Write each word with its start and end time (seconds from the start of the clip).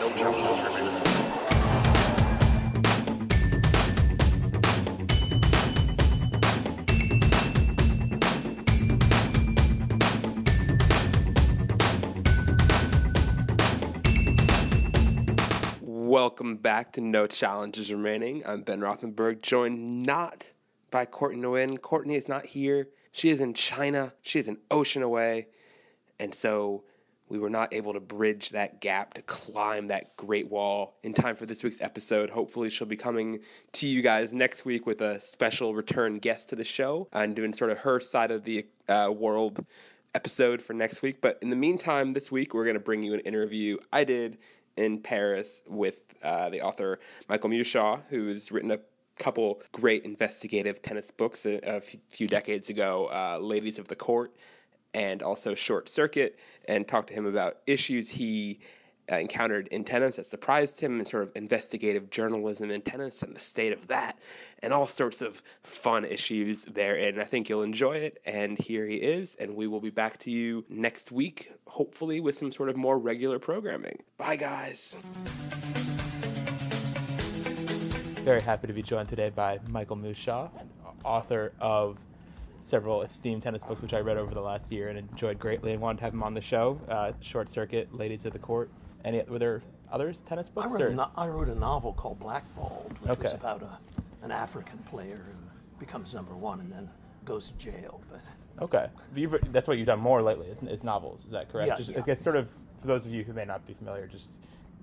No 0.00 0.08
remaining. 0.08 1.02
Welcome 15.82 16.56
back 16.56 16.92
to 16.92 17.02
No 17.02 17.26
Challenges 17.26 17.92
Remaining. 17.92 18.42
I'm 18.46 18.62
Ben 18.62 18.80
Rothenberg, 18.80 19.42
joined 19.42 20.04
not 20.04 20.54
by 20.90 21.04
Courtney 21.04 21.42
Nguyen. 21.42 21.78
Courtney 21.78 22.14
is 22.14 22.26
not 22.26 22.46
here. 22.46 22.88
She 23.12 23.28
is 23.28 23.38
in 23.38 23.52
China. 23.52 24.14
She 24.22 24.38
is 24.38 24.48
an 24.48 24.60
ocean 24.70 25.02
away. 25.02 25.48
And 26.18 26.34
so 26.34 26.84
we 27.30 27.38
were 27.38 27.48
not 27.48 27.72
able 27.72 27.92
to 27.94 28.00
bridge 28.00 28.50
that 28.50 28.80
gap 28.80 29.14
to 29.14 29.22
climb 29.22 29.86
that 29.86 30.16
great 30.16 30.50
wall 30.50 30.98
in 31.04 31.14
time 31.14 31.36
for 31.36 31.46
this 31.46 31.62
week's 31.62 31.80
episode. 31.80 32.28
Hopefully, 32.28 32.68
she'll 32.68 32.88
be 32.88 32.96
coming 32.96 33.38
to 33.72 33.86
you 33.86 34.02
guys 34.02 34.32
next 34.32 34.64
week 34.64 34.84
with 34.84 35.00
a 35.00 35.20
special 35.20 35.72
return 35.74 36.18
guest 36.18 36.48
to 36.50 36.56
the 36.56 36.64
show 36.64 37.08
and 37.12 37.36
doing 37.36 37.52
sort 37.52 37.70
of 37.70 37.78
her 37.78 38.00
side 38.00 38.32
of 38.32 38.42
the 38.42 38.66
uh, 38.88 39.10
world 39.16 39.64
episode 40.12 40.60
for 40.60 40.72
next 40.72 41.02
week. 41.02 41.20
But 41.20 41.38
in 41.40 41.50
the 41.50 41.56
meantime, 41.56 42.12
this 42.12 42.32
week, 42.32 42.52
we're 42.52 42.64
going 42.64 42.74
to 42.74 42.80
bring 42.80 43.04
you 43.04 43.14
an 43.14 43.20
interview 43.20 43.78
I 43.92 44.02
did 44.02 44.38
in 44.76 44.98
Paris 44.98 45.62
with 45.68 46.02
uh, 46.24 46.50
the 46.50 46.60
author 46.62 46.98
Michael 47.28 47.50
Mewshaw, 47.50 48.02
who's 48.08 48.50
written 48.50 48.72
a 48.72 48.80
couple 49.20 49.62
great 49.70 50.04
investigative 50.04 50.82
tennis 50.82 51.12
books 51.12 51.46
a, 51.46 51.60
a 51.76 51.80
few 51.80 52.26
decades 52.26 52.70
ago, 52.70 53.08
uh, 53.12 53.38
Ladies 53.40 53.78
of 53.78 53.86
the 53.86 53.94
Court 53.94 54.34
and 54.94 55.22
also 55.22 55.54
Short 55.54 55.88
Circuit, 55.88 56.38
and 56.66 56.86
talked 56.86 57.08
to 57.08 57.14
him 57.14 57.26
about 57.26 57.58
issues 57.66 58.10
he 58.10 58.60
uh, 59.10 59.16
encountered 59.16 59.66
in 59.68 59.82
tennis 59.82 60.16
that 60.16 60.26
surprised 60.26 60.80
him 60.80 60.98
and 60.98 61.08
sort 61.08 61.24
of 61.24 61.32
investigative 61.34 62.10
journalism 62.10 62.70
in 62.70 62.80
tennis 62.80 63.22
and 63.22 63.34
the 63.34 63.40
state 63.40 63.72
of 63.72 63.88
that 63.88 64.18
and 64.62 64.72
all 64.72 64.86
sorts 64.86 65.20
of 65.20 65.42
fun 65.64 66.04
issues 66.04 66.64
there 66.66 66.96
and 66.96 67.20
I 67.20 67.24
think 67.24 67.48
you'll 67.48 67.64
enjoy 67.64 67.96
it 67.96 68.20
and 68.24 68.56
here 68.56 68.86
he 68.86 68.96
is 68.96 69.34
and 69.36 69.56
we 69.56 69.66
will 69.66 69.80
be 69.80 69.90
back 69.90 70.18
to 70.18 70.30
you 70.30 70.64
next 70.68 71.10
week 71.10 71.50
hopefully 71.66 72.20
with 72.20 72.36
some 72.36 72.52
sort 72.52 72.68
of 72.68 72.76
more 72.76 72.98
regular 72.98 73.40
programming. 73.40 73.98
Bye 74.16 74.36
guys. 74.36 74.94
Very 78.22 78.42
happy 78.42 78.66
to 78.66 78.72
be 78.72 78.82
joined 78.82 79.08
today 79.08 79.30
by 79.30 79.58
Michael 79.66 79.96
Mewshaw, 79.96 80.50
author 81.04 81.52
of 81.58 81.96
several 82.62 83.02
esteemed 83.02 83.42
tennis 83.42 83.62
books, 83.62 83.80
which 83.82 83.94
I 83.94 84.00
read 84.00 84.16
over 84.16 84.34
the 84.34 84.40
last 84.40 84.70
year 84.70 84.88
and 84.88 84.98
enjoyed 84.98 85.38
greatly, 85.38 85.72
and 85.72 85.80
wanted 85.80 85.98
to 85.98 86.04
have 86.04 86.12
him 86.14 86.22
on 86.22 86.34
the 86.34 86.40
show. 86.40 86.80
Uh, 86.88 87.12
Short 87.20 87.48
Circuit, 87.48 87.94
Ladies 87.94 88.24
of 88.24 88.32
the 88.32 88.38
Court. 88.38 88.70
Any 89.04 89.22
were 89.22 89.38
there 89.38 89.62
others 89.90 90.18
tennis 90.26 90.48
books? 90.48 90.66
I 90.66 90.70
wrote, 90.70 90.92
a, 90.92 90.94
no, 90.94 91.08
I 91.16 91.28
wrote 91.28 91.48
a 91.48 91.54
novel 91.54 91.92
called 91.94 92.18
Blackballed, 92.20 92.94
which 93.00 93.12
Okay. 93.12 93.22
was 93.24 93.32
about 93.32 93.62
a, 93.62 93.78
an 94.22 94.30
African 94.30 94.78
player 94.78 95.20
who 95.24 95.78
becomes 95.78 96.12
number 96.14 96.34
one 96.34 96.60
and 96.60 96.70
then 96.70 96.90
goes 97.24 97.48
to 97.48 97.54
jail. 97.54 98.00
But 98.10 98.20
Okay, 98.62 98.88
You've, 99.16 99.36
that's 99.52 99.66
what 99.66 99.78
you've 99.78 99.86
done 99.86 100.00
more 100.00 100.20
lately, 100.20 100.48
is, 100.48 100.62
is 100.64 100.84
novels. 100.84 101.24
Is 101.24 101.30
that 101.30 101.50
correct? 101.50 101.68
Yeah, 101.68 101.76
just, 101.78 101.90
yeah. 101.92 101.98
I 101.98 102.02
guess 102.02 102.20
sort 102.20 102.36
of 102.36 102.50
for 102.78 102.86
those 102.86 103.06
of 103.06 103.12
you 103.12 103.24
who 103.24 103.32
may 103.32 103.46
not 103.46 103.66
be 103.66 103.72
familiar, 103.72 104.06
just 104.06 104.32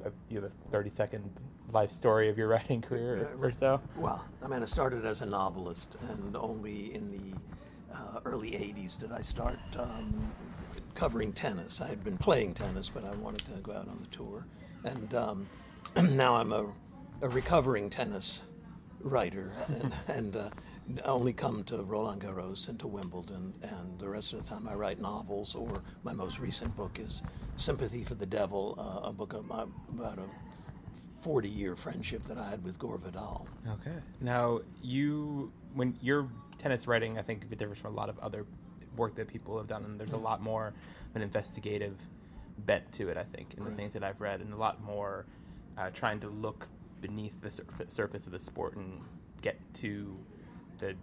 uh, 0.03 0.09
you 0.29 0.41
have 0.41 0.51
a 0.51 0.71
thirty 0.71 0.89
second 0.89 1.29
life 1.71 1.91
story 1.91 2.27
of 2.29 2.37
your 2.39 2.47
writing 2.47 2.81
career 2.81 3.29
or, 3.39 3.47
or 3.49 3.51
so. 3.51 3.79
well, 3.97 4.25
I 4.43 4.47
mean, 4.47 4.61
I 4.63 4.65
started 4.65 5.05
as 5.05 5.21
a 5.21 5.27
novelist, 5.27 5.95
and 6.09 6.35
only 6.35 6.93
in 6.95 7.11
the 7.11 7.37
uh, 7.93 8.19
early 8.25 8.51
'80s 8.51 8.97
did 8.97 9.11
I 9.11 9.21
start 9.21 9.59
um, 9.77 10.31
covering 10.95 11.33
tennis. 11.33 11.81
I 11.81 11.87
had 11.87 12.03
been 12.03 12.17
playing 12.17 12.53
tennis, 12.53 12.89
but 12.89 13.05
I 13.05 13.11
wanted 13.15 13.45
to 13.45 13.61
go 13.61 13.71
out 13.73 13.87
on 13.87 13.99
the 14.01 14.15
tour, 14.15 14.45
and 14.83 15.13
um, 15.13 15.47
now 16.15 16.35
I'm 16.35 16.51
a, 16.51 16.65
a 17.21 17.29
recovering 17.29 17.89
tennis 17.89 18.43
writer, 19.01 19.51
and, 19.67 19.93
and 20.07 20.35
uh, 20.35 20.49
only 21.05 21.33
come 21.33 21.63
to 21.65 21.83
Roland 21.83 22.21
Garros 22.21 22.67
and 22.69 22.79
to 22.79 22.87
Wimbledon, 22.87 23.53
and 23.61 23.99
the 23.99 24.09
rest 24.09 24.33
of 24.33 24.43
the 24.43 24.49
time 24.49 24.67
I 24.67 24.73
write 24.75 24.99
novels. 24.99 25.55
Or 25.55 25.81
my 26.03 26.13
most 26.13 26.39
recent 26.39 26.75
book 26.75 26.99
is 26.99 27.23
Sympathy 27.57 28.03
for 28.03 28.15
the 28.15 28.25
Devil, 28.25 28.75
uh, 28.77 29.09
a 29.09 29.13
book 29.13 29.33
uh, 29.33 29.65
about 29.93 30.17
a 30.17 30.23
40 31.21 31.49
year 31.49 31.75
friendship 31.75 32.25
that 32.27 32.37
I 32.37 32.49
had 32.49 32.63
with 32.63 32.79
Gore 32.79 32.97
Vidal. 32.97 33.47
Okay. 33.67 33.97
Now 34.21 34.61
you, 34.81 35.51
when 35.77 35.97
your 36.01 36.27
tennis 36.57 36.87
writing, 36.87 37.17
I 37.17 37.21
think 37.21 37.45
it 37.49 37.57
differs 37.57 37.77
from 37.77 37.93
a 37.93 37.95
lot 37.95 38.09
of 38.09 38.17
other 38.19 38.45
work 38.95 39.15
that 39.15 39.27
people 39.27 39.57
have 39.57 39.67
done, 39.67 39.85
and 39.85 39.99
there's 39.99 40.11
a 40.11 40.17
lot 40.17 40.41
more 40.41 40.67
of 40.67 41.15
an 41.15 41.21
investigative 41.21 41.97
bent 42.65 42.91
to 42.93 43.09
it. 43.09 43.17
I 43.17 43.23
think 43.23 43.53
in 43.55 43.63
the 43.63 43.71
things 43.71 43.93
that 43.93 44.03
I've 44.03 44.19
read, 44.19 44.41
and 44.41 44.51
a 44.53 44.57
lot 44.57 44.83
more 44.83 45.25
uh, 45.77 45.91
trying 45.91 46.19
to 46.21 46.27
look 46.27 46.67
beneath 46.99 47.39
the 47.41 47.51
sur- 47.51 47.65
surface 47.89 48.25
of 48.25 48.31
the 48.31 48.39
sport 48.39 48.75
and 48.75 48.99
get 49.41 49.59
to 49.75 50.17
the 50.79 50.95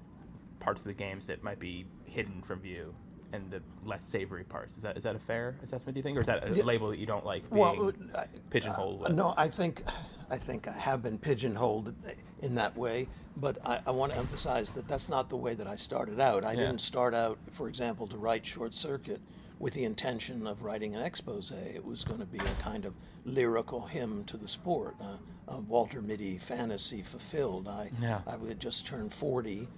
parts 0.59 0.81
of 0.81 0.87
the 0.87 0.95
games 0.95 1.27
that 1.29 1.43
might 1.43 1.61
be 1.61 1.87
hidden 2.05 2.43
from 2.43 2.61
view. 2.61 2.95
And 3.35 3.51
the 3.51 3.61
less 3.85 4.05
savory 4.07 4.45
parts. 4.45 4.77
Is 4.77 4.85
that 4.85 4.97
is 4.97 5.03
that 5.03 5.17
a 5.17 5.19
fair 5.19 5.57
assessment? 5.65 5.95
Do 5.95 5.99
you 5.99 6.03
think, 6.05 6.17
or 6.17 6.21
is 6.21 6.27
that 6.29 6.49
a 6.49 6.55
Yeah. 6.55 6.63
label 6.63 6.89
that 6.91 6.99
you 7.01 7.07
don't 7.07 7.27
like 7.27 7.43
being 7.51 7.61
Well, 7.61 7.93
I- 8.15 8.27
pigeonholed? 8.51 9.01
Uh, 9.01 9.09
with? 9.09 9.13
no, 9.17 9.35
I 9.37 9.49
think 9.49 9.83
I 10.31 10.39
think 10.39 10.69
I 10.69 10.73
have 10.73 11.03
been 11.03 11.19
pigeonholed 11.19 11.93
in 12.41 12.55
that 12.55 12.77
way, 12.77 13.09
but 13.37 13.59
I, 13.67 13.81
I 13.87 13.91
want 13.91 14.13
to 14.13 14.19
emphasize 14.19 14.73
that 14.75 14.87
that's 14.87 15.09
not 15.09 15.31
the 15.31 15.37
way 15.37 15.55
that 15.55 15.67
I 15.67 15.75
started 15.75 16.21
out. 16.21 16.45
I 16.45 16.53
Yeah. 16.53 16.61
didn't 16.67 16.81
start 16.81 17.13
out, 17.13 17.39
for 17.51 17.67
example, 17.69 18.07
to 18.07 18.17
write 18.17 18.47
Short 18.47 18.73
Circuit 18.73 19.21
with 19.59 19.75
the 19.75 19.85
intention 19.85 20.47
of 20.47 20.63
writing 20.63 20.95
an 20.95 21.03
expose. 21.03 21.51
It 21.51 21.85
was 21.85 22.05
going 22.05 22.21
to 22.21 22.27
be 22.27 22.39
a 22.39 22.55
kind 22.63 22.85
of 22.85 22.95
lyrical 23.25 23.87
hymn 23.87 24.25
to 24.27 24.37
the 24.37 24.49
sport, 24.49 24.95
uh, 25.01 25.17
a 25.49 25.59
Walter 25.61 26.01
Mitty 26.01 26.39
fantasy 26.39 27.03
fulfilled. 27.03 27.67
I 27.67 27.91
Yeah. 28.01 28.21
I 28.29 28.37
had 28.47 28.61
just 28.61 28.87
turned 28.87 29.13
forty, 29.13 29.69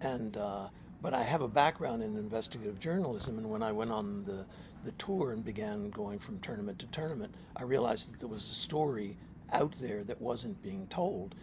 and 0.00 0.36
uh, 0.36 0.68
but 1.02 1.12
I 1.12 1.24
have 1.24 1.42
a 1.42 1.48
background 1.48 2.02
in 2.02 2.16
investigative 2.16 2.78
journalism, 2.78 3.36
and 3.36 3.50
when 3.50 3.62
I 3.62 3.72
went 3.72 3.90
on 3.90 4.24
the 4.24 4.46
the 4.84 4.92
tour 4.92 5.32
and 5.32 5.44
began 5.44 5.90
going 5.90 6.18
from 6.18 6.40
tournament 6.40 6.78
to 6.80 6.86
tournament, 6.86 7.34
I 7.56 7.64
realized 7.64 8.12
that 8.12 8.20
there 8.20 8.28
was 8.28 8.50
a 8.50 8.54
story 8.54 9.16
out 9.52 9.74
there 9.80 10.02
that 10.04 10.20
wasn't 10.20 10.62
being 10.62 10.86
told, 10.88 11.34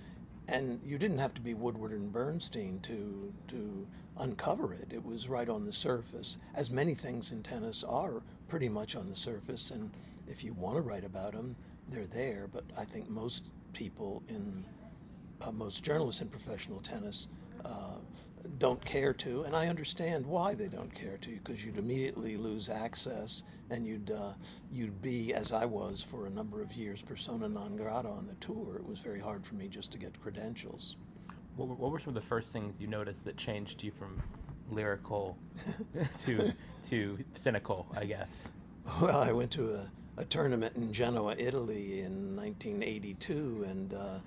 and 0.48 0.80
you 0.84 0.98
didn't 0.98 1.20
have 1.20 1.34
to 1.36 1.42
be 1.42 1.54
Woodward 1.54 1.92
and 1.92 2.12
Bernstein 2.12 2.80
to 2.84 3.34
to 3.50 3.88
uncover 4.18 4.74
it. 4.74 4.92
It 4.92 5.06
was 5.06 5.28
right 5.28 5.50
on 5.50 5.66
the 5.66 5.74
surface, 5.74 6.38
as 6.56 6.72
many 6.72 6.96
things 6.96 7.32
in 7.32 7.44
tennis 7.44 7.84
are 7.84 8.24
pretty 8.48 8.70
much 8.70 8.96
on 8.96 9.10
the 9.10 9.16
surface, 9.16 9.72
and 9.72 9.92
if 10.28 10.44
you 10.44 10.54
want 10.54 10.78
to 10.78 10.82
write 10.82 11.04
about 11.04 11.34
them, 11.34 11.56
they're 11.90 12.08
there. 12.08 12.48
But 12.52 12.64
I 12.78 12.86
think 12.86 13.10
most 13.10 13.52
people 13.74 14.24
in 14.30 14.64
uh, 15.42 15.52
most 15.52 15.84
journalists 15.84 16.22
in 16.22 16.28
professional 16.30 16.80
tennis 16.80 17.28
uh, 17.66 17.96
don't 18.58 18.84
care 18.84 19.14
to, 19.14 19.44
and 19.44 19.56
I 19.56 19.68
understand 19.68 20.26
why 20.26 20.54
they 20.56 20.68
don't 20.68 20.94
care 20.94 21.18
to, 21.18 21.30
because 21.44 21.64
you'd 21.64 21.78
immediately 21.78 22.38
lose 22.38 22.70
access, 22.70 23.44
and 23.70 23.86
you'd 23.86 24.12
uh, 24.12 24.34
you'd 24.72 25.02
be, 25.02 25.34
as 25.34 25.52
I 25.52 25.66
was 25.66 26.02
for 26.02 26.26
a 26.26 26.30
number 26.30 26.62
of 26.62 26.74
years, 26.74 27.02
persona 27.02 27.48
non 27.50 27.76
grata 27.76 28.08
on 28.10 28.26
the 28.28 28.34
tour. 28.36 28.76
It 28.78 28.86
was 28.88 29.00
very 29.00 29.20
hard 29.20 29.46
for 29.46 29.56
me 29.56 29.68
just 29.68 29.92
to 29.92 29.98
get 29.98 30.20
credentials. 30.22 30.96
What, 31.56 31.68
were- 31.68 31.76
what 31.76 31.92
were 31.92 32.00
some 32.00 32.10
of 32.10 32.16
the 32.16 32.22
first 32.22 32.52
things 32.54 32.80
you 32.80 32.88
noticed 32.88 33.26
that 33.26 33.38
changed 33.38 33.84
you 33.84 33.92
from 33.92 34.22
lyrical 34.72 35.38
to 36.20 36.54
to 36.90 37.18
cynical? 37.34 37.88
I 37.96 38.06
guess. 38.06 38.50
Well, 39.02 39.20
I 39.22 39.32
went 39.32 39.52
to 39.52 39.74
a, 39.76 39.92
a 40.18 40.26
tournament 40.26 40.76
in 40.76 40.92
Genoa, 40.92 41.36
Italy 41.38 42.00
in 42.02 42.36
1982 42.36 43.66
and 43.70 43.94
uh, 43.94 44.20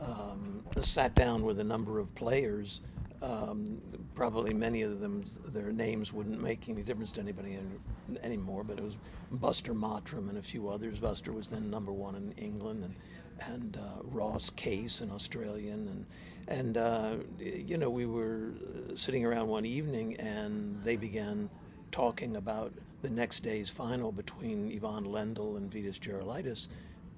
um, 0.00 0.64
sat 0.80 1.14
down 1.14 1.42
with 1.42 1.60
a 1.60 1.64
number 1.64 1.98
of 1.98 2.14
players. 2.14 2.80
Um, 3.20 3.80
probably 4.14 4.54
many 4.54 4.82
of 4.82 5.00
them, 5.00 5.24
their 5.46 5.72
names 5.72 6.12
wouldn't 6.12 6.40
make 6.40 6.68
any 6.68 6.82
difference 6.82 7.10
to 7.12 7.20
anybody 7.20 7.54
an- 7.54 8.18
anymore, 8.22 8.62
but 8.62 8.78
it 8.78 8.84
was 8.84 8.96
Buster 9.32 9.74
Mottram 9.74 10.28
and 10.28 10.38
a 10.38 10.42
few 10.42 10.68
others. 10.68 10.98
Buster 10.98 11.32
was 11.32 11.48
then 11.48 11.68
number 11.68 11.92
one 11.92 12.14
in 12.14 12.32
England, 12.32 12.84
and, 12.84 13.52
and 13.52 13.76
uh, 13.76 14.02
Ross 14.04 14.50
Case, 14.50 15.00
an 15.00 15.10
Australian. 15.10 15.88
And, 15.88 16.06
and 16.48 16.78
uh, 16.78 17.16
you 17.40 17.76
know, 17.76 17.90
we 17.90 18.06
were 18.06 18.52
uh, 18.90 18.96
sitting 18.96 19.24
around 19.24 19.48
one 19.48 19.66
evening 19.66 20.16
and 20.16 20.80
they 20.84 20.96
began 20.96 21.50
talking 21.90 22.36
about 22.36 22.72
the 23.02 23.10
next 23.10 23.40
day's 23.40 23.68
final 23.68 24.12
between 24.12 24.72
Ivan 24.72 25.04
Lendl 25.04 25.56
and 25.56 25.70
Vitas 25.70 25.98
Gerulaitis, 26.00 26.68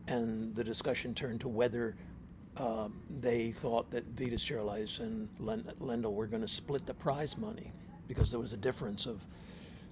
and 0.08 0.54
the 0.54 0.64
discussion 0.64 1.14
turned 1.14 1.40
to 1.40 1.48
whether 1.48 1.96
uh, 2.56 2.88
they 3.20 3.52
thought 3.52 3.90
that 3.90 4.16
Vitas 4.16 4.40
Gerulaitis 4.40 5.00
and 5.00 5.28
Len- 5.38 5.72
Lendl 5.80 6.12
were 6.12 6.26
going 6.26 6.42
to 6.42 6.48
split 6.48 6.86
the 6.86 6.94
prize 6.94 7.36
money 7.38 7.72
because 8.08 8.30
there 8.30 8.40
was 8.40 8.52
a 8.52 8.56
difference 8.56 9.06
of 9.06 9.22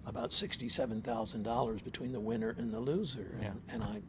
about 0.07 0.33
sixty-seven 0.33 1.03
thousand 1.03 1.43
dollars 1.43 1.83
between 1.83 2.13
the 2.13 2.21
winner 2.21 2.55
and 2.59 2.73
the 2.73 2.81
loser. 2.81 3.37
Yeah. 3.41 3.49
And, 3.49 3.63
and 3.69 3.83
I, 3.85 4.03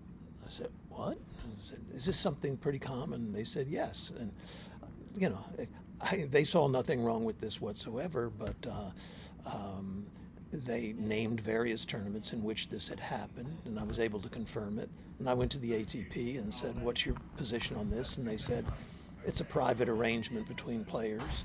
I 0.45 0.49
said, 0.49 0.69
"What?" 0.89 1.17
I 1.17 1.61
said, 1.61 1.79
"Is 1.93 2.05
this 2.05 2.17
something 2.17 2.57
pretty 2.57 2.79
common?" 2.79 3.31
They 3.31 3.43
said, 3.43 3.67
"Yes." 3.67 4.11
And 4.19 4.31
you 5.15 5.29
know, 5.29 5.43
I, 6.01 6.27
they 6.29 6.43
saw 6.43 6.67
nothing 6.67 7.03
wrong 7.03 7.25
with 7.25 7.39
this 7.39 7.59
whatsoever, 7.59 8.29
but 8.29 8.55
uh, 8.67 8.91
um, 9.45 10.05
they 10.51 10.93
named 10.97 11.41
various 11.41 11.85
tournaments 11.85 12.33
in 12.33 12.43
which 12.43 12.69
this 12.69 12.87
had 12.87 12.99
happened, 12.99 13.55
and 13.65 13.79
I 13.79 13.83
was 13.83 13.99
able 13.99 14.19
to 14.19 14.29
confirm 14.29 14.79
it. 14.79 14.89
And 15.19 15.29
I 15.29 15.33
went 15.33 15.51
to 15.51 15.59
the 15.59 15.71
ATP 15.71 16.39
and 16.39 16.53
said, 16.53 16.81
What's 16.81 17.05
your 17.05 17.15
position 17.37 17.75
on 17.77 17.89
this? 17.89 18.17
And 18.17 18.27
they 18.27 18.37
said, 18.37 18.65
It's 19.25 19.41
a 19.41 19.45
private 19.45 19.89
arrangement 19.89 20.47
between 20.47 20.85
players. 20.85 21.43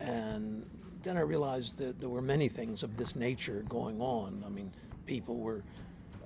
And 0.00 0.68
then 1.02 1.16
I 1.16 1.20
realized 1.20 1.76
that 1.78 2.00
there 2.00 2.08
were 2.08 2.22
many 2.22 2.48
things 2.48 2.82
of 2.82 2.96
this 2.96 3.14
nature 3.14 3.64
going 3.68 4.00
on. 4.00 4.42
I 4.44 4.48
mean, 4.48 4.72
people 5.06 5.36
were 5.36 5.62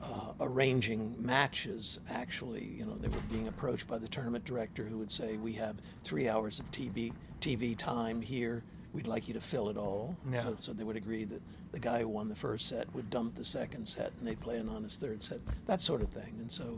uh, 0.01 0.33
arranging 0.41 1.15
matches, 1.19 1.99
actually. 2.11 2.65
You 2.65 2.87
know, 2.87 2.97
they 2.97 3.09
were 3.09 3.23
being 3.31 3.49
approached 3.49 3.87
by 3.87 3.99
the 3.99 4.09
tournament 4.09 4.45
director 4.47 4.85
who 4.85 4.97
would 4.99 5.13
say, 5.13 5.37
We 5.37 5.53
have 5.55 5.77
three 6.03 6.29
hours 6.29 6.61
of 6.61 6.71
TV, 6.71 7.13
TV 7.41 7.77
time 7.77 8.23
here 8.23 8.63
we'd 8.93 9.07
like 9.07 9.29
you 9.29 9.35
to 9.35 9.41
fill 9.41 9.69
it 9.69 9.77
all. 9.77 10.17
Yeah. 10.31 10.43
So, 10.43 10.57
so 10.59 10.73
they 10.73 10.85
would 10.85 10.97
agree 10.97 11.25
that 11.25 11.41
the 11.73 11.79
guy 11.79 12.01
who 12.01 12.09
won 12.09 12.29
the 12.29 12.35
first 12.35 12.69
set 12.69 12.93
would 12.95 13.11
dump 13.11 13.37
the 13.37 13.45
second 13.45 13.87
set 13.87 14.13
and 14.19 14.27
they'd 14.27 14.41
play 14.41 14.59
an 14.59 14.69
on 14.69 14.83
his 14.83 14.97
third 14.97 15.23
set, 15.23 15.41
that 15.67 15.81
sort 15.81 16.03
of 16.03 16.09
thing. 16.09 16.35
And 16.41 16.51
so 16.51 16.77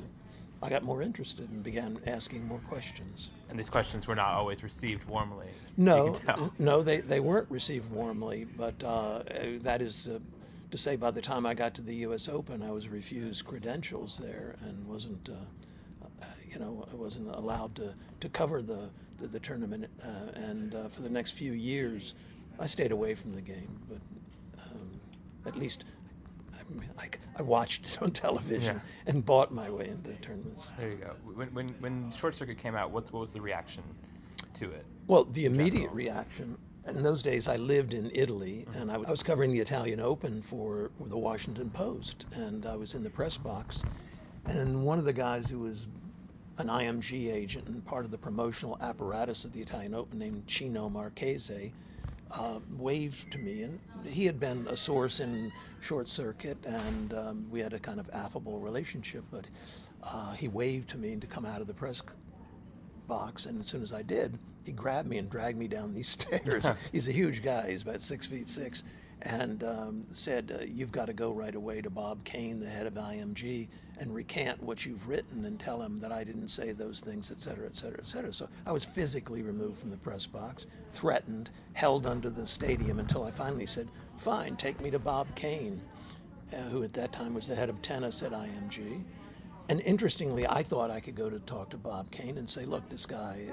I 0.62 0.69
got 0.69 0.85
more 0.85 1.03
interested 1.03 1.50
and 1.50 1.62
began 1.62 1.99
asking 2.06 2.47
more 2.47 2.61
questions. 2.69 3.31
And 3.50 3.59
these 3.59 3.69
questions 3.69 4.06
were 4.06 4.14
not 4.14 4.29
always 4.35 4.62
received 4.62 5.05
warmly. 5.09 5.49
No, 5.76 6.17
no, 6.59 6.82
they, 6.82 7.00
they 7.00 7.19
weren't 7.20 7.50
received 7.50 7.91
warmly, 7.91 8.47
but 8.56 8.75
uh, 8.85 9.23
that 9.62 9.82
is 9.82 10.03
to, 10.03 10.20
to, 10.70 10.79
say 10.79 10.94
by 10.94 11.11
the 11.11 11.20
time 11.20 11.47
I 11.47 11.55
got 11.55 11.75
to 11.75 11.82
the 11.82 11.97
U.S. 11.97 12.29
Open, 12.29 12.62
I 12.62 12.70
was 12.70 12.88
refused 12.88 13.44
credentials 13.44 14.19
there 14.23 14.55
and 14.61 14.87
wasn't, 14.87 15.29
uh, 15.29 15.35
you 16.52 16.60
know, 16.60 16.87
I 16.90 16.94
wasn't 16.94 17.28
allowed 17.34 17.75
to, 17.76 17.94
to 18.20 18.28
cover 18.28 18.62
the 18.62 18.90
the, 19.19 19.28
the 19.28 19.40
tournament, 19.40 19.87
uh, 20.02 20.32
and 20.34 20.75
uh, 20.75 20.88
for 20.88 21.02
the 21.02 21.08
next 21.08 21.32
few 21.32 21.52
years, 21.52 22.14
I 22.58 22.66
stayed 22.66 22.93
away 22.93 23.14
from 23.14 23.32
the 23.32 23.40
game. 23.40 23.78
But 23.88 23.99
um, 24.70 24.90
at 25.46 25.56
least 25.56 25.84
I, 26.99 27.08
I, 27.38 27.43
watched 27.43 27.87
it 27.87 27.99
on 28.02 28.10
television 28.10 28.76
yeah. 28.76 29.10
and 29.10 29.25
bought 29.25 29.52
my 29.52 29.70
way 29.70 29.88
into 29.88 30.12
tournaments. 30.20 30.70
There 30.78 30.90
you 30.90 30.96
go. 30.96 31.14
When, 31.34 31.49
when, 31.49 31.69
when 31.81 32.12
Short 32.12 32.34
Circuit 32.34 32.58
came 32.58 32.75
out, 32.75 32.90
what, 32.90 33.12
what 33.12 33.20
was 33.20 33.32
the 33.32 33.40
reaction 33.40 33.82
to 34.55 34.70
it? 34.70 34.84
Well, 35.06 35.25
the 35.25 35.46
immediate 35.46 35.90
reaction. 35.93 36.56
In 36.87 37.02
those 37.02 37.22
days, 37.22 37.46
I 37.46 37.56
lived 37.56 37.94
in 37.94 38.10
Italy, 38.12 38.66
mm-hmm. 38.69 38.82
and 38.82 38.90
I 38.90 38.96
was 38.96 39.22
covering 39.22 39.52
the 39.52 39.60
Italian 39.60 40.00
Open 40.00 40.43
for 40.43 40.90
the 41.06 41.16
Washington 41.16 41.70
Post, 41.70 42.26
and 42.32 42.66
I 42.66 42.75
was 42.75 42.94
in 42.94 43.05
the 43.05 43.10
press 43.10 43.37
box. 43.37 43.84
And 44.46 44.82
one 44.82 44.98
of 44.98 45.05
the 45.05 45.12
guys 45.12 45.48
who 45.48 45.60
was 45.60 45.87
an 46.58 46.69
IMG 46.69 47.32
agent 47.32 47.66
and 47.69 47.84
part 47.84 48.04
of 48.04 48.10
the 48.10 48.19
promotional 48.19 48.76
apparatus 48.81 49.44
of 49.44 49.52
the 49.52 49.60
Italian 49.60 49.94
Open 49.94 50.19
named 50.19 50.44
Cino 50.46 50.88
Marchese 50.88 51.72
uh, 52.32 52.60
waved 52.78 53.31
to 53.32 53.38
me, 53.38 53.62
and 53.62 53.78
he 54.06 54.25
had 54.25 54.40
been 54.40 54.66
a 54.69 54.76
source 54.76 55.20
in 55.20 55.52
Short 55.81 56.08
Circuit, 56.08 56.56
and 56.64 57.12
um, 57.14 57.46
we 57.50 57.60
had 57.60 57.72
a 57.72 57.78
kind 57.78 58.00
of 58.00 58.08
affable 58.12 58.58
relationship. 58.58 59.25
But 59.31 59.46
uh, 60.02 60.32
he 60.32 60.49
waved 60.49 60.88
to 60.90 60.99
me 60.99 61.16
to 61.16 61.26
come 61.26 61.44
out 61.44 61.60
of 61.60 61.66
the 61.66 61.75
press 61.75 62.02
box, 63.06 63.46
and 63.46 63.62
as 63.62 63.69
soon 63.69 63.82
as 63.82 63.93
I 63.93 64.02
did, 64.02 64.38
he 64.64 64.72
grabbed 64.72 65.08
me 65.08 65.19
and 65.19 65.28
dragged 65.28 65.58
me 65.58 65.69
down 65.69 65.93
these 65.93 66.08
stairs. 66.20 66.64
He's 66.93 67.08
a 67.08 67.12
huge 67.12 67.43
guy; 67.43 67.70
he's 67.70 67.82
about 67.82 68.00
six 68.02 68.26
feet 68.26 68.48
six, 68.48 68.82
and 69.22 69.62
um, 69.64 70.04
said, 70.12 70.56
uh, 70.60 70.64
You've 70.64 70.92
got 70.92 71.06
to 71.06 71.12
go 71.12 71.30
right 71.32 71.54
away 71.54 71.80
to 71.80 71.90
Bob 71.90 72.22
Kain, 72.24 72.60
the 72.60 72.69
head 72.69 72.86
of 72.86 72.94
IMG, 72.94 73.69
and 73.98 74.14
recant 74.14 74.62
what 74.62 74.84
you've 74.84 75.06
written 75.08 75.44
and 75.44 75.58
tell 75.58 75.80
him 75.80 76.00
that 76.00 76.12
I 76.12 76.24
didn't 76.24 76.48
say 76.48 76.72
those 76.72 77.00
things, 77.00 77.30
et 77.30 77.38
cetera, 77.38 77.66
et 77.66 77.76
cetera, 77.76 77.98
et 77.98 78.06
cetera. 78.06 78.32
So 78.32 78.48
I 78.66 78.72
was 78.72 78.84
physically 78.84 79.42
removed 79.42 79.78
from 79.78 79.90
the 79.90 79.96
press 79.96 80.26
box, 80.26 80.66
threatened, 80.92 81.50
held 81.74 82.06
under 82.06 82.30
the 82.30 82.46
stadium 82.46 82.98
until 82.98 83.24
I 83.24 83.30
finally 83.30 83.66
said, 83.66 83.88
Fine, 84.19 84.56
take 84.56 84.80
me 84.80 84.90
to 84.90 84.98
Bob 84.98 85.32
Kain, 85.34 85.80
uh, 86.52 86.56
who 86.69 86.82
at 86.82 86.92
that 86.94 87.12
time 87.12 87.34
was 87.34 87.46
the 87.46 87.54
head 87.54 87.69
of 87.69 87.80
tennis 87.82 88.22
at 88.22 88.32
IMG. 88.32 89.02
And 89.69 89.80
interestingly, 89.82 90.46
I 90.46 90.62
thought 90.62 90.90
I 90.90 91.00
could 91.00 91.14
go 91.14 91.30
to 91.30 91.38
talk 91.40 91.70
to 91.70 91.76
Bob 91.76 92.10
Kain 92.10 92.38
and 92.38 92.48
say, 92.48 92.64
Look, 92.64 92.88
this 92.88 93.06
guy 93.06 93.46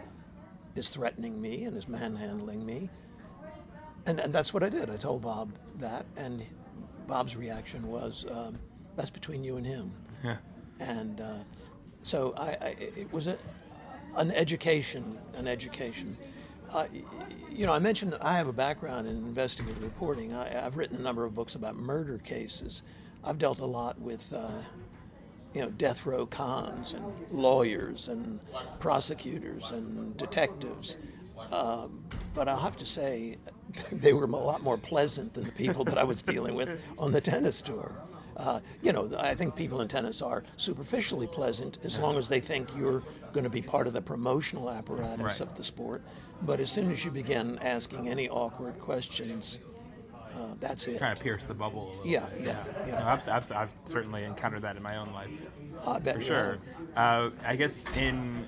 is 0.76 0.90
threatening 0.90 1.40
me 1.40 1.66
and 1.66 1.78
is 1.78 1.88
manhandling 1.88 2.66
me 2.66 2.90
and, 4.10 4.20
and 4.20 4.34
that's 4.34 4.54
what 4.54 4.64
I 4.64 4.70
did. 4.70 4.90
I 4.90 4.98
told 4.98 5.22
Bob 5.22 5.52
that, 5.78 6.06
and 6.18 6.44
Bob's 7.08 7.36
reaction 7.36 7.88
was, 7.88 8.26
um, 8.32 8.58
"That's 8.96 9.12
between 9.12 9.44
you 9.44 9.58
and 9.58 9.66
him." 9.66 9.92
Yeah. 10.24 10.38
And 10.80 11.22
uh, 11.22 11.38
so 12.02 12.34
I, 12.36 12.58
I, 12.62 12.76
it 12.80 13.14
was 13.14 13.28
a, 13.28 13.38
an 14.16 14.32
education, 14.32 15.20
an 15.36 15.48
education. 15.48 16.18
Uh, 16.72 16.88
you 17.52 17.66
know, 17.66 17.74
I 17.74 17.80
mentioned 17.80 18.14
that 18.14 18.24
I 18.26 18.36
have 18.38 18.48
a 18.48 18.54
background 18.54 19.08
in 19.08 19.16
investigative 19.16 19.84
reporting. 19.84 20.34
I, 20.34 20.50
have 20.50 20.76
written 20.78 20.98
a 20.98 21.02
number 21.02 21.24
of 21.26 21.36
books 21.36 21.56
about 21.56 21.76
murder 21.76 22.18
cases. 22.20 22.84
I've 23.24 23.38
dealt 23.38 23.60
a 23.60 23.66
lot 23.66 24.00
with, 24.00 24.32
uh, 24.34 24.62
you 25.54 25.62
know, 25.62 25.70
death 25.72 26.06
row 26.06 26.26
cons 26.26 26.94
and 26.94 27.06
lawyers 27.32 28.08
and 28.08 28.40
prosecutors 28.80 29.72
and 29.72 30.16
detectives. 30.18 30.98
Um, 31.52 32.04
but 32.36 32.48
I'll 32.48 32.60
have 32.60 32.78
to 32.78 32.86
say, 32.86 33.38
they 33.92 34.14
were 34.14 34.26
a 34.26 34.28
lot 34.28 34.64
more 34.64 34.78
pleasant 34.78 35.34
than 35.34 35.44
the 35.44 35.52
people 35.52 35.84
that 35.86 35.98
I 35.98 36.04
was 36.04 36.22
dealing 36.22 36.56
with 36.56 36.82
on 36.98 37.12
the 37.12 37.22
tennis 37.22 37.62
tour. 37.62 37.92
Uh, 38.38 38.62
you 38.82 38.94
know, 38.94 39.12
I 39.18 39.36
think 39.36 39.54
people 39.56 39.82
in 39.82 39.90
tennis 39.90 40.22
are 40.22 40.44
superficially 40.56 41.28
pleasant 41.28 41.78
as 41.84 42.00
long 42.00 42.18
as 42.18 42.30
they 42.30 42.40
think 42.40 42.70
you're 42.78 43.04
going 43.34 43.44
to 43.44 43.50
be 43.50 43.62
part 43.62 43.86
of 43.86 43.92
the 43.92 44.02
promotional 44.02 44.70
apparatus 44.70 45.20
right. 45.20 45.42
of 45.42 45.56
the 45.56 45.64
sport. 45.64 46.02
But 46.44 46.62
as 46.62 46.72
soon 46.72 46.90
as 46.90 47.04
you 47.04 47.12
begin 47.12 47.60
asking 47.60 48.08
any 48.08 48.30
awkward 48.30 48.80
questions, 48.80 49.60
uh, 50.34 50.54
that's 50.62 50.88
it. 50.88 51.00
Trying 51.00 51.18
to 51.18 51.22
pierce 51.22 51.48
the 51.48 51.54
bubble. 51.54 51.94
Yeah, 52.06 52.28
yeah, 52.42 52.64
yeah. 52.88 53.00
No, 53.00 53.08
I've, 53.08 53.28
I've, 53.28 53.52
I've, 53.52 53.72
certainly 53.84 54.24
encountered 54.24 54.62
that 54.62 54.78
in 54.78 54.84
my 54.84 54.96
own 54.96 55.12
life. 55.12 55.32
I 55.86 56.00
bet 56.00 56.16
for 56.16 56.22
sure. 56.22 56.58
Uh, 56.96 57.32
I 57.46 57.58
guess 57.58 57.84
in 57.98 58.48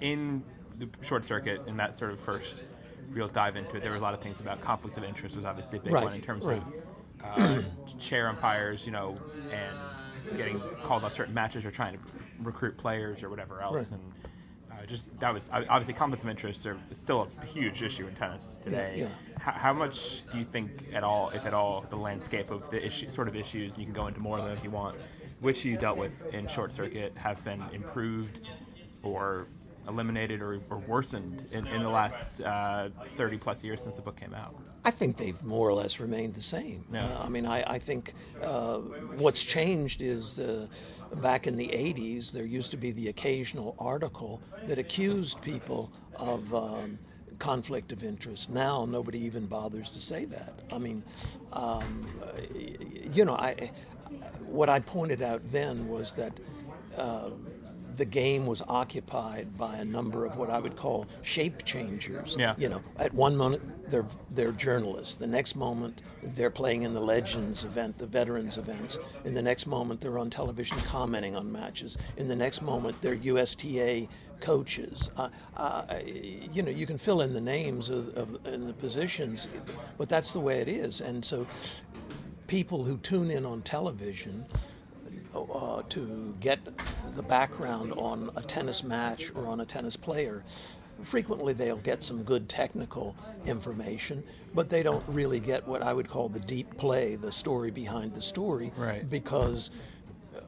in 0.00 0.44
the 0.78 0.88
short 1.02 1.24
circuit 1.24 1.62
in 1.66 1.76
that 1.78 1.96
sort 1.96 2.12
of 2.12 2.20
first 2.20 2.62
real 3.10 3.28
dive 3.28 3.56
into 3.56 3.76
it, 3.76 3.82
there 3.82 3.90
were 3.90 3.98
a 3.98 4.00
lot 4.00 4.14
of 4.14 4.20
things 4.20 4.40
about 4.40 4.60
conflicts 4.60 4.96
of 4.96 5.04
interest 5.04 5.36
was 5.36 5.44
obviously 5.44 5.78
a 5.78 5.82
big 5.82 5.92
right. 5.92 6.04
one 6.04 6.14
in 6.14 6.20
terms 6.20 6.44
right. 6.44 6.62
of 7.22 7.40
uh, 7.40 7.62
chair 7.98 8.28
umpires, 8.28 8.86
you 8.86 8.92
know, 8.92 9.16
and 9.50 10.36
getting 10.36 10.60
called 10.82 11.04
on 11.04 11.10
certain 11.10 11.34
matches 11.34 11.64
or 11.64 11.70
trying 11.70 11.94
to 11.94 12.00
recruit 12.42 12.76
players 12.76 13.22
or 13.22 13.30
whatever 13.30 13.60
else. 13.60 13.90
Right. 13.90 14.00
And 14.00 14.12
uh, 14.72 14.86
just 14.86 15.04
that 15.20 15.32
was 15.32 15.48
obviously 15.52 15.94
conflicts 15.94 16.24
of 16.24 16.30
interest 16.30 16.66
are 16.66 16.78
still 16.92 17.28
a 17.40 17.46
huge 17.46 17.82
issue 17.82 18.06
in 18.06 18.14
tennis 18.14 18.60
today. 18.64 18.94
Yeah, 18.96 19.04
yeah. 19.04 19.38
How, 19.38 19.52
how, 19.52 19.72
much 19.72 20.22
do 20.32 20.38
you 20.38 20.44
think, 20.44 20.70
at 20.92 21.04
all, 21.04 21.30
if 21.30 21.46
at 21.46 21.54
all, 21.54 21.84
the 21.90 21.96
landscape 21.96 22.50
of 22.50 22.68
the 22.70 22.84
issue, 22.84 23.10
sort 23.10 23.28
of 23.28 23.36
issues, 23.36 23.78
you 23.78 23.84
can 23.84 23.94
go 23.94 24.06
into 24.06 24.20
more 24.20 24.38
of 24.38 24.44
them 24.44 24.56
if 24.56 24.64
you 24.64 24.70
want, 24.70 24.96
which 25.40 25.64
you 25.64 25.76
dealt 25.76 25.98
with 25.98 26.12
in 26.32 26.48
short 26.48 26.72
circuit, 26.72 27.12
have 27.16 27.42
been 27.44 27.62
improved 27.72 28.40
or 29.02 29.46
eliminated 29.88 30.40
or, 30.40 30.60
or 30.70 30.78
worsened 30.78 31.46
in, 31.52 31.66
in, 31.66 31.82
the 31.82 31.88
last 31.88 32.40
uh, 32.40 32.88
30 33.16 33.38
plus 33.38 33.62
years 33.62 33.82
since 33.82 33.96
the 33.96 34.02
book 34.02 34.16
came 34.16 34.34
out? 34.34 34.54
I 34.84 34.90
think 34.90 35.16
they've 35.16 35.42
more 35.42 35.68
or 35.68 35.72
less 35.72 36.00
remained 36.00 36.34
the 36.34 36.42
same. 36.42 36.84
Yeah. 36.92 37.04
Uh, 37.04 37.24
I 37.24 37.28
mean, 37.28 37.46
I, 37.46 37.74
I 37.74 37.78
think 37.78 38.12
uh, 38.42 38.78
what's 38.78 39.42
changed 39.42 40.02
is 40.02 40.38
uh, 40.38 40.66
back 41.16 41.46
in 41.46 41.56
the 41.56 41.68
80s, 41.68 42.32
there 42.32 42.44
used 42.44 42.70
to 42.72 42.76
be 42.76 42.90
the 42.92 43.08
occasional 43.08 43.74
article 43.78 44.40
that 44.66 44.78
accused 44.78 45.40
people 45.40 45.90
of. 46.16 46.54
Um, 46.54 46.98
conflict 47.38 47.90
of 47.90 48.04
interest. 48.04 48.48
Now 48.48 48.86
nobody 48.86 49.18
even 49.18 49.46
bothers 49.46 49.90
to 49.90 50.00
say 50.00 50.24
that. 50.26 50.54
I 50.72 50.78
mean, 50.78 51.02
um, 51.52 52.06
you 53.12 53.24
know, 53.24 53.34
I 53.34 53.72
what 54.46 54.68
I 54.68 54.80
pointed 54.80 55.20
out 55.20 55.46
then 55.48 55.88
was 55.88 56.12
that 56.12 56.38
uh, 56.96 57.30
the 57.96 58.04
game 58.04 58.46
was 58.46 58.62
occupied 58.68 59.56
by 59.58 59.76
a 59.76 59.84
number 59.84 60.24
of 60.24 60.36
what 60.36 60.50
I 60.50 60.58
would 60.58 60.76
call 60.76 61.06
shape 61.22 61.64
changers. 61.64 62.36
Yeah. 62.38 62.54
You 62.58 62.68
know, 62.68 62.82
at 62.98 63.12
one 63.12 63.36
moment 63.36 63.90
they're 63.90 64.06
they're 64.30 64.52
journalists. 64.52 65.16
The 65.16 65.26
next 65.26 65.56
moment 65.56 66.02
they're 66.22 66.50
playing 66.50 66.82
in 66.82 66.94
the 66.94 67.00
Legends 67.00 67.64
event, 67.64 67.98
the 67.98 68.06
Veterans 68.06 68.58
events. 68.58 68.98
In 69.24 69.34
the 69.34 69.42
next 69.42 69.66
moment 69.66 70.00
they're 70.00 70.18
on 70.18 70.30
television 70.30 70.78
commenting 70.78 71.36
on 71.36 71.50
matches. 71.50 71.96
In 72.16 72.28
the 72.28 72.36
next 72.36 72.62
moment 72.62 73.00
they're 73.02 73.14
USTA 73.14 74.08
coaches. 74.40 75.10
Uh, 75.16 75.28
uh, 75.56 75.98
you 76.04 76.62
know, 76.62 76.70
you 76.70 76.86
can 76.86 76.98
fill 76.98 77.22
in 77.22 77.32
the 77.32 77.40
names 77.40 77.88
of, 77.88 78.08
of 78.16 78.38
and 78.44 78.68
the 78.68 78.72
positions, 78.74 79.48
but 79.98 80.08
that's 80.08 80.32
the 80.32 80.40
way 80.40 80.60
it 80.60 80.68
is. 80.68 81.00
And 81.00 81.24
so, 81.24 81.46
people 82.46 82.84
who 82.84 82.98
tune 82.98 83.30
in 83.30 83.46
on 83.46 83.62
television 83.62 84.44
uh, 85.34 85.82
to 85.90 86.34
get 86.40 86.58
the 87.14 87.22
background 87.22 87.92
on 87.92 88.30
a 88.36 88.42
tennis 88.42 88.82
match 88.82 89.32
or 89.34 89.46
on 89.46 89.60
a 89.60 89.64
tennis 89.64 89.96
player. 89.96 90.44
Frequently, 91.02 91.52
they'll 91.52 91.76
get 91.76 92.02
some 92.02 92.22
good 92.22 92.48
technical 92.48 93.16
information, 93.46 94.22
but 94.54 94.70
they 94.70 94.82
don't 94.82 95.04
really 95.08 95.40
get 95.40 95.66
what 95.66 95.82
I 95.82 95.92
would 95.92 96.08
call 96.08 96.28
the 96.28 96.40
deep 96.40 96.76
play, 96.76 97.16
the 97.16 97.32
story 97.32 97.70
behind 97.70 98.14
the 98.14 98.22
story, 98.22 98.72
right. 98.76 99.08
because 99.10 99.70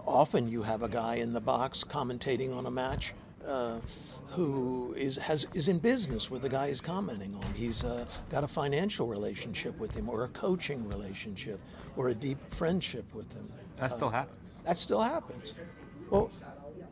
often 0.06 0.48
you 0.48 0.62
have 0.62 0.82
a 0.82 0.88
guy 0.88 1.16
in 1.16 1.32
the 1.32 1.40
box 1.40 1.82
commentating 1.82 2.56
on 2.56 2.66
a 2.66 2.70
match 2.70 3.12
uh, 3.46 3.78
who 4.28 4.94
is 4.96 5.16
has 5.16 5.46
is 5.54 5.68
in 5.68 5.78
business 5.78 6.30
with 6.30 6.42
the 6.42 6.48
guy 6.48 6.68
he's 6.68 6.80
commenting 6.80 7.34
on. 7.34 7.54
He's 7.54 7.84
uh, 7.84 8.06
got 8.30 8.44
a 8.44 8.48
financial 8.48 9.06
relationship 9.06 9.78
with 9.78 9.92
him, 9.92 10.08
or 10.08 10.24
a 10.24 10.28
coaching 10.28 10.86
relationship, 10.88 11.60
or 11.96 12.08
a 12.08 12.14
deep 12.14 12.38
friendship 12.52 13.04
with 13.14 13.32
him. 13.32 13.48
That 13.76 13.92
still 13.92 14.10
happens. 14.10 14.62
That 14.64 14.78
still 14.78 15.02
happens. 15.02 15.52
Well, 16.10 16.30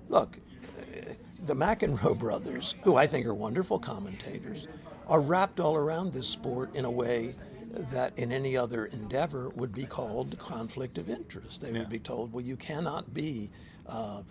look, 0.09 0.39
uh, 0.79 1.13
the 1.47 1.55
McEnroe 1.55 2.19
brothers, 2.19 2.75
who 2.83 2.97
I 2.97 3.07
think 3.07 3.27
are 3.27 3.35
wonderful 3.35 3.79
commentators, 3.79 4.67
are 5.09 5.21
wrapped 5.21 5.61
all 5.61 5.77
around 5.77 6.13
this 6.13 6.29
sport 6.29 6.75
in 6.75 6.85
a 6.85 6.91
way 6.91 7.35
that 7.71 8.17
in 8.19 8.31
any 8.33 8.57
other 8.57 8.87
endeavor 8.87 9.49
would 9.51 9.73
be 9.75 9.85
called 9.85 10.39
conflict 10.39 10.97
of 10.99 11.11
interest. 11.11 11.61
They 11.61 11.73
Yeah. 11.73 11.81
would 11.81 11.91
be 11.91 11.99
told, 11.99 12.33
well, 12.33 12.45
you 12.45 12.57
cannot 12.57 13.13
be, 13.13 13.51
uh, 13.87 14.23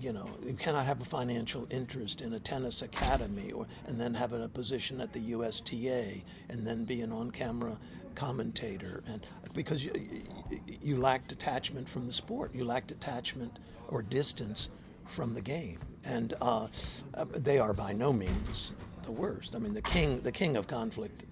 you 0.00 0.12
know, 0.12 0.28
you 0.44 0.54
cannot 0.54 0.86
have 0.86 1.00
a 1.00 1.04
financial 1.04 1.66
interest 1.70 2.20
in 2.20 2.32
a 2.34 2.40
tennis 2.40 2.82
academy 2.82 3.52
or, 3.52 3.66
and 3.86 4.00
then 4.00 4.14
have 4.14 4.32
a 4.32 4.48
position 4.48 5.00
at 5.00 5.12
the 5.12 5.20
USTA 5.20 6.24
and 6.48 6.66
then 6.66 6.84
be 6.84 7.00
an 7.02 7.12
on-camera 7.12 7.76
commentator. 8.18 9.04
And 9.06 9.24
because 9.54 9.84
you, 9.84 9.92
you, 10.82 10.96
lacked 10.96 11.30
attachment 11.30 11.88
from 11.88 12.06
the 12.06 12.12
sport, 12.12 12.52
you 12.52 12.64
lacked 12.64 12.90
attachment 12.90 13.60
or 13.88 14.02
distance 14.02 14.70
from 15.06 15.34
the 15.34 15.40
game. 15.40 15.78
And 16.04 16.34
uh, 16.40 16.66
uh, 17.14 17.24
they 17.36 17.58
are 17.60 17.72
by 17.72 17.92
no 17.92 18.12
means 18.12 18.72
the 19.04 19.12
worst. 19.12 19.54
I 19.54 19.58
mean, 19.58 19.72
the 19.72 19.82
king, 19.82 20.20
the 20.22 20.32
king 20.32 20.56
of 20.56 20.66
conflict 20.66 21.24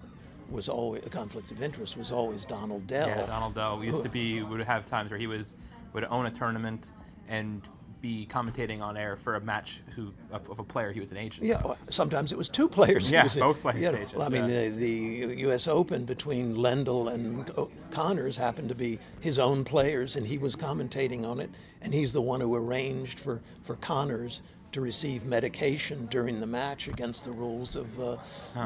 was 0.49 0.69
always 0.69 1.05
a 1.05 1.09
conflict 1.09 1.51
of 1.51 1.61
interest 1.61 1.97
was 1.97 2.09
always 2.09 2.45
Donald 2.45 2.87
Dell. 2.87 3.07
Yeah, 3.09 3.25
Donald 3.25 3.53
Dell 3.53 3.83
used 3.83 4.03
to 4.03 4.09
be 4.09 4.41
would 4.41 4.61
have 4.61 4.87
times 4.87 5.09
where 5.09 5.19
he 5.19 5.27
was 5.27 5.55
would 5.91 6.05
own 6.05 6.25
a 6.25 6.31
tournament 6.31 6.85
and 7.27 7.61
be 8.01 8.27
commentating 8.29 8.81
on 8.81 8.95
air 8.97 9.15
for 9.15 9.35
a 9.35 9.41
match 9.41 9.81
who 9.95 10.13
of, 10.31 10.49
of 10.49 10.59
a 10.59 10.63
player 10.63 10.91
he 10.91 10.99
was 10.99 11.11
an 11.11 11.17
agent. 11.17 11.45
Yeah, 11.45 11.61
well, 11.63 11.77
sometimes 11.89 12.31
it 12.31 12.37
was 12.37 12.49
two 12.49 12.67
players. 12.67 13.09
Yeah, 13.11 13.21
It 13.21 13.23
was 13.25 13.37
a- 13.37 13.39
both 13.39 13.61
players 13.61 13.83
you 13.83 13.91
know, 13.91 13.97
agents, 13.97 14.13
well, 14.13 14.27
I 14.27 14.29
mean, 14.29 14.43
yeah. 14.49 14.69
the, 14.69 15.25
the 15.25 15.35
U.S. 15.41 15.67
Open 15.67 16.05
between 16.05 16.55
Lendl 16.55 17.11
and 17.13 17.49
Connors 17.91 18.37
happened 18.37 18.69
to 18.69 18.75
be 18.75 18.99
his 19.19 19.39
own 19.39 19.63
players, 19.63 20.15
and 20.15 20.25
he 20.27 20.37
was 20.37 20.55
commentating 20.55 21.25
on 21.25 21.39
it, 21.39 21.49
and 21.81 21.93
he's 21.93 22.13
the 22.13 22.21
one 22.21 22.39
who 22.41 22.55
arranged 22.55 23.19
for, 23.19 23.41
for 23.63 23.75
Connors 23.77 24.41
to 24.73 24.81
receive 24.81 25.25
medication 25.25 26.05
during 26.07 26.39
the 26.39 26.45
match 26.45 26.87
against 26.87 27.23
the 27.23 27.31
rules 27.31 27.75
of 27.75 27.99
uh, 27.99 28.17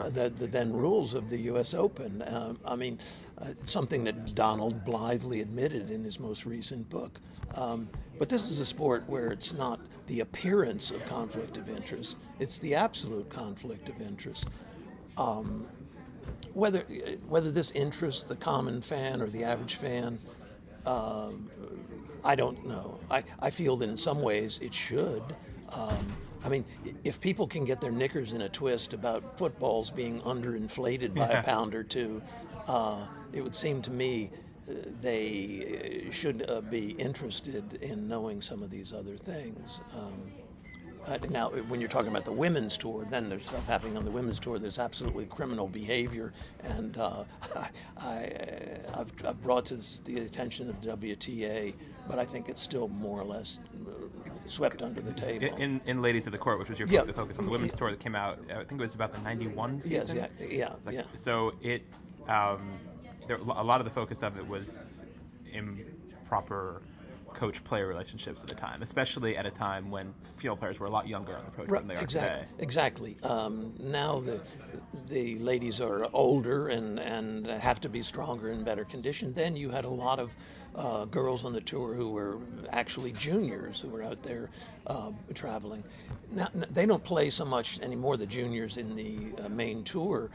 the, 0.09 0.29
the 0.29 0.47
then 0.47 0.73
rules 0.73 1.13
of 1.13 1.29
the 1.29 1.37
U.S. 1.41 1.73
Open. 1.73 2.23
Um, 2.27 2.59
I 2.65 2.75
mean, 2.75 2.99
uh, 3.37 3.45
it's 3.49 3.71
something 3.71 4.03
that 4.05 4.33
Donald 4.35 4.83
blithely 4.83 5.41
admitted 5.41 5.91
in 5.91 6.03
his 6.03 6.19
most 6.19 6.45
recent 6.45 6.89
book. 6.89 7.19
Um, 7.55 7.87
but 8.21 8.29
this 8.29 8.51
is 8.51 8.59
a 8.59 8.65
sport 8.67 9.03
where 9.07 9.31
it's 9.31 9.51
not 9.51 9.79
the 10.05 10.19
appearance 10.19 10.91
of 10.91 11.03
conflict 11.07 11.57
of 11.57 11.67
interest; 11.67 12.17
it's 12.39 12.59
the 12.59 12.75
absolute 12.75 13.27
conflict 13.31 13.89
of 13.89 13.99
interest. 13.99 14.47
Um, 15.17 15.65
whether 16.53 16.81
whether 17.27 17.49
this 17.49 17.71
interests 17.71 18.21
the 18.21 18.35
common 18.35 18.83
fan 18.83 19.23
or 19.23 19.25
the 19.25 19.43
average 19.43 19.73
fan, 19.73 20.19
um, 20.85 21.49
I 22.23 22.35
don't 22.35 22.63
know. 22.67 22.99
I, 23.09 23.23
I 23.39 23.49
feel 23.49 23.75
that 23.77 23.89
in 23.89 23.97
some 23.97 24.21
ways 24.21 24.59
it 24.61 24.75
should. 24.75 25.23
Um, 25.71 26.15
I 26.45 26.49
mean, 26.49 26.63
if 27.03 27.19
people 27.19 27.47
can 27.47 27.65
get 27.65 27.81
their 27.81 27.91
knickers 27.91 28.33
in 28.33 28.41
a 28.43 28.49
twist 28.49 28.93
about 28.93 29.23
footballs 29.39 29.89
being 29.89 30.21
underinflated 30.21 31.15
by 31.15 31.29
Yeah. 31.29 31.39
a 31.39 31.43
pound 31.43 31.73
or 31.73 31.83
two, 31.83 32.21
uh, 32.67 33.03
it 33.33 33.41
would 33.41 33.55
seem 33.55 33.81
to 33.81 33.89
me 33.89 34.29
uh, 34.29 34.50
they 35.01 36.07
uh, 36.07 36.11
should 36.11 36.45
uh, 36.49 36.61
be 36.61 36.91
interested 36.91 37.73
in 37.81 38.07
knowing 38.07 38.41
some 38.41 38.63
of 38.63 38.69
these 38.69 38.93
other 38.93 39.17
things. 39.17 39.81
Um, 39.95 40.31
uh, 41.07 41.17
now, 41.29 41.49
when 41.49 41.79
you're 41.79 41.89
talking 41.89 42.09
about 42.11 42.25
the 42.25 42.31
women's 42.31 42.77
tour, 42.77 43.05
then 43.09 43.27
there's 43.27 43.47
stuff 43.47 43.65
happening 43.65 43.97
on 43.97 44.05
the 44.05 44.11
women's 44.11 44.39
tour. 44.39 44.59
There's 44.59 44.77
absolutely 44.77 45.25
criminal 45.25 45.67
behavior, 45.67 46.31
and 46.63 46.95
uh, 46.97 47.23
I, 47.55 47.69
I, 47.97 48.33
I've, 48.93 49.11
I've 49.25 49.41
brought 49.41 49.65
to 49.65 49.77
this, 49.77 49.99
the 50.05 50.19
attention 50.19 50.69
of 50.69 50.79
WTA, 50.81 51.73
but 52.07 52.19
I 52.19 52.25
think 52.25 52.49
it's 52.49 52.61
still 52.61 52.87
more 52.87 53.19
or 53.19 53.23
less 53.23 53.59
uh, 53.87 54.31
swept 54.45 54.83
under 54.83 55.01
the 55.01 55.13
table. 55.13 55.45
In, 55.55 55.61
in, 55.61 55.81
in 55.87 56.01
Ladies 56.03 56.27
of 56.27 56.33
the 56.33 56.37
Court, 56.37 56.59
which 56.59 56.69
was 56.69 56.77
your 56.77 56.87
Yeah. 56.87 57.01
the 57.03 57.13
focus 57.13 57.39
on 57.39 57.45
the 57.45 57.51
women's 57.51 57.73
tour 57.75 57.89
that 57.89 57.99
came 57.99 58.15
out, 58.15 58.37
I 58.51 58.57
think 58.63 58.73
it 58.73 58.81
was 58.81 58.93
about 58.93 59.11
the 59.11 59.21
'91 59.21 59.81
season. 59.81 60.17
yes, 60.17 60.29
yeah, 60.39 60.45
yeah, 60.47 60.73
Like, 60.85 60.95
yeah. 60.95 61.03
So 61.17 61.53
it, 61.63 61.81
um, 62.27 62.73
there, 63.31 63.39
a 63.39 63.63
lot 63.63 63.79
of 63.79 63.85
the 63.85 63.91
focus 63.91 64.23
of 64.23 64.37
it 64.37 64.45
was 64.45 65.01
improper 65.53 66.81
coach-player 67.33 67.87
relationships 67.87 68.41
at 68.41 68.47
the 68.47 68.55
time, 68.55 68.81
especially 68.81 69.37
at 69.37 69.45
a 69.45 69.51
time 69.51 69.89
when 69.89 70.13
female 70.37 70.57
players 70.57 70.79
were 70.79 70.87
a 70.87 70.89
lot 70.89 71.07
younger 71.07 71.35
on 71.35 71.43
the 71.45 71.51
pro 71.51 71.65
tour 71.65 71.77
than 71.77 71.87
they 71.87 71.95
are 71.95 72.01
exactly. 72.01 72.45
today. 72.45 72.63
Exactly. 72.63 73.17
Um, 73.23 73.73
now 73.79 74.19
the 74.19 74.41
the 75.07 75.37
ladies 75.39 75.81
are 75.81 76.07
older 76.13 76.69
and, 76.69 76.99
and 76.99 77.45
have 77.47 77.81
to 77.81 77.89
be 77.89 78.01
stronger 78.01 78.49
and 78.49 78.63
better 78.63 78.85
conditioned. 78.85 79.35
Then 79.35 79.55
you 79.55 79.69
had 79.69 79.85
a 79.85 79.89
lot 79.89 80.19
of 80.19 80.31
uh, 80.75 81.05
girls 81.05 81.43
on 81.43 81.51
the 81.51 81.61
tour 81.61 81.93
who 81.93 82.09
were 82.11 82.37
actually 82.69 83.11
juniors 83.11 83.81
who 83.81 83.89
were 83.89 84.03
out 84.03 84.23
there 84.23 84.49
uh, 84.87 85.11
traveling. 85.33 85.83
Now 86.31 86.47
they 86.53 86.85
don't 86.85 87.03
play 87.03 87.29
so 87.29 87.43
much 87.43 87.79
anymore. 87.81 88.15
The 88.15 88.25
juniors 88.25 88.77
in 88.77 88.95
the 88.95 89.43
uh, 89.43 89.49
main 89.49 89.83
tour 89.83 90.29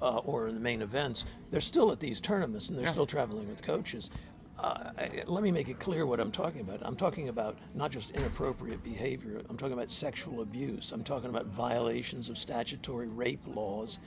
uh, 0.00 0.18
or 0.18 0.52
the 0.52 0.60
main 0.60 0.82
events, 0.82 1.24
they're 1.50 1.60
still 1.60 1.90
at 1.90 1.98
these 1.98 2.20
tournaments 2.20 2.68
and 2.68 2.78
they're 2.78 2.86
still 2.86 3.06
traveling 3.06 3.48
with 3.48 3.62
coaches. 3.62 4.10
Uh, 4.60 4.90
let 5.26 5.42
me 5.42 5.50
make 5.50 5.68
it 5.68 5.78
clear 5.78 6.04
what 6.04 6.20
I'm 6.20 6.30
talking 6.30 6.60
about. 6.60 6.80
I'm 6.82 6.96
talking 6.96 7.30
about 7.30 7.56
not 7.74 7.90
just 7.90 8.10
inappropriate 8.10 8.84
behavior, 8.84 9.40
I'm 9.48 9.56
talking 9.56 9.72
about 9.72 9.90
sexual 9.90 10.42
abuse, 10.42 10.92
I'm 10.92 11.02
talking 11.02 11.30
about 11.30 11.46
violations 11.46 12.28
of 12.28 12.36
statutory 12.36 13.08
rape 13.08 13.40
laws. 13.46 13.98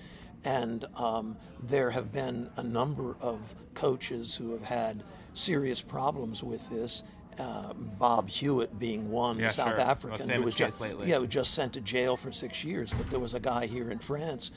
And 0.45 0.85
um, 0.97 1.37
there 1.63 1.89
have 1.89 2.11
been 2.11 2.49
a 2.57 2.63
number 2.63 3.15
of 3.21 3.39
coaches 3.73 4.35
who 4.35 4.51
have 4.51 4.63
had 4.63 5.03
serious 5.33 5.81
problems 5.81 6.43
with 6.43 6.69
this. 6.69 7.03
Uh, 7.39 7.73
Bob 7.73 8.29
Hewitt 8.29 8.77
being 8.77 9.09
one, 9.09 9.39
Yeah, 9.39 9.49
South 9.49 9.69
sure. 9.69 9.79
African, 9.79 10.29
who 10.29 10.41
was 10.43 10.53
just, 10.53 10.79
lately. 10.81 11.09
yeah, 11.09 11.17
who 11.17 11.25
just 11.27 11.53
sent 11.55 11.73
to 11.73 11.81
jail 11.81 12.15
for 12.17 12.31
six 12.31 12.63
years. 12.63 12.91
But 12.93 13.09
there 13.09 13.19
was 13.21 13.33
a 13.33 13.39
guy 13.39 13.65
here 13.65 13.89
in 13.89 13.97
France 13.99 14.51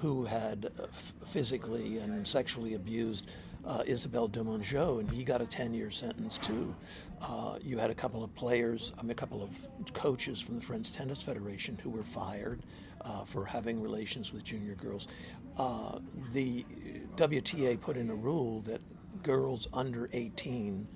who 0.00 0.26
had 0.26 0.70
uh, 0.78 0.84
f- 0.84 1.14
physically 1.26 1.98
and 1.98 2.28
sexually 2.28 2.74
abused 2.74 3.26
uh, 3.64 3.82
Isabelle 3.86 4.28
Demongeot, 4.28 5.00
and 5.00 5.10
he 5.10 5.24
got 5.24 5.42
a 5.42 5.44
10-year 5.44 5.90
sentence 5.90 6.38
too. 6.38 6.74
Uh, 7.20 7.58
you 7.62 7.78
had 7.78 7.90
a 7.90 7.94
couple 7.94 8.24
of 8.24 8.34
players, 8.34 8.92
I 8.98 9.02
mean, 9.02 9.10
a 9.10 9.14
couple 9.14 9.42
of 9.42 9.50
coaches 9.92 10.40
from 10.40 10.56
the 10.56 10.62
French 10.62 10.92
Tennis 10.92 11.22
Federation 11.22 11.78
who 11.82 11.90
were 11.90 12.04
fired 12.04 12.62
uh, 13.02 13.24
for 13.24 13.44
having 13.44 13.80
relations 13.80 14.32
with 14.32 14.44
junior 14.44 14.74
girls. 14.74 15.08
Uh, 15.56 15.98
the 16.32 16.64
WTA 17.16 17.80
put 17.80 17.96
in 17.96 18.10
a 18.10 18.14
rule 18.14 18.60
that 18.62 18.80
girls 19.22 19.68
under 19.72 20.08
18 20.12 20.86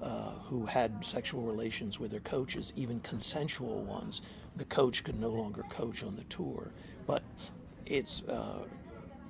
uh, 0.00 0.32
who 0.44 0.66
had 0.66 1.04
sexual 1.04 1.42
relations 1.42 1.98
with 1.98 2.10
their 2.10 2.20
coaches, 2.20 2.72
even 2.76 3.00
consensual 3.00 3.82
ones, 3.84 4.22
the 4.56 4.64
coach 4.66 5.02
could 5.04 5.18
no 5.18 5.30
longer 5.30 5.64
coach 5.70 6.04
on 6.04 6.14
the 6.16 6.24
tour. 6.24 6.70
But 7.06 7.22
it's 7.86 8.22
uh, 8.22 8.64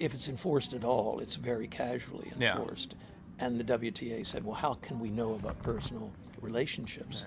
if 0.01 0.15
it's 0.15 0.29
enforced 0.29 0.73
at 0.73 0.85
all, 0.85 1.21
it's 1.21 1.37
very 1.37 1.67
casually 1.69 2.33
Yeah. 2.39 2.57
enforced. 2.57 2.95
And 3.39 3.59
the 3.61 3.65
WTA 3.65 4.25
said, 4.25 4.45
"Well, 4.45 4.55
how 4.55 4.75
can 4.75 4.99
we 4.99 5.11
know 5.11 5.35
about 5.35 5.63
personal 5.63 6.11
relationships?" 6.41 7.27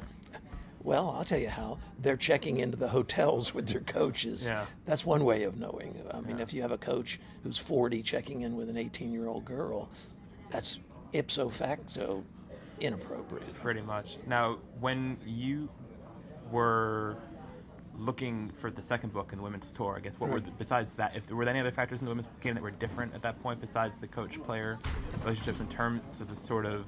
Well, 0.82 1.10
I'll 1.10 1.26
tell 1.26 1.40
you 1.40 1.50
how. 1.50 1.78
They're 2.00 2.16
checking 2.18 2.60
into 2.60 2.78
the 2.78 2.88
hotels 2.88 3.54
with 3.54 3.68
their 3.68 3.82
coaches. 3.82 4.48
Yeah. 4.48 4.66
That's 4.86 5.06
one 5.06 5.26
way 5.26 5.44
of 5.44 5.58
knowing. 5.58 6.02
I 6.12 6.22
mean, 6.22 6.40
if 6.40 6.54
you 6.54 6.62
have 6.62 6.72
a 6.72 6.78
coach 6.78 7.20
who's 7.44 7.58
40 7.58 8.02
checking 8.02 8.42
in 8.42 8.56
with 8.56 8.70
an 8.70 8.78
18 8.78 9.12
year 9.12 9.28
old 9.28 9.44
girl, 9.44 9.90
that's 10.50 10.80
ipso 11.12 11.50
facto 11.50 12.24
inappropriate. 12.80 13.54
Pretty 13.56 13.82
much. 13.82 14.18
Now, 14.26 14.60
when 14.80 15.18
you 15.26 15.68
were 16.50 17.18
looking 18.00 18.50
for 18.56 18.72
the 18.72 18.82
second 18.82 19.14
book 19.14 19.32
in 19.32 19.38
the 19.38 19.44
women's 19.44 19.72
tour, 19.72 19.96
I 19.98 20.00
guess 20.00 20.20
what 20.20 20.30
were 20.30 20.40
the, 20.40 20.52
besides 20.52 20.94
that? 20.94 21.16
If 21.16 21.28
there 21.28 21.36
were 21.36 21.46
there 21.46 21.52
any 21.54 21.60
other 21.60 21.72
factors 21.72 22.00
in 22.00 22.06
the 22.06 22.12
women's 22.12 22.28
game 22.40 22.54
that 22.56 22.64
were 22.64 22.72
different 22.72 23.14
at 23.14 23.22
that 23.22 23.42
point 23.42 23.60
besides 23.62 23.98
the 23.98 24.08
coach-player 24.08 24.80
relationships 25.24 25.60
in 25.60 25.68
terms 25.68 26.02
of 26.22 26.30
the 26.30 26.36
sort 26.36 26.66
of 26.66 26.86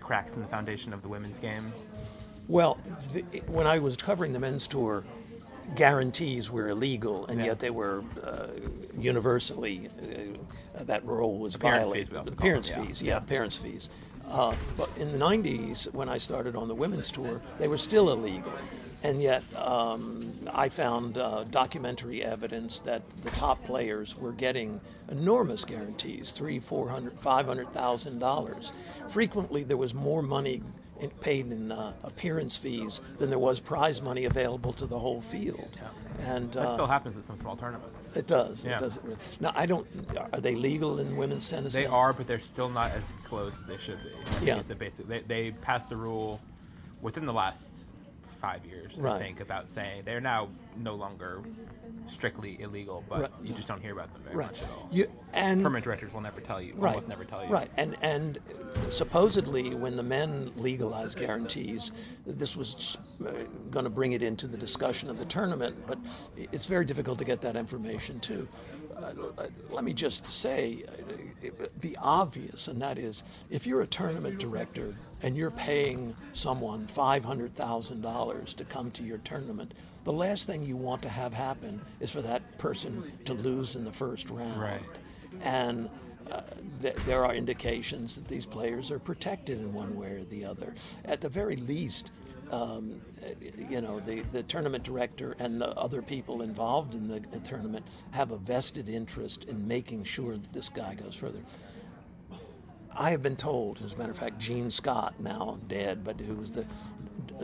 cracks 0.00 0.34
in 0.34 0.40
the 0.42 0.48
foundation 0.48 0.92
of 0.92 1.02
the 1.02 1.08
women's 1.08 1.38
game? 1.38 1.72
Well, 2.48 2.78
the, 3.12 3.22
when 3.46 3.66
I 3.66 3.78
was 3.78 3.96
covering 3.96 4.32
the 4.32 4.38
men's 4.40 4.66
tour, 4.66 5.04
guarantees 5.76 6.50
were 6.50 6.68
illegal, 6.68 7.26
and 7.26 7.38
Yeah. 7.40 7.46
yet 7.46 7.58
they 7.60 7.70
were 7.70 8.02
uh, 8.24 8.48
universally 8.98 9.88
uh, 10.78 10.84
that 10.84 11.04
rule 11.04 11.38
was 11.38 11.54
violated. 11.56 12.08
fees, 12.08 12.12
we 12.12 12.18
also 12.18 12.30
The 12.30 12.36
call 12.36 12.46
them, 12.46 12.58
appearance 12.58 12.68
yeah. 12.70 12.84
fees, 12.84 13.02
yeah, 13.02 13.16
appearance 13.18 13.56
fees. 13.56 13.90
Uh, 14.26 14.54
but 14.76 14.90
in 14.98 15.10
the 15.12 15.18
'90s, 15.18 15.92
when 15.94 16.08
I 16.08 16.18
started 16.18 16.54
on 16.56 16.68
the 16.68 16.74
women's 16.74 17.10
tour, 17.10 17.40
they 17.58 17.66
were 17.68 17.78
still 17.78 18.10
illegal, 18.12 18.52
and 19.02 19.22
yet 19.22 19.42
um, 19.56 20.34
I 20.52 20.68
found 20.68 21.18
uh, 21.18 21.44
documentary 21.44 22.22
evidence 22.22 22.80
that 22.80 23.02
the 23.22 23.30
top 23.30 23.64
players 23.64 24.16
were 24.16 24.32
getting 24.32 24.80
enormous 25.10 25.64
guarantees 25.64 26.32
three, 26.32 26.58
four 26.58 26.88
hundred, 26.88 27.18
five 27.20 27.46
hundred 27.46 27.72
thousand 27.72 28.18
dollars. 28.18 28.72
Frequently, 29.08 29.62
there 29.62 29.76
was 29.76 29.94
more 29.94 30.22
money 30.22 30.62
in, 31.00 31.10
paid 31.10 31.50
in 31.52 31.70
uh, 31.70 31.92
appearance 32.02 32.56
fees 32.56 33.00
than 33.18 33.30
there 33.30 33.38
was 33.38 33.60
prize 33.60 34.02
money 34.02 34.24
available 34.24 34.72
to 34.74 34.86
the 34.86 34.98
whole 34.98 35.20
field. 35.20 35.68
Yeah. 35.76 36.34
And 36.34 36.50
That 36.52 36.66
uh, 36.66 36.74
still 36.74 36.86
happens 36.88 37.16
at 37.16 37.24
some 37.24 37.38
small 37.38 37.54
tournaments. 37.56 38.16
it 38.16 38.26
does. 38.26 38.64
Yeah. 38.64 38.78
It 38.78 38.80
does. 38.80 38.98
Now 39.38 39.52
I 39.54 39.66
don't. 39.66 39.86
Are 40.32 40.40
they 40.40 40.56
legal 40.56 40.98
in 40.98 41.16
women's 41.16 41.48
tennis? 41.48 41.72
They 41.72 41.84
now? 41.84 41.94
are, 41.94 42.12
but 42.12 42.26
they're 42.26 42.40
still 42.40 42.68
not 42.68 42.90
as 42.90 43.06
disclosed 43.06 43.60
as 43.60 43.68
they 43.68 43.78
should 43.78 44.02
be. 44.02 44.10
I 44.10 44.42
Yeah. 44.42 44.58
It's 44.58 44.70
a 44.70 44.74
basic. 44.74 45.06
They, 45.06 45.20
they 45.20 45.50
passed 45.52 45.92
a 45.92 45.96
rule 45.96 46.40
within 47.00 47.24
the 47.26 47.32
last 47.32 47.72
five 48.38 48.64
years, 48.64 48.98
I 49.02 49.18
think, 49.18 49.40
about 49.40 49.68
saying 49.70 50.02
they're 50.04 50.20
now 50.20 50.48
no 50.76 50.94
longer 50.94 51.42
strictly 52.06 52.60
illegal, 52.62 53.04
but 53.08 53.20
Right. 53.20 53.30
you 53.42 53.52
just 53.52 53.68
don't 53.68 53.82
hear 53.82 53.92
about 53.92 54.12
them 54.12 54.22
very 54.22 54.36
Right. 54.36 54.46
much 54.46 54.62
at 54.62 54.70
all. 54.70 54.88
You, 54.90 55.06
and 55.34 55.62
Permanent 55.62 55.84
directors 55.84 56.12
will 56.14 56.22
never 56.22 56.40
tell 56.40 56.60
you. 56.60 56.72
right, 56.76 56.90
Almost 56.94 57.08
never 57.08 57.24
tell 57.24 57.44
you. 57.44 57.50
Right, 57.50 57.70
and 57.76 57.96
and 58.00 58.38
supposedly 58.90 59.74
when 59.74 59.96
the 59.96 60.02
men 60.02 60.52
legalized 60.56 61.18
guarantees, 61.18 61.92
this 62.26 62.56
was 62.56 62.96
uh, 63.26 63.30
going 63.70 63.84
to 63.84 63.90
bring 63.90 64.12
it 64.12 64.22
into 64.22 64.46
the 64.46 64.56
discussion 64.56 65.10
of 65.10 65.18
the 65.18 65.24
tournament. 65.26 65.76
But 65.86 65.98
it's 66.36 66.66
very 66.66 66.84
difficult 66.84 67.18
to 67.18 67.24
get 67.24 67.40
that 67.42 67.56
information 67.56 68.20
too. 68.20 68.48
Uh, 68.96 69.12
let 69.70 69.84
me 69.84 69.92
just 69.92 70.26
say 70.32 70.84
uh, 70.88 71.66
the 71.80 71.96
obvious, 72.00 72.68
and 72.68 72.80
that 72.80 72.98
is 72.98 73.22
if 73.50 73.66
you're 73.66 73.82
a 73.82 73.86
tournament 73.86 74.38
director 74.38 74.94
and 75.22 75.36
you're 75.36 75.50
paying 75.50 76.14
someone 76.32 76.86
five 76.86 77.24
hundred 77.24 77.54
thousand 77.54 78.00
dollars 78.02 78.54
to 78.54 78.64
come 78.64 78.90
to 78.92 79.02
your 79.02 79.18
tournament. 79.18 79.74
The 80.04 80.12
last 80.12 80.46
thing 80.46 80.62
you 80.62 80.76
want 80.76 81.02
to 81.02 81.08
have 81.08 81.32
happen 81.34 81.80
is 82.00 82.10
for 82.10 82.22
that 82.22 82.58
person 82.58 83.12
to 83.24 83.34
lose 83.34 83.76
in 83.76 83.84
the 83.84 83.92
first 83.92 84.30
round 84.30 84.60
Right. 84.60 84.82
and 85.42 85.90
uh, 86.30 86.42
th- 86.82 86.94
there 87.06 87.24
are 87.24 87.34
indications 87.34 88.14
that 88.14 88.28
these 88.28 88.44
players 88.46 88.90
are 88.90 88.98
protected 88.98 89.58
in 89.58 89.72
one 89.72 89.96
way 89.96 90.12
or 90.12 90.24
the 90.24 90.44
other. 90.44 90.74
At 91.06 91.20
the 91.22 91.28
very 91.30 91.56
least, 91.56 92.12
um, 92.50 93.00
you 93.70 93.80
know, 93.80 94.00
the, 94.00 94.20
the 94.32 94.42
tournament 94.42 94.84
director 94.84 95.34
and 95.38 95.60
the 95.60 95.70
other 95.70 96.02
people 96.02 96.42
involved 96.42 96.94
in 96.94 97.08
the 97.08 97.20
tournament 97.40 97.86
have 98.10 98.30
a 98.30 98.36
vested 98.38 98.88
interest 98.90 99.44
in 99.44 99.66
making 99.66 100.04
sure 100.04 100.32
that 100.36 100.52
this 100.52 100.68
guy 100.68 100.94
goes 100.94 101.14
further. 101.14 101.40
I 102.98 103.10
have 103.10 103.22
been 103.22 103.36
told, 103.36 103.80
as 103.84 103.92
a 103.92 103.96
matter 103.96 104.10
of 104.10 104.18
fact, 104.18 104.38
Gene 104.40 104.70
Scott, 104.70 105.14
now 105.20 105.58
dead, 105.68 106.02
but 106.04 106.20
who 106.20 106.34
was 106.34 106.50
the 106.52 106.66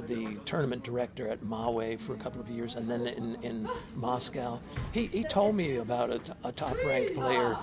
the 0.08 0.36
tournament 0.44 0.82
director 0.82 1.28
at 1.28 1.40
Maui 1.44 1.96
for 1.96 2.14
a 2.14 2.16
couple 2.16 2.40
of 2.40 2.50
years, 2.50 2.74
and 2.74 2.90
then 2.90 3.06
in, 3.06 3.36
in 3.42 3.68
Moscow, 3.94 4.58
he, 4.90 5.06
he 5.06 5.22
told 5.22 5.54
me 5.54 5.76
about 5.76 6.10
a, 6.10 6.20
a 6.42 6.50
top-ranked 6.50 7.14
player 7.14 7.56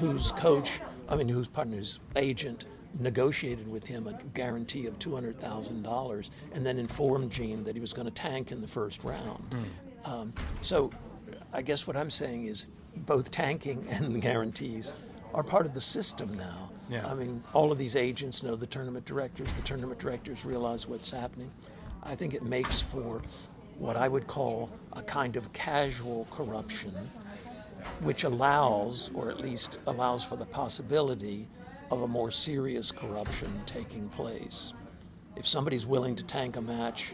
whose 0.00 0.32
coach, 0.32 0.80
I 1.08 1.14
mean, 1.14 1.28
whose 1.28 1.46
partner, 1.46 1.76
whose 1.76 2.00
agent, 2.16 2.64
negotiated 2.98 3.68
with 3.68 3.84
him 3.84 4.08
a 4.08 4.14
guarantee 4.34 4.86
of 4.86 4.98
two 4.98 5.14
hundred 5.14 5.38
thousand 5.38 5.82
dollars, 5.84 6.30
and 6.54 6.66
then 6.66 6.76
informed 6.76 7.30
Gene 7.30 7.62
that 7.62 7.76
he 7.76 7.80
was 7.80 7.92
going 7.92 8.06
to 8.06 8.14
tank 8.14 8.50
in 8.50 8.60
the 8.60 8.66
first 8.66 9.04
round. 9.04 9.44
Um, 10.04 10.32
so, 10.62 10.90
I 11.52 11.62
guess 11.62 11.86
what 11.86 11.96
I'm 11.96 12.10
saying 12.10 12.46
is, 12.46 12.66
both 12.96 13.30
tanking 13.30 13.86
and 13.90 14.12
the 14.12 14.18
guarantees 14.18 14.94
are 15.34 15.44
part 15.44 15.66
of 15.66 15.72
the 15.72 15.80
system 15.80 16.34
now. 16.36 16.70
Yeah. 16.88 17.06
I 17.06 17.14
mean, 17.14 17.42
all 17.52 17.72
of 17.72 17.78
these 17.78 17.96
agents 17.96 18.42
know 18.42 18.54
the 18.56 18.66
tournament 18.66 19.04
directors. 19.04 19.52
The 19.54 19.62
tournament 19.62 19.98
directors 19.98 20.44
realize 20.44 20.86
what's 20.86 21.10
happening. 21.10 21.50
I 22.02 22.14
think 22.14 22.34
it 22.34 22.44
makes 22.44 22.80
for 22.80 23.22
what 23.78 23.96
I 23.96 24.08
would 24.08 24.26
call 24.26 24.70
a 24.92 25.02
kind 25.02 25.36
of 25.36 25.52
casual 25.52 26.26
corruption, 26.30 26.94
which 28.00 28.24
allows, 28.24 29.10
or 29.14 29.30
at 29.30 29.40
least 29.40 29.78
allows 29.86 30.22
for 30.24 30.36
the 30.36 30.46
possibility 30.46 31.48
of 31.90 32.02
a 32.02 32.08
more 32.08 32.30
serious 32.30 32.90
corruption 32.90 33.62
taking 33.66 34.08
place. 34.08 34.72
If 35.36 35.46
somebody's 35.46 35.86
willing 35.86 36.16
to 36.16 36.24
tank 36.24 36.56
a 36.56 36.62
match 36.62 37.12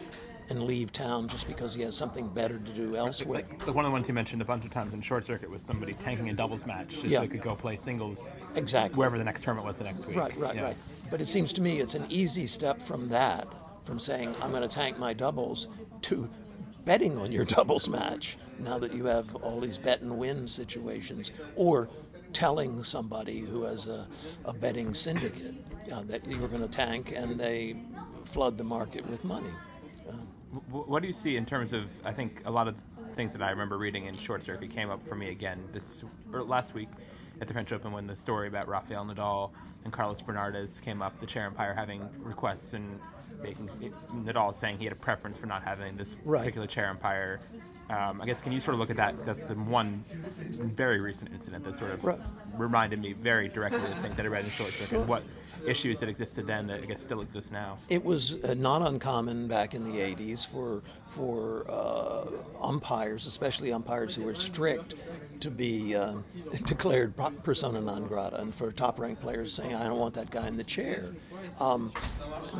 and 0.49 0.63
leave 0.63 0.91
town 0.91 1.27
just 1.27 1.47
because 1.47 1.73
he 1.75 1.81
has 1.83 1.95
something 1.95 2.27
better 2.27 2.59
to 2.59 2.71
do 2.73 2.95
elsewhere, 2.95 3.39
Like, 3.39 3.65
like 3.65 3.75
one 3.75 3.85
of 3.85 3.89
the 3.91 3.93
ones 3.93 4.07
you 4.07 4.13
mentioned 4.13 4.41
a 4.41 4.45
bunch 4.45 4.65
of 4.65 4.71
times 4.71 4.93
in 4.93 5.01
short 5.01 5.25
circuit 5.25 5.49
was 5.49 5.61
somebody 5.61 5.93
tanking 5.93 6.29
a 6.29 6.33
doubles 6.33 6.65
match 6.65 6.89
just 6.89 7.05
Yeah. 7.05 7.17
so 7.19 7.21
they 7.21 7.27
could 7.29 7.41
go 7.41 7.55
play 7.55 7.75
singles 7.77 8.29
exactly. 8.55 8.97
wherever 8.97 9.17
the 9.17 9.23
next 9.23 9.43
tournament 9.43 9.67
was 9.67 9.77
the 9.77 9.83
next 9.85 10.05
week. 10.05 10.17
Right, 10.17 10.35
right, 10.37 10.55
Yeah. 10.55 10.63
right. 10.63 10.77
But 11.09 11.21
it 11.21 11.27
seems 11.27 11.53
to 11.53 11.61
me 11.61 11.79
it's 11.79 11.95
an 11.95 12.05
easy 12.09 12.47
step 12.47 12.81
from 12.81 13.09
that, 13.09 13.47
from 13.85 13.99
saying 13.99 14.35
I'm 14.41 14.51
going 14.51 14.61
to 14.63 14.67
tank 14.67 14.97
my 14.97 15.13
doubles, 15.13 15.67
to 16.03 16.29
betting 16.85 17.17
on 17.17 17.31
your 17.31 17.45
doubles 17.55 17.87
match. 17.87 18.37
Now 18.59 18.77
that 18.79 18.93
you 18.93 19.05
have 19.05 19.35
all 19.37 19.59
these 19.59 19.77
bet 19.77 20.01
and 20.01 20.17
win 20.17 20.47
situations, 20.47 21.31
or 21.55 21.89
telling 22.33 22.83
somebody 22.83 23.39
who 23.39 23.63
has 23.63 23.87
a, 23.87 24.07
a 24.45 24.53
betting 24.53 24.93
syndicate 24.93 25.53
uh, 25.91 26.01
that 26.03 26.25
you're 26.27 26.47
going 26.47 26.61
to 26.61 26.67
tank, 26.67 27.13
and 27.15 27.39
they 27.39 27.75
flood 28.25 28.57
the 28.57 28.63
market 28.63 29.07
with 29.09 29.23
money. 29.23 29.49
Wh- 30.53 30.87
What 30.89 31.01
do 31.01 31.07
you 31.07 31.13
see 31.13 31.35
in 31.37 31.45
terms 31.45 31.73
of? 31.73 31.85
I 32.05 32.11
think 32.11 32.41
a 32.45 32.51
lot 32.51 32.67
of 32.67 32.75
things 33.15 33.33
that 33.33 33.41
I 33.41 33.49
remember 33.51 33.77
reading 33.77 34.05
in 34.05 34.17
Short 34.17 34.43
Circuit 34.43 34.69
came 34.69 34.89
up 34.89 35.05
for 35.07 35.15
me 35.15 35.29
again 35.29 35.63
this 35.71 36.03
or 36.31 36.43
last 36.43 36.73
week 36.73 36.89
at 37.41 37.47
the 37.47 37.53
French 37.53 37.71
Open 37.71 37.91
when 37.91 38.07
the 38.07 38.15
story 38.15 38.47
about 38.47 38.67
Rafael 38.67 39.05
Nadal 39.05 39.51
and 39.83 39.91
Carlos 39.93 40.21
Bernardes 40.21 40.81
came 40.81 41.01
up. 41.01 41.19
The 41.19 41.25
chair 41.25 41.45
umpire 41.47 41.73
having 41.73 42.07
requests 42.19 42.73
and 42.73 42.99
making 43.41 43.69
Nadal 44.13 44.55
saying 44.55 44.77
he 44.77 44.83
had 44.85 44.93
a 44.93 44.97
preference 44.97 45.37
for 45.37 45.47
not 45.47 45.63
having 45.63 45.97
this 45.97 46.15
Right. 46.23 46.39
particular 46.39 46.67
chair 46.67 46.89
umpire. 46.89 47.39
Um, 47.89 48.21
I 48.21 48.25
guess 48.25 48.41
can 48.41 48.51
you 48.53 48.59
sort 48.61 48.75
of 48.75 48.79
look 48.79 48.89
at 48.89 48.95
that? 48.95 49.25
That's 49.25 49.43
the 49.43 49.55
one 49.55 50.05
very 50.49 51.01
recent 51.01 51.31
incident 51.33 51.65
that 51.65 51.75
sort 51.75 51.91
of 51.91 52.03
Right. 52.03 52.19
reminded 52.55 53.01
me 53.01 53.13
very 53.13 53.49
directly 53.49 53.91
of 53.91 53.99
things 53.99 54.15
that 54.15 54.25
I 54.25 54.29
read 54.29 54.45
in 54.45 54.51
Short 54.51 54.71
Circuit. 54.71 55.05
What 55.07 55.23
issues 55.65 55.99
that 55.99 56.09
existed 56.09 56.47
then 56.47 56.67
that 56.67 56.81
I 56.81 56.85
guess 56.85 57.01
still 57.01 57.21
exist 57.21 57.51
now? 57.51 57.77
It 57.89 58.03
was 58.03 58.43
uh, 58.43 58.53
not 58.53 58.81
uncommon 58.81 59.47
back 59.47 59.73
in 59.73 59.83
the 59.83 59.99
80s 59.99 60.45
for 60.45 60.81
for 61.09 61.65
uh, 61.69 62.25
umpires, 62.61 63.27
especially 63.27 63.71
umpires 63.71 64.15
who 64.15 64.23
were 64.23 64.35
strict, 64.35 64.95
to 65.39 65.51
be 65.51 65.95
uh, 65.95 66.15
declared 66.65 67.13
persona 67.43 67.81
non 67.81 68.07
grata, 68.07 68.41
and 68.41 68.53
for 68.53 68.71
top-ranked 68.71 69.21
players 69.21 69.53
saying, 69.53 69.75
"I 69.75 69.87
don't 69.87 69.99
want 69.99 70.13
that 70.15 70.31
guy 70.31 70.47
in 70.47 70.57
the 70.57 70.63
chair." 70.63 71.13
Um, 71.59 71.91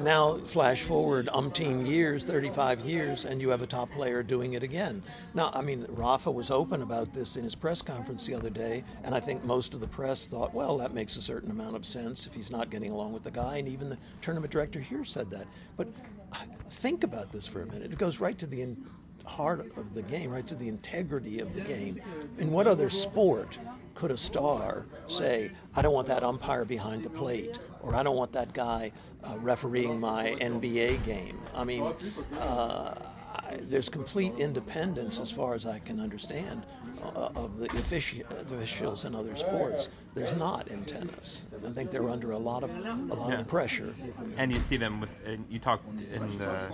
now, 0.02 0.38
flash 0.46 0.82
forward 0.82 1.28
umpteen 1.34 1.88
years, 1.88 2.24
35 2.24 2.82
years, 2.82 3.26
and 3.26 3.42
you 3.42 3.50
have 3.50 3.62
a 3.62 3.68
top 3.68 3.92
player 3.92 4.24
doing 4.24 4.54
it 4.54 4.64
again. 4.64 5.04
Now, 5.34 5.52
I 5.54 5.62
mean, 5.62 5.86
Rafa 5.90 6.32
was 6.32 6.50
open 6.52 6.82
about 6.82 7.14
this 7.14 7.38
in 7.38 7.44
his 7.44 7.56
press 7.56 7.82
conference 7.82 8.26
the 8.26 8.34
other 8.34 8.50
day, 8.50 8.84
and 9.04 9.14
I 9.14 9.20
think 9.20 9.44
most 9.44 9.74
of 9.74 9.80
the 9.80 9.88
press 9.88 10.28
thought, 10.28 10.54
well, 10.54 10.78
that 10.78 10.94
makes 10.94 11.18
a 11.18 11.22
certain 11.22 11.52
amount 11.52 11.76
of 11.76 11.86
sense 11.86 12.26
if 12.26 12.34
he's 12.34 12.50
not 12.50 12.70
getting 12.70 12.92
along 12.92 13.14
with 13.14 13.24
the 13.24 13.32
guy, 13.32 13.58
and 13.58 13.68
even 13.68 13.90
the 13.90 13.98
tournament 14.22 14.52
director 14.52 14.80
here 14.80 15.06
said 15.06 15.30
that. 15.30 15.48
But 15.78 15.90
uh, 16.32 16.38
think 16.70 17.04
about 17.04 17.32
this 17.32 17.46
for 17.46 17.62
a 17.62 17.66
minute. 17.68 17.92
It 17.92 17.98
goes 17.98 18.20
right 18.20 18.38
to 18.40 18.48
the 18.48 18.62
in- 18.62 18.86
heart 19.26 19.72
of 19.78 19.94
the 19.94 20.02
game, 20.02 20.32
right 20.32 20.46
to 20.48 20.56
the 20.56 20.68
integrity 20.68 21.40
of 21.40 21.54
the 21.54 21.62
game. 21.62 22.02
In 22.40 22.52
what 22.52 22.68
other 22.68 22.90
sport 22.90 23.58
could 23.96 24.12
a 24.12 24.18
star 24.18 24.86
say, 25.08 25.52
I 25.76 25.82
don't 25.82 25.94
want 25.94 26.08
that 26.08 26.24
umpire 26.24 26.66
behind 26.66 27.04
the 27.04 27.10
plate, 27.10 27.60
or 27.84 27.94
I 27.94 28.02
don't 28.02 28.16
want 28.16 28.32
that 28.32 28.54
guy 28.54 28.92
uh, 29.24 29.38
refereeing 29.40 30.00
my 30.00 30.36
NBA 30.40 31.04
game? 31.06 31.40
I 31.54 31.64
mean, 31.64 31.94
uh, 32.40 32.96
I, 33.36 33.58
there's 33.64 33.90
complete 33.90 34.34
independence, 34.38 35.20
as 35.20 35.30
far 35.30 35.54
as 35.54 35.66
I 35.66 35.80
can 35.80 36.00
understand, 36.00 36.66
uh, 37.04 37.30
of 37.36 37.60
the 37.60 37.68
offici- 37.70 38.28
the 38.48 38.56
officials 38.56 39.06
in 39.06 39.14
other 39.14 39.36
sports. 39.36 39.90
There's 40.16 40.34
not 40.34 40.68
in 40.70 40.86
tennis. 40.86 41.46
I 41.68 41.72
think 41.72 41.92
they're 41.92 42.10
under 42.10 42.32
a 42.32 42.38
lot 42.38 42.64
of 42.64 42.70
a 42.72 43.14
lot 43.14 43.30
Yeah. 43.30 43.42
of 43.42 43.48
pressure. 43.48 43.94
And 44.38 44.52
you 44.52 44.60
see 44.62 44.78
them 44.78 45.02
with. 45.02 45.14
And 45.26 45.46
you 45.50 45.60
talked 45.60 45.86
in 46.14 46.38
the 46.38 46.70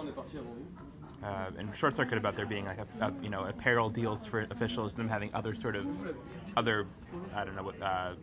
uh, 1.23 1.51
in 1.57 1.71
short 1.73 1.95
circuit 1.95 2.17
about 2.17 2.35
there 2.35 2.45
being 2.45 2.65
like 2.65 2.77
a, 2.79 3.05
a 3.05 3.13
you 3.21 3.29
know 3.29 3.45
apparel 3.45 3.89
deals 3.89 4.25
for 4.25 4.41
officials, 4.51 4.93
them 4.93 5.07
having 5.09 5.29
other 5.33 5.53
sort 5.55 5.75
of 5.75 5.85
other 6.57 6.85
I 7.35 7.43
don't 7.45 7.55
know 7.55 7.63
what 7.63 7.81
uh, 7.81 8.13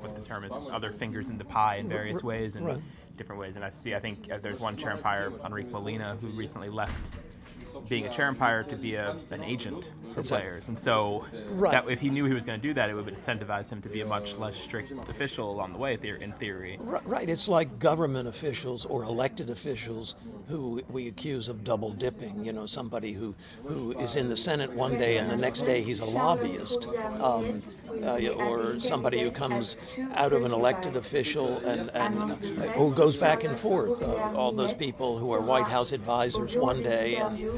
what 0.00 0.14
the 0.14 0.22
term 0.22 0.44
is, 0.44 0.52
other 0.72 0.90
fingers 0.92 1.28
in 1.28 1.38
the 1.38 1.44
pie 1.44 1.76
in 1.76 1.88
various 1.88 2.22
ways 2.22 2.54
and 2.56 2.66
Right. 2.66 2.78
different 3.16 3.40
ways. 3.40 3.56
And 3.56 3.64
I 3.64 3.70
see, 3.70 3.94
I 3.94 4.00
think 4.00 4.30
uh, 4.30 4.38
there's 4.38 4.60
one 4.60 4.76
chair 4.76 4.92
umpire, 4.92 5.32
Enrique 5.44 5.70
Molina, 5.70 6.16
who 6.20 6.28
recently 6.28 6.68
left 6.68 6.94
being 7.88 8.06
a 8.06 8.08
chair 8.08 8.26
umpire 8.28 8.64
to 8.64 8.76
be 8.76 8.94
a, 8.94 9.16
an 9.30 9.42
agent 9.42 9.92
for 10.12 10.20
Exactly. 10.20 10.46
players. 10.46 10.68
And 10.68 10.78
so 10.78 11.24
Right. 11.50 11.72
that, 11.72 11.90
if 11.90 12.00
he 12.00 12.10
knew 12.10 12.24
he 12.24 12.34
was 12.34 12.44
going 12.44 12.60
to 12.60 12.66
do 12.66 12.74
that, 12.74 12.90
it 12.90 12.94
would 12.94 13.06
incentivize 13.06 13.70
him 13.70 13.82
to 13.82 13.88
be 13.88 14.00
a 14.00 14.06
much 14.06 14.36
less 14.36 14.56
strict 14.56 14.92
official 15.08 15.50
along 15.50 15.72
the 15.72 15.78
way, 15.78 15.98
in 16.20 16.32
theory. 16.32 16.78
Right, 17.04 17.28
it's 17.28 17.48
like 17.48 17.78
government 17.78 18.28
officials 18.28 18.84
or 18.84 19.02
elected 19.04 19.50
officials 19.50 20.14
who 20.48 20.82
we 20.90 21.08
accuse 21.08 21.48
of 21.48 21.64
double 21.64 21.92
dipping. 21.92 22.44
You 22.44 22.52
know, 22.52 22.66
somebody 22.66 23.12
who, 23.12 23.34
who 23.66 23.92
is 23.92 24.16
in 24.16 24.28
the 24.28 24.36
Senate 24.36 24.72
one 24.74 24.96
day 24.96 25.18
and 25.18 25.30
the 25.30 25.36
next 25.36 25.66
day 25.66 25.82
he's 25.82 26.00
a 26.00 26.04
lobbyist, 26.06 26.86
um, 27.20 27.62
uh, 28.02 28.28
or 28.28 28.78
somebody 28.80 29.20
who 29.20 29.30
comes 29.30 29.76
out 30.14 30.32
of 30.32 30.44
an 30.44 30.52
elected 30.52 30.96
official 30.96 31.58
and, 31.60 31.90
and 31.94 32.30
uh, 32.30 32.34
who 32.74 32.94
goes 32.94 33.16
back 33.16 33.44
and 33.44 33.58
forth. 33.58 34.02
Uh, 34.02 34.20
all 34.34 34.52
those 34.52 34.72
people 34.72 35.18
who 35.18 35.32
are 35.32 35.40
White 35.40 35.66
House 35.66 35.92
advisors 35.92 36.56
one 36.56 36.82
day 36.82 37.16
and 37.16 37.57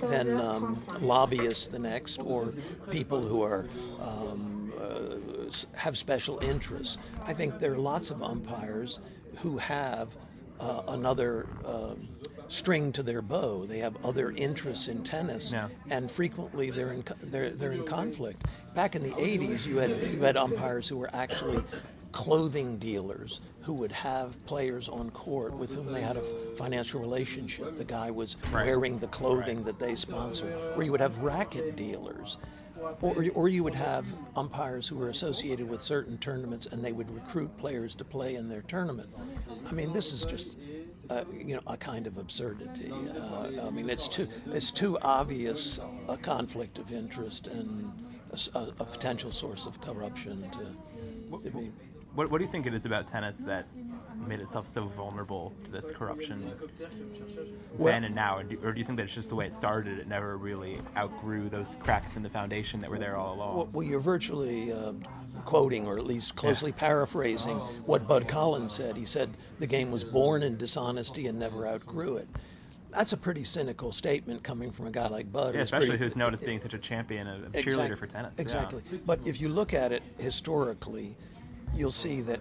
then 0.00 0.40
um, 0.40 0.82
lobbyists 1.00 1.68
the 1.68 1.78
next, 1.78 2.18
or 2.20 2.52
people 2.90 3.22
who 3.26 3.42
are 3.42 3.66
um, 4.00 4.72
uh, 4.80 5.16
have 5.74 5.96
special 5.98 6.38
interests. 6.40 6.98
I 7.26 7.32
think 7.34 7.58
there 7.58 7.72
are 7.72 7.78
lots 7.78 8.10
of 8.10 8.22
umpires 8.22 9.00
who 9.38 9.58
have 9.58 10.16
uh, 10.60 10.82
another 10.88 11.46
um, 11.64 12.08
string 12.48 12.92
to 12.92 13.02
their 13.02 13.22
bow. 13.22 13.64
They 13.66 13.78
have 13.78 13.94
other 14.04 14.30
interests 14.32 14.88
in 14.88 15.02
tennis, 15.02 15.52
Yeah. 15.52 15.68
and 15.90 16.10
frequently 16.10 16.70
they're 16.70 16.92
in 16.92 17.02
co- 17.02 17.14
they're 17.22 17.50
they're 17.50 17.72
in 17.72 17.84
conflict. 17.84 18.44
Back 18.74 18.96
in 18.96 19.02
the 19.02 19.12
'80s, 19.12 19.66
you 19.66 19.76
had 19.78 19.90
you 20.12 20.22
had 20.22 20.36
umpires 20.36 20.88
who 20.88 20.96
were 20.96 21.10
actually 21.12 21.62
clothing 22.18 22.78
dealers 22.78 23.40
who 23.60 23.72
would 23.72 23.92
have 23.92 24.44
players 24.44 24.88
on 24.88 25.08
court 25.10 25.54
with 25.56 25.72
whom 25.72 25.92
they 25.92 26.00
had 26.00 26.16
a 26.16 26.22
financial 26.56 27.00
relationship. 27.00 27.76
The 27.76 27.84
guy 27.84 28.10
was 28.10 28.36
Right. 28.50 28.66
wearing 28.66 28.98
the 28.98 29.06
clothing 29.06 29.62
that 29.62 29.78
they 29.78 29.94
sponsored. 29.94 30.52
Or 30.74 30.82
you 30.82 30.90
would 30.90 31.00
have 31.00 31.16
racket 31.18 31.76
dealers. 31.76 32.38
Or, 33.02 33.24
or 33.36 33.48
you 33.48 33.62
would 33.62 33.76
have 33.76 34.04
umpires 34.34 34.88
who 34.88 34.96
were 34.96 35.10
associated 35.10 35.68
with 35.68 35.80
certain 35.80 36.18
tournaments 36.18 36.66
and 36.66 36.84
they 36.84 36.90
would 36.90 37.08
recruit 37.08 37.56
players 37.56 37.94
to 37.94 38.04
play 38.04 38.34
in 38.34 38.48
their 38.48 38.62
tournament. 38.62 39.10
I 39.70 39.72
mean, 39.72 39.92
this 39.92 40.12
is 40.12 40.24
just, 40.24 40.56
uh, 41.10 41.22
you 41.32 41.54
know, 41.54 41.62
a 41.68 41.76
kind 41.76 42.08
of 42.08 42.18
absurdity. 42.18 42.90
Uh, 42.90 43.64
I 43.64 43.70
mean, 43.70 43.88
it's 43.88 44.08
too, 44.08 44.26
it's 44.46 44.72
too 44.72 44.98
obvious 45.02 45.78
a 46.08 46.16
conflict 46.16 46.78
of 46.78 46.92
interest 46.92 47.46
and 47.46 47.92
a 48.56 48.84
potential 48.84 49.30
source 49.30 49.66
of 49.66 49.80
corruption 49.80 50.44
to, 50.50 51.38
to 51.44 51.50
be. 51.56 51.70
What, 52.14 52.30
what 52.30 52.38
do 52.38 52.44
you 52.44 52.50
think 52.50 52.66
it 52.66 52.74
is 52.74 52.84
about 52.84 53.06
tennis 53.06 53.36
that 53.38 53.66
made 54.26 54.40
itself 54.40 54.68
so 54.68 54.86
vulnerable 54.86 55.52
to 55.64 55.70
this 55.70 55.90
corruption 55.90 56.52
Well- 57.76 57.92
then 57.92 58.04
and 58.04 58.14
now? 58.14 58.38
Or 58.38 58.42
do, 58.42 58.58
or 58.64 58.72
do 58.72 58.80
you 58.80 58.84
think 58.84 58.96
that 58.96 59.04
it's 59.04 59.14
just 59.14 59.28
the 59.28 59.34
way 59.36 59.46
it 59.46 59.54
started? 59.54 59.98
It 59.98 60.08
never 60.08 60.36
really 60.36 60.80
outgrew 60.96 61.48
those 61.48 61.76
cracks 61.80 62.16
in 62.16 62.22
the 62.22 62.30
foundation 62.30 62.80
that 62.80 62.90
were 62.90 62.98
there 62.98 63.16
all 63.16 63.34
along? 63.34 63.56
Well, 63.56 63.68
well 63.72 63.82
you're 63.86 64.00
virtually 64.00 64.72
uh, 64.72 64.94
quoting, 65.44 65.86
or 65.86 65.96
at 65.98 66.06
least 66.06 66.34
closely 66.34 66.72
paraphrasing, 66.72 67.56
what 67.86 68.08
Bud 68.08 68.26
Collins 68.26 68.72
said. 68.72 68.96
He 68.96 69.04
said 69.04 69.30
the 69.60 69.66
game 69.66 69.92
was 69.92 70.02
born 70.02 70.42
in 70.42 70.56
dishonesty 70.56 71.26
and 71.28 71.38
never 71.38 71.68
outgrew 71.68 72.16
it. 72.16 72.28
That's 72.90 73.12
a 73.12 73.18
pretty 73.18 73.44
cynical 73.44 73.92
statement 73.92 74.42
coming 74.42 74.72
from 74.72 74.86
a 74.86 74.90
guy 74.90 75.08
like 75.08 75.30
Bud. 75.30 75.52
yeah, 75.54 75.60
who's 75.60 75.66
especially 75.66 75.88
pretty- 75.90 76.04
who's 76.04 76.16
known 76.16 76.32
as 76.34 76.40
being 76.40 76.60
such 76.60 76.72
a 76.74 76.78
champion, 76.78 77.26
a, 77.28 77.34
a 77.34 77.50
cheerleader 77.62 77.92
Exact- 77.92 77.98
for 77.98 78.06
tennis. 78.06 78.32
yeah. 78.36 78.42
Exactly. 78.42 78.82
But 79.06 79.20
if 79.26 79.40
you 79.40 79.50
look 79.50 79.74
at 79.74 79.92
it 79.92 80.02
historically, 80.16 81.14
you'll 81.74 81.92
see 81.92 82.20
that 82.22 82.40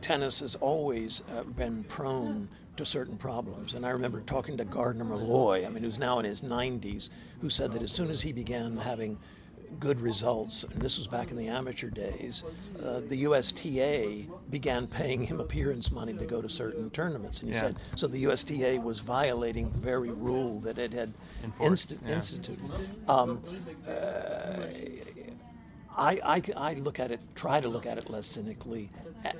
tennis 0.00 0.40
has 0.40 0.54
always 0.56 1.22
uh, 1.30 1.42
been 1.42 1.84
prone 1.84 2.48
to 2.76 2.86
certain 2.86 3.16
problems. 3.16 3.74
And 3.74 3.84
I 3.84 3.90
remember 3.90 4.20
talking 4.20 4.56
to 4.56 4.64
Gardnar 4.64 5.04
Mulloy, 5.08 5.66
I 5.66 5.68
mean, 5.70 5.82
who's 5.82 5.98
now 5.98 6.18
in 6.20 6.24
his 6.24 6.42
90s, 6.42 7.10
who 7.40 7.50
said 7.50 7.72
that 7.72 7.82
as 7.82 7.90
soon 7.92 8.10
as 8.10 8.22
he 8.22 8.32
began 8.32 8.76
having 8.76 9.18
good 9.80 10.00
results, 10.00 10.64
and 10.64 10.80
this 10.80 10.96
was 10.96 11.06
back 11.08 11.30
in 11.30 11.36
the 11.36 11.48
amateur 11.48 11.90
days, 11.90 12.42
uh, 12.82 13.00
the 13.00 13.16
USTA 13.16 14.26
began 14.48 14.86
paying 14.86 15.20
him 15.22 15.40
appearance 15.40 15.90
money 15.90 16.14
to 16.14 16.24
go 16.24 16.40
to 16.40 16.48
certain 16.48 16.88
tournaments. 16.90 17.40
And 17.40 17.50
he 17.50 17.54
Yeah. 17.54 17.62
said, 17.62 17.76
so 17.96 18.06
the 18.06 18.20
USTA 18.20 18.78
was 18.80 19.00
violating 19.00 19.70
the 19.72 19.80
very 19.80 20.10
rule 20.10 20.60
that 20.60 20.78
it 20.78 20.92
had 20.94 21.12
Enforced, 21.44 21.90
insti- 21.92 22.08
yeah. 22.08 22.14
instituted. 22.14 22.70
Um, 23.08 23.42
I, 25.98 26.20
I, 26.24 26.42
I 26.56 26.74
look 26.74 27.00
at 27.00 27.10
it, 27.10 27.20
try 27.34 27.60
to 27.60 27.68
look 27.68 27.84
at 27.84 27.98
it 27.98 28.08
less 28.08 28.26
cynically 28.26 28.88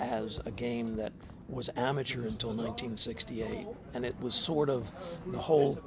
as 0.00 0.40
a 0.44 0.50
game 0.50 0.96
that 0.96 1.12
was 1.48 1.70
amateur 1.76 2.26
until 2.26 2.50
1968, 2.50 3.66
and 3.94 4.04
it 4.04 4.14
was 4.20 4.34
sort 4.34 4.68
of 4.68 4.90
the 5.30 5.38
whole 5.38 5.80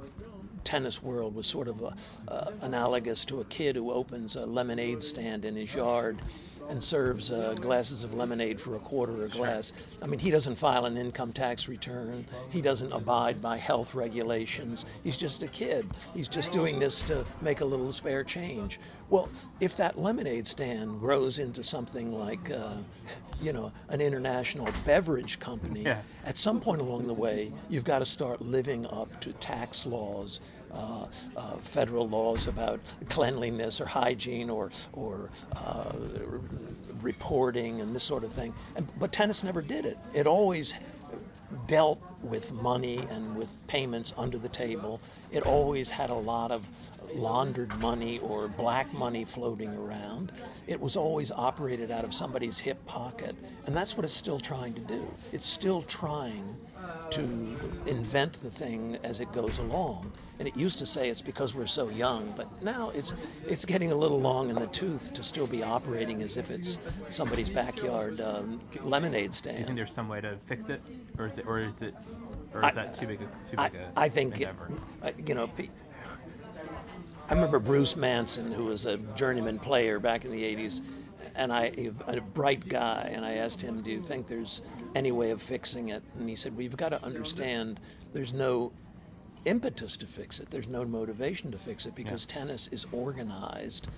tennis 0.64 1.02
world 1.02 1.34
was 1.34 1.46
sort 1.46 1.68
of 1.68 1.82
uh 1.84 1.90
uh, 2.28 2.50
analogous 2.62 3.24
to 3.24 3.40
a 3.40 3.44
kid 3.46 3.74
who 3.76 3.90
opens 3.90 4.36
a 4.36 4.46
lemonade 4.46 5.02
stand 5.02 5.44
in 5.44 5.56
his 5.56 5.74
yard 5.74 6.22
and 6.68 6.82
serves 6.82 7.30
uh, 7.30 7.54
glasses 7.54 8.04
of 8.04 8.14
lemonade 8.14 8.60
for 8.60 8.76
a 8.76 8.78
quarter 8.78 9.24
a 9.24 9.28
glass. 9.28 9.72
I 10.00 10.06
mean, 10.06 10.18
he 10.20 10.30
doesn't 10.30 10.56
file 10.56 10.84
an 10.86 10.96
income 10.96 11.32
tax 11.32 11.68
return. 11.68 12.24
He 12.50 12.60
doesn't 12.60 12.92
abide 12.92 13.42
by 13.42 13.56
health 13.56 13.94
regulations. 13.94 14.84
He's 15.04 15.16
just 15.16 15.42
a 15.42 15.48
kid. 15.48 15.86
He's 16.14 16.28
just 16.28 16.52
doing 16.52 16.78
this 16.78 17.00
to 17.02 17.24
make 17.40 17.60
a 17.60 17.64
little 17.64 17.92
spare 17.92 18.24
change. 18.24 18.80
Well, 19.10 19.28
if 19.60 19.76
that 19.76 19.98
lemonade 19.98 20.46
stand 20.46 20.98
grows 21.00 21.38
into 21.38 21.62
something 21.62 22.12
like, 22.14 22.50
uh, 22.50 22.76
you 23.40 23.52
know, 23.52 23.72
an 23.88 24.00
international 24.00 24.68
beverage 24.86 25.38
company, 25.40 25.82
Yeah. 25.82 26.00
at 26.24 26.38
some 26.38 26.60
point 26.60 26.80
along 26.80 27.06
the 27.06 27.12
way, 27.14 27.52
you've 27.68 27.84
got 27.84 27.98
to 27.98 28.06
start 28.06 28.40
living 28.40 28.86
up 28.86 29.20
to 29.20 29.32
tax 29.34 29.84
laws, 29.84 30.40
uh, 30.72 31.06
uh, 31.36 31.56
federal 31.58 32.08
laws 32.08 32.46
about 32.46 32.80
cleanliness 33.08 33.80
or 33.80 33.86
hygiene 33.86 34.50
or 34.50 34.70
or 34.92 35.30
uh, 35.56 35.92
r- 35.92 36.40
reporting 37.00 37.80
and 37.80 37.94
this 37.94 38.02
sort 38.02 38.24
of 38.24 38.32
thing. 38.32 38.54
And, 38.76 38.88
but 38.98 39.12
tennis 39.12 39.42
never 39.42 39.62
did 39.62 39.84
it. 39.84 39.98
It 40.14 40.26
always 40.26 40.74
dealt 41.66 42.00
with 42.22 42.52
money 42.52 42.98
and 43.10 43.36
with 43.36 43.48
payments 43.66 44.14
under 44.16 44.38
the 44.38 44.48
table. 44.48 45.00
It 45.30 45.44
always 45.44 45.90
had 45.90 46.10
a 46.10 46.14
lot 46.14 46.50
of 46.50 46.66
laundered 47.14 47.76
money 47.80 48.18
or 48.20 48.48
black 48.48 48.92
money 48.92 49.24
floating 49.24 49.74
around. 49.76 50.32
It 50.66 50.80
was 50.80 50.96
always 50.96 51.30
operated 51.30 51.90
out 51.90 52.04
of 52.04 52.14
somebody's 52.14 52.58
hip 52.58 52.84
pocket. 52.86 53.34
And 53.66 53.76
that's 53.76 53.96
what 53.96 54.04
it's 54.04 54.14
still 54.14 54.40
trying 54.40 54.74
to 54.74 54.80
do. 54.80 55.06
It's 55.32 55.46
still 55.46 55.82
trying 55.82 56.56
to 57.10 57.20
invent 57.86 58.34
the 58.42 58.50
thing 58.50 58.98
as 59.04 59.20
it 59.20 59.30
goes 59.32 59.58
along. 59.58 60.12
And 60.38 60.48
it 60.48 60.56
used 60.56 60.78
to 60.80 60.86
say 60.86 61.08
it's 61.08 61.22
because 61.22 61.54
we're 61.54 61.66
so 61.66 61.88
young, 61.90 62.32
but 62.36 62.48
now 62.62 62.90
it's 62.94 63.12
it's 63.46 63.64
getting 63.64 63.92
a 63.92 63.94
little 63.94 64.18
long 64.20 64.50
in 64.50 64.56
the 64.56 64.66
tooth 64.68 65.12
to 65.12 65.22
still 65.22 65.46
be 65.46 65.62
operating 65.62 66.22
as 66.22 66.36
if 66.36 66.50
it's 66.50 66.78
somebody's 67.08 67.50
backyard 67.50 68.20
um, 68.20 68.60
lemonade 68.82 69.34
stand. 69.34 69.56
Do 69.56 69.60
you 69.60 69.66
think 69.66 69.76
there's 69.76 69.92
some 69.92 70.08
way 70.08 70.20
to 70.20 70.36
fix 70.46 70.68
it, 70.68 70.80
or 71.18 71.26
is 71.26 71.38
it, 71.38 71.46
or 71.46 71.60
is 71.60 71.82
it, 71.82 71.94
or 72.54 72.60
is 72.60 72.64
I- 72.64 72.70
that 72.72 72.98
too 72.98 73.06
big 73.06 73.20
a 73.20 73.24
too 73.48 73.56
big 73.56 73.74
a 73.74 73.92
I 73.94 74.08
think, 74.08 74.34
it, 74.40 74.48
endeavor? 74.48 74.70
I- 75.02 75.14
you 75.24 75.34
know, 75.34 75.48
I 77.32 77.34
remember 77.34 77.60
Bruce 77.60 77.96
Manson, 77.96 78.52
who 78.52 78.66
was 78.66 78.84
a 78.84 78.98
journeyman 79.16 79.58
player 79.58 79.98
back 79.98 80.26
in 80.26 80.30
the 80.30 80.42
80s, 80.42 80.82
and 81.34 81.50
I, 81.50 81.90
a 82.06 82.20
bright 82.20 82.68
guy, 82.68 83.10
and 83.10 83.24
I 83.24 83.36
asked 83.36 83.62
him, 83.62 83.80
Do 83.80 83.90
you 83.90 84.02
think 84.02 84.28
there's 84.28 84.60
any 84.94 85.12
way 85.12 85.30
of 85.30 85.40
fixing 85.40 85.88
it? 85.88 86.02
And 86.18 86.28
he 86.28 86.36
said, 86.36 86.54
We've 86.54 86.76
got 86.76 86.90
to 86.90 87.02
understand 87.02 87.80
there's 88.12 88.34
no 88.34 88.70
impetus 89.46 89.96
to 89.96 90.06
fix 90.06 90.40
it, 90.40 90.50
there's 90.50 90.68
no 90.68 90.84
motivation 90.84 91.50
to 91.52 91.56
fix 91.56 91.86
it 91.86 91.94
because 91.94 92.26
tennis 92.26 92.68
is 92.68 92.84
organized 92.92 93.88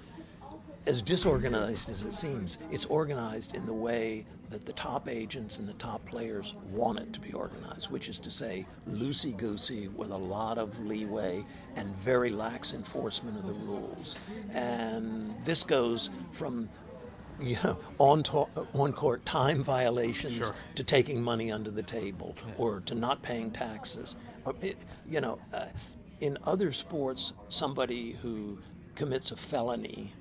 as 0.86 1.02
disorganized 1.02 1.90
as 1.90 2.02
it 2.02 2.12
seems, 2.12 2.58
it's 2.70 2.84
organized 2.84 3.56
in 3.56 3.66
the 3.66 3.72
way 3.72 4.24
that 4.50 4.64
the 4.64 4.72
top 4.74 5.08
agents 5.08 5.58
and 5.58 5.68
the 5.68 5.72
top 5.74 6.04
players 6.06 6.54
want 6.70 6.98
it 6.98 7.12
to 7.12 7.20
be 7.20 7.32
organized, 7.32 7.90
which 7.90 8.08
is 8.08 8.20
to 8.20 8.30
say, 8.30 8.66
loosey 8.88 9.36
goosey 9.36 9.88
with 9.88 10.10
a 10.10 10.16
lot 10.16 10.58
of 10.58 10.78
leeway 10.86 11.44
and 11.76 11.94
very 11.96 12.30
lax 12.30 12.72
enforcement 12.74 13.36
of 13.38 13.46
the 13.46 13.52
rules. 13.52 14.16
And 14.52 15.34
this 15.44 15.64
goes 15.64 16.10
from 16.32 16.68
you 17.40 17.56
know, 17.64 17.76
on, 17.98 18.22
to- 18.22 18.46
on 18.74 18.92
court 18.92 19.24
time 19.26 19.64
violations 19.64 20.36
Sure. 20.36 20.54
to 20.76 20.84
taking 20.84 21.20
money 21.20 21.50
under 21.50 21.70
the 21.70 21.82
table 21.82 22.36
or 22.58 22.80
to 22.80 22.94
not 22.94 23.22
paying 23.22 23.50
taxes. 23.50 24.14
It, 24.60 24.76
you 25.08 25.20
know, 25.20 25.38
uh, 25.52 25.66
in 26.20 26.38
other 26.44 26.72
sports, 26.72 27.32
somebody 27.48 28.12
who 28.22 28.58
commits 28.94 29.32
a 29.32 29.36
felony 29.36 30.12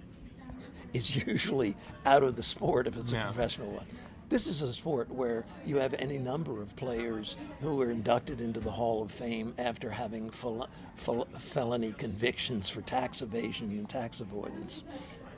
is 0.94 1.16
usually 1.28 1.76
out 2.06 2.24
of 2.24 2.36
the 2.36 2.42
sport 2.44 2.88
if 2.88 2.98
it's 2.98 3.12
a 3.12 3.20
professional 3.22 3.72
one. 3.72 3.86
This 4.34 4.48
is 4.48 4.64
a 4.64 4.74
sport 4.74 5.12
where 5.12 5.46
you 5.64 5.78
have 5.78 5.94
any 6.00 6.18
number 6.18 6.60
of 6.60 6.76
players 6.76 7.38
who 7.62 7.80
are 7.80 7.92
inducted 7.92 8.42
into 8.42 8.60
the 8.60 8.72
Hall 8.72 9.04
of 9.04 9.12
Fame 9.12 9.54
after 9.60 9.92
having 9.92 10.32
fel- 10.32 10.68
fel- 10.96 11.28
felony 11.38 11.92
convictions 11.92 12.68
for 12.68 12.82
tax 12.82 13.22
evasion 13.22 13.70
and 13.70 13.88
tax 13.88 14.22
avoidance. 14.22 14.86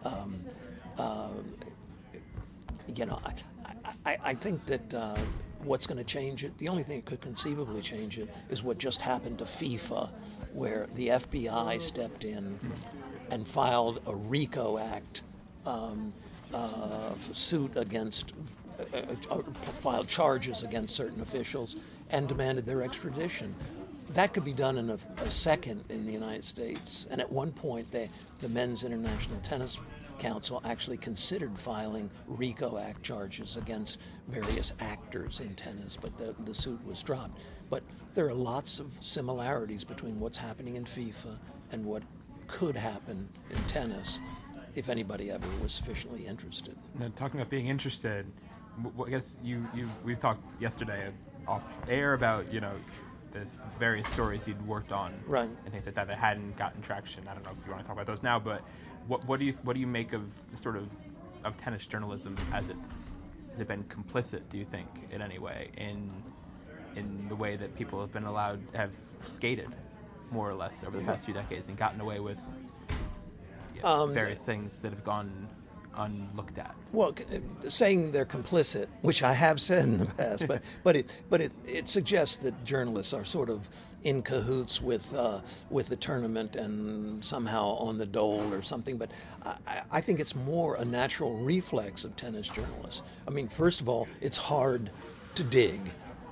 Um, 0.05 0.39
uh, 0.97 1.27
you 2.95 3.05
know, 3.05 3.19
I, 3.25 3.33
I, 4.05 4.17
I 4.23 4.33
think 4.33 4.65
that 4.67 4.93
uh, 4.93 5.17
what's 5.65 5.87
going 5.87 5.97
to 5.97 6.05
change 6.05 6.45
it, 6.45 6.57
the 6.57 6.69
only 6.69 6.83
thing 6.83 6.99
that 6.99 7.05
could 7.05 7.19
conceivably 7.19 7.81
change 7.81 8.17
it 8.17 8.33
is 8.49 8.63
what 8.63 8.77
just 8.77 9.01
happened 9.01 9.39
to 9.39 9.43
FIFA, 9.43 10.09
where 10.53 10.87
the 10.95 11.09
FBI 11.09 11.81
stepped 11.81 12.23
in 12.23 12.57
and 13.29 13.45
filed 13.45 13.99
a 14.05 14.15
RICO 14.15 14.77
Act 14.77 15.23
um, 15.65 16.13
uh, 16.53 17.13
suit 17.33 17.75
against, 17.75 18.31
uh, 18.93 18.97
uh, 19.31 19.41
filed 19.81 20.07
charges 20.07 20.63
against 20.63 20.95
certain 20.95 21.21
officials 21.21 21.75
and 22.09 22.27
demanded 22.27 22.65
their 22.65 22.81
extradition. 22.81 23.53
That 24.09 24.33
could 24.33 24.45
be 24.45 24.53
done 24.53 24.77
in 24.77 24.91
a, 24.91 24.97
a 25.17 25.31
second 25.31 25.83
in 25.89 26.05
the 26.05 26.11
United 26.11 26.43
States. 26.43 27.07
And 27.09 27.19
at 27.19 27.31
one 27.31 27.51
point, 27.51 27.91
they, 27.91 28.09
the 28.39 28.49
Men's 28.49 28.83
International 28.83 29.39
Tennis 29.41 29.79
Council 30.19 30.61
actually 30.63 30.97
considered 30.97 31.57
filing 31.57 32.09
RICO 32.27 32.77
Act 32.77 33.03
charges 33.03 33.57
against 33.57 33.97
various 34.27 34.73
actors 34.79 35.39
in 35.41 35.53
tennis, 35.55 35.97
but 35.97 36.17
the, 36.17 36.33
the 36.45 36.53
suit 36.53 36.83
was 36.85 37.03
dropped. 37.03 37.39
But 37.69 37.83
there 38.13 38.27
are 38.27 38.33
lots 38.33 38.79
of 38.79 38.91
similarities 39.01 39.83
between 39.83 40.19
what's 40.19 40.37
happening 40.37 40.75
in 40.75 40.85
FIFA 40.85 41.37
and 41.71 41.83
what 41.83 42.03
could 42.47 42.75
happen 42.75 43.27
in 43.49 43.57
tennis 43.63 44.21
if 44.75 44.89
anybody 44.89 45.31
ever 45.31 45.47
was 45.63 45.73
sufficiently 45.73 46.25
interested. 46.25 46.75
Now, 46.99 47.11
talking 47.15 47.39
about 47.39 47.49
being 47.49 47.67
interested, 47.67 48.25
I 49.05 49.09
guess 49.09 49.37
you, 49.43 49.67
you 49.73 49.89
we've 50.03 50.19
talked 50.19 50.41
yesterday 50.59 51.11
off 51.47 51.63
air 51.87 52.13
about 52.13 52.51
you 52.51 52.59
know 52.61 52.73
this 53.31 53.59
various 53.79 54.07
stories 54.09 54.47
you'd 54.47 54.65
worked 54.67 54.91
on 54.91 55.13
Right. 55.27 55.49
and 55.63 55.71
things 55.73 55.85
like 55.85 55.95
that 55.95 56.07
that 56.07 56.17
hadn't 56.17 56.55
gotten 56.57 56.81
traction. 56.81 57.27
I 57.27 57.33
don't 57.33 57.43
know 57.43 57.51
if 57.59 57.65
you 57.65 57.71
want 57.71 57.83
to 57.83 57.87
talk 57.87 57.95
about 57.95 58.05
those 58.07 58.23
now, 58.23 58.39
but 58.39 58.61
what 59.07 59.25
what 59.27 59.39
do 59.39 59.45
you 59.45 59.53
what 59.63 59.73
do 59.73 59.79
you 59.79 59.87
make 59.87 60.13
of 60.13 60.23
sort 60.53 60.75
of 60.75 60.89
of 61.43 61.55
tennis 61.57 61.85
journalism 61.85 62.35
as 62.53 62.69
it's 62.69 63.17
has 63.51 63.59
it 63.61 63.67
been 63.67 63.83
complicit? 63.85 64.41
Do 64.49 64.57
you 64.57 64.65
think 64.65 64.87
in 65.11 65.21
any 65.21 65.39
way 65.39 65.69
in 65.77 66.09
in 66.95 67.27
the 67.29 67.35
way 67.35 67.55
that 67.57 67.75
people 67.75 67.99
have 68.01 68.11
been 68.11 68.23
allowed 68.25 68.59
have 68.73 68.91
skated 69.23 69.69
more 70.31 70.49
or 70.49 70.53
less 70.55 70.83
over 70.83 70.97
the 70.97 71.03
past 71.03 71.25
few 71.25 71.33
decades 71.33 71.67
and 71.67 71.77
gotten 71.77 71.99
away 72.01 72.19
with 72.19 72.37
yeah, 73.75 73.81
Um, 73.83 74.13
various 74.13 74.41
things 74.41 74.77
that 74.79 74.91
have 74.91 75.03
gone 75.03 75.47
unlooked 75.97 76.57
at? 76.57 76.75
Well, 76.91 77.13
uh, 77.31 77.69
saying 77.69 78.11
they're 78.11 78.25
complicit, 78.25 78.87
which 79.01 79.23
I 79.23 79.33
have 79.33 79.59
said 79.61 79.85
in 79.85 79.97
the 79.99 80.05
past, 80.05 80.47
but 80.47 80.61
but 80.83 80.95
it 80.95 81.09
but 81.29 81.41
it, 81.41 81.51
it 81.65 81.87
suggests 81.87 82.37
that 82.37 82.63
journalists 82.63 83.13
are 83.13 83.25
sort 83.25 83.49
of 83.49 83.67
in 84.03 84.21
cahoots 84.21 84.81
with 84.81 85.13
uh, 85.13 85.41
with 85.69 85.87
the 85.87 85.95
tournament 85.95 86.55
and 86.55 87.23
somehow 87.23 87.75
on 87.77 87.97
the 87.97 88.05
dole 88.05 88.53
or 88.53 88.61
something. 88.61 88.97
But 88.97 89.11
I, 89.43 89.55
I- 89.67 89.81
I 89.91 90.01
think 90.01 90.19
it's 90.19 90.35
more 90.35 90.75
a 90.75 90.85
natural 90.85 91.35
reflex 91.37 92.03
of 92.05 92.15
tennis 92.15 92.47
journalists. 92.47 93.01
I 93.27 93.31
mean, 93.31 93.47
first 93.47 93.81
of 93.81 93.89
all, 93.89 94.07
it's 94.21 94.37
hard 94.37 94.89
to 95.35 95.43
dig. 95.43 95.79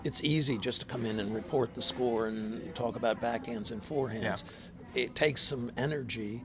It's 0.03 0.21
easy 0.23 0.57
just 0.57 0.81
to 0.81 0.85
come 0.85 1.05
in 1.05 1.19
and 1.21 1.33
report 1.33 1.73
the 1.73 1.81
score 1.81 2.27
and 2.27 2.75
talk 2.75 2.95
about 2.97 3.21
backhands 3.21 3.71
and 3.71 3.81
forehands. 3.81 4.43
It 4.95 5.15
takes 5.15 5.41
some 5.41 5.71
energy 5.77 6.41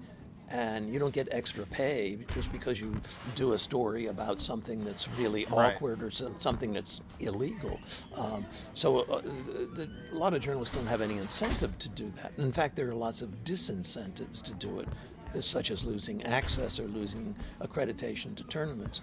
and 0.50 0.92
you 0.92 0.98
don't 0.98 1.12
get 1.12 1.28
extra 1.30 1.66
pay 1.66 2.18
just 2.28 2.50
because 2.52 2.80
you 2.80 3.00
do 3.34 3.52
a 3.52 3.58
story 3.58 4.06
about 4.06 4.40
something 4.40 4.84
that's 4.84 5.08
really 5.18 5.46
Right. 5.50 5.74
awkward 5.74 6.02
or 6.02 6.10
some, 6.10 6.38
something 6.40 6.72
that's 6.72 7.00
illegal. 7.20 7.80
Um, 8.14 8.46
so 8.72 9.00
uh, 9.00 9.20
the, 9.20 9.88
a 10.12 10.14
lot 10.14 10.34
of 10.34 10.40
journalists 10.40 10.74
don't 10.74 10.86
have 10.86 11.00
any 11.00 11.16
incentive 11.16 11.78
to 11.78 11.88
do 11.88 12.10
that. 12.16 12.32
In 12.38 12.52
fact, 12.52 12.76
there 12.76 12.88
are 12.88 12.94
lots 12.94 13.22
of 13.22 13.30
disincentives 13.44 14.42
to 14.42 14.52
do 14.54 14.80
it, 14.80 15.44
such 15.44 15.70
as 15.70 15.84
losing 15.84 16.22
access 16.24 16.78
or 16.78 16.84
losing 16.84 17.34
accreditation 17.60 18.34
to 18.36 18.44
tournaments. 18.44 19.02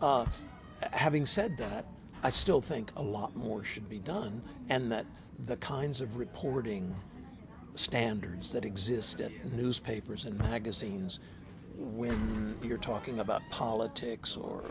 Uh, 0.00 0.24
having 0.92 1.26
said 1.26 1.56
that, 1.58 1.86
I 2.22 2.30
still 2.30 2.60
think 2.60 2.90
a 2.96 3.02
lot 3.02 3.36
more 3.36 3.62
should 3.62 3.88
be 3.88 3.98
done, 3.98 4.42
and 4.70 4.90
that 4.90 5.06
the 5.46 5.56
kinds 5.58 6.00
of 6.00 6.16
reporting 6.16 6.94
standards 7.76 8.52
that 8.52 8.64
exist 8.64 9.20
at 9.20 9.32
newspapers 9.52 10.24
and 10.24 10.38
magazines 10.38 11.20
when 11.76 12.56
you're 12.62 12.78
talking 12.78 13.20
about 13.20 13.42
politics 13.50 14.36
or 14.36 14.64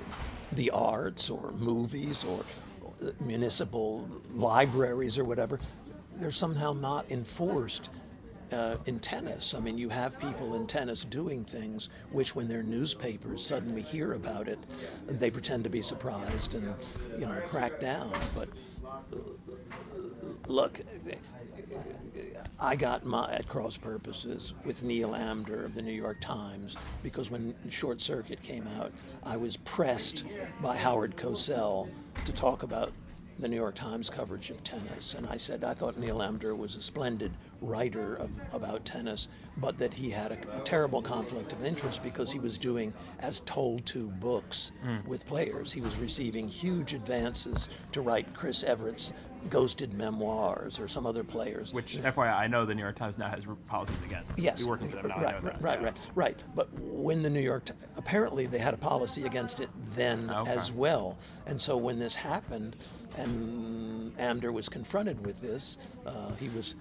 the 0.54 0.70
arts 0.72 1.30
or 1.30 1.52
movies 1.54 2.24
or 2.24 2.44
municipal 3.20 4.08
libraries 4.34 5.18
or 5.18 5.24
whatever, 5.24 5.60
they're 6.18 6.32
somehow 6.32 6.74
not 6.74 7.10
enforced 7.12 7.90
uh, 8.52 8.78
in 8.86 9.00
tennis. 9.00 9.54
I 9.54 9.60
mean, 9.60 9.78
you 9.78 9.90
have 9.90 10.20
people 10.20 10.56
in 10.56 10.68
tennis 10.68 11.04
doing 11.04 11.44
things 11.44 11.90
which, 12.12 12.36
when 12.36 12.48
their 12.48 12.64
newspapers 12.64 13.46
suddenly 13.46 13.82
hear 13.82 14.14
about 14.14 14.48
it, 14.48 14.60
they 15.08 15.30
pretend 15.30 15.64
to 15.64 15.70
be 15.70 15.82
surprised 15.82 16.56
and, 16.56 16.74
you 17.20 17.26
know, 17.26 17.42
crack 17.50 17.80
down. 17.80 18.12
But 18.36 18.50
uh, 18.86 19.18
look, 20.48 20.80
I 22.60 22.78
got 22.78 23.06
my 23.06 23.32
at 23.34 23.50
cross 23.50 23.76
purposes 23.76 24.54
with 24.64 24.82
Neil 24.82 25.12
Amdur 25.12 25.66
of 25.66 25.76
the 25.76 25.82
New 25.82 25.92
York 25.92 26.22
Times 26.22 26.76
because 27.04 27.30
when 27.30 27.54
Short 27.70 28.02
Circuit 28.02 28.42
came 28.42 28.66
out, 28.80 28.94
I 29.24 29.36
was 29.36 29.58
pressed 29.58 30.24
by 30.62 30.78
Howard 30.78 31.18
Cosell 31.18 31.90
to 32.26 32.32
talk 32.32 32.64
about 32.64 32.94
the 33.40 33.50
New 33.50 33.58
York 33.58 33.76
Times 33.76 34.10
coverage 34.10 34.50
of 34.50 34.64
tennis, 34.64 35.14
and 35.14 35.28
I 35.28 35.36
said 35.36 35.66
I 35.66 35.74
thought 35.74 35.98
Neil 35.98 36.20
Amdur 36.20 36.56
was 36.56 36.78
a 36.78 36.82
splendid 36.82 37.34
writer 37.60 38.16
of, 38.16 38.30
about 38.54 38.86
tennis, 38.86 39.28
but 39.58 39.78
that 39.80 39.94
he 39.94 40.10
had 40.10 40.32
a 40.32 40.62
terrible 40.64 41.02
conflict 41.02 41.52
of 41.52 41.66
interest 41.66 42.02
because 42.02 42.32
he 42.32 42.40
was 42.40 42.58
doing 42.58 42.94
as 43.20 43.42
told 43.42 43.86
to 43.88 44.08
books 44.08 44.72
hmm. 44.82 45.06
with 45.06 45.28
players. 45.28 45.74
He 45.74 45.82
was 45.82 45.98
receiving 45.98 46.48
huge 46.48 46.94
advances 46.94 47.68
to 47.92 48.00
write 48.00 48.34
Chris 48.34 48.64
Evert's 48.64 49.12
ghosted 49.50 49.94
memoirs 49.94 50.80
or 50.80 50.88
some 50.88 51.06
other 51.06 51.24
players. 51.24 51.74
Which, 51.74 51.98
FYI, 51.98 52.36
I 52.38 52.48
know 52.48 52.66
the 52.66 52.76
New 52.76 52.82
York 52.82 52.96
Times 52.96 53.18
now 53.18 53.30
has 53.30 53.46
policies 53.68 53.98
against. 54.06 54.38
Yes, 54.38 54.60
You're 54.60 54.70
working 54.70 54.90
for 54.90 54.98
them 54.98 55.08
now. 55.10 55.22
Right, 55.22 55.44
that. 55.44 55.62
right, 55.62 55.80
yeah. 55.80 55.86
right, 55.86 55.98
right. 56.16 56.40
But 56.56 56.70
when 56.80 57.22
the 57.22 57.30
New 57.30 57.42
York, 57.42 57.70
apparently 57.98 58.46
they 58.46 58.60
had 58.60 58.74
a 58.74 58.78
policy 58.78 59.24
against 59.26 59.60
it 59.60 59.70
then 59.96 60.30
Okay. 60.30 60.52
as 60.52 60.72
well. 60.72 61.18
And 61.46 61.60
so 61.60 61.78
when 61.78 62.00
this 62.00 62.16
happened, 62.16 62.76
and 63.18 64.16
Amdur 64.18 64.52
was 64.52 64.70
confronted 64.70 65.26
with 65.26 65.42
this, 65.42 65.78
uh, 66.06 66.34
he 66.36 66.50
was 66.50 66.76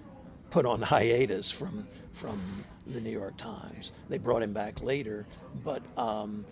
put 0.49 0.65
on 0.65 0.81
hiatus 0.81 1.51
from 1.51 1.87
from 2.13 2.63
the 2.87 3.01
New 3.01 3.09
York 3.09 3.35
Times. 3.37 3.91
They 4.09 4.17
brought 4.17 4.43
him 4.43 4.53
back 4.53 4.81
later, 4.81 5.25
but. 5.63 5.81
Um, 5.97 6.45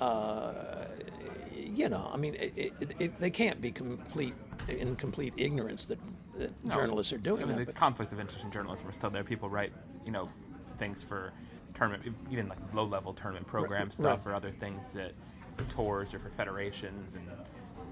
uh, 0.00 0.84
you 1.54 1.88
know, 1.88 2.10
I 2.12 2.16
mean, 2.16 2.34
it, 2.34 2.52
it, 2.56 2.72
it, 2.98 3.20
they 3.20 3.30
can't 3.30 3.60
be 3.60 3.70
complete 3.70 4.34
in 4.68 4.96
complete 4.96 5.32
ignorance 5.36 5.84
that, 5.86 5.98
that 6.34 6.52
No, 6.64 6.74
journalists 6.74 7.12
are 7.12 7.18
doing 7.18 7.42
I 7.42 7.46
mean, 7.46 7.56
that. 7.58 7.66
the 7.66 7.72
conflicts 7.72 8.12
of 8.12 8.20
interest 8.20 8.44
in 8.44 8.50
journalism 8.50 8.88
are 8.88 8.92
still 8.92 9.10
there. 9.10 9.24
People 9.24 9.48
write, 9.48 9.72
you 10.04 10.12
know, 10.12 10.28
things 10.78 11.02
for 11.02 11.32
tournament, 11.74 12.14
even 12.30 12.48
like 12.48 12.58
low-level 12.74 13.14
tournament 13.14 13.46
program 13.46 13.90
stuff, 13.90 14.20
right. 14.24 14.32
or 14.32 14.34
other 14.34 14.50
things 14.50 14.92
that 14.92 15.12
for 15.56 15.64
tours 15.74 16.12
or 16.14 16.18
for 16.18 16.30
federations, 16.30 17.14
and 17.14 17.24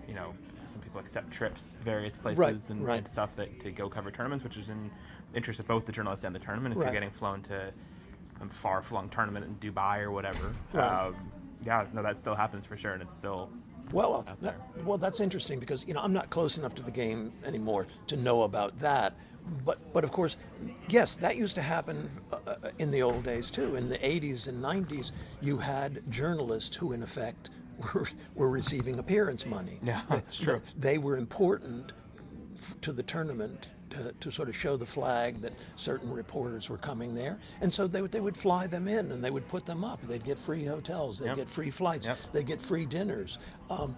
you 0.08 0.14
know, 0.14 0.34
some 0.66 0.80
people 0.80 1.00
accept 1.00 1.30
trips 1.30 1.76
various 1.82 2.16
places 2.16 2.38
Right, 2.38 2.70
and, 2.70 2.84
right. 2.84 2.98
and 2.98 3.08
stuff 3.08 3.34
that 3.36 3.60
to 3.60 3.70
go 3.70 3.88
cover 3.88 4.10
tournaments, 4.10 4.44
which 4.44 4.56
is 4.56 4.68
in 4.68 4.90
interest 5.34 5.60
of 5.60 5.66
both 5.66 5.86
the 5.86 5.92
journalist 5.92 6.24
and 6.24 6.34
the 6.34 6.38
tournament. 6.38 6.74
If 6.74 6.78
Right. 6.80 6.86
you're 6.86 6.92
getting 6.94 7.10
flown 7.10 7.42
to 7.42 7.72
some 8.38 8.48
far-flung 8.50 9.08
tournament 9.10 9.46
in 9.46 9.54
Dubai 9.56 10.00
or 10.00 10.10
whatever, 10.10 10.52
Right. 10.72 11.06
um, 11.06 11.14
yeah, 11.64 11.86
no, 11.92 12.02
that 12.02 12.18
still 12.18 12.34
happens 12.34 12.66
for 12.66 12.76
sure, 12.76 12.90
and 12.90 13.00
it's 13.02 13.14
still 13.14 13.50
Well, 13.92 14.24
out 14.28 14.40
that, 14.42 14.56
well, 14.84 14.98
that's 14.98 15.20
interesting 15.20 15.58
because 15.60 15.86
you 15.86 15.94
know 15.94 16.00
I'm 16.00 16.12
not 16.12 16.30
close 16.30 16.58
enough 16.58 16.74
to 16.76 16.82
the 16.82 16.90
game 16.90 17.32
anymore 17.44 17.86
to 18.08 18.16
know 18.16 18.42
about 18.42 18.78
that. 18.80 19.14
But 19.64 19.92
but 19.92 20.04
of 20.04 20.10
course, 20.12 20.36
yes, 20.88 21.16
that 21.16 21.36
used 21.36 21.54
to 21.56 21.62
happen 21.62 22.10
uh, 22.32 22.36
uh, 22.46 22.54
in 22.78 22.90
the 22.90 23.02
old 23.02 23.24
days 23.24 23.50
too. 23.50 23.76
In 23.76 23.88
the 23.88 23.98
80s 23.98 24.48
and 24.48 24.62
90s, 24.64 25.12
you 25.40 25.58
had 25.58 26.00
journalists 26.08 26.74
who, 26.76 26.92
in 26.92 27.02
effect, 27.02 27.50
were, 27.94 28.08
were 28.34 28.50
receiving 28.50 28.98
appearance 28.98 29.44
money. 29.44 29.78
Yeah, 29.82 30.00
They- 30.08 30.16
that's 30.16 30.38
true. 30.38 30.62
They 30.78 30.96
were 30.98 31.16
important 31.18 31.92
f- 32.56 32.74
to 32.82 32.92
the 32.92 33.02
tournament 33.02 33.68
to, 33.94 34.12
to 34.20 34.30
sort 34.30 34.48
of 34.48 34.56
show 34.56 34.76
the 34.76 34.86
flag 34.86 35.40
that 35.40 35.52
certain 35.76 36.12
reporters 36.12 36.68
were 36.68 36.78
coming 36.78 37.14
there, 37.14 37.38
and 37.60 37.72
so 37.72 37.86
they 37.86 38.02
would 38.02 38.12
they 38.12 38.20
would 38.20 38.36
fly 38.36 38.66
them 38.66 38.88
in 38.88 39.12
and 39.12 39.22
they 39.22 39.30
would 39.30 39.48
put 39.48 39.66
them 39.66 39.84
up. 39.84 40.00
They'd 40.02 40.24
get 40.24 40.38
free 40.38 40.64
hotels, 40.64 41.18
they'd 41.18 41.26
Yep. 41.26 41.36
get 41.36 41.48
free 41.48 41.70
flights, 41.70 42.06
Yep. 42.06 42.18
they'd 42.32 42.46
get 42.46 42.60
free 42.60 42.86
dinners. 42.86 43.38
Um, 43.70 43.96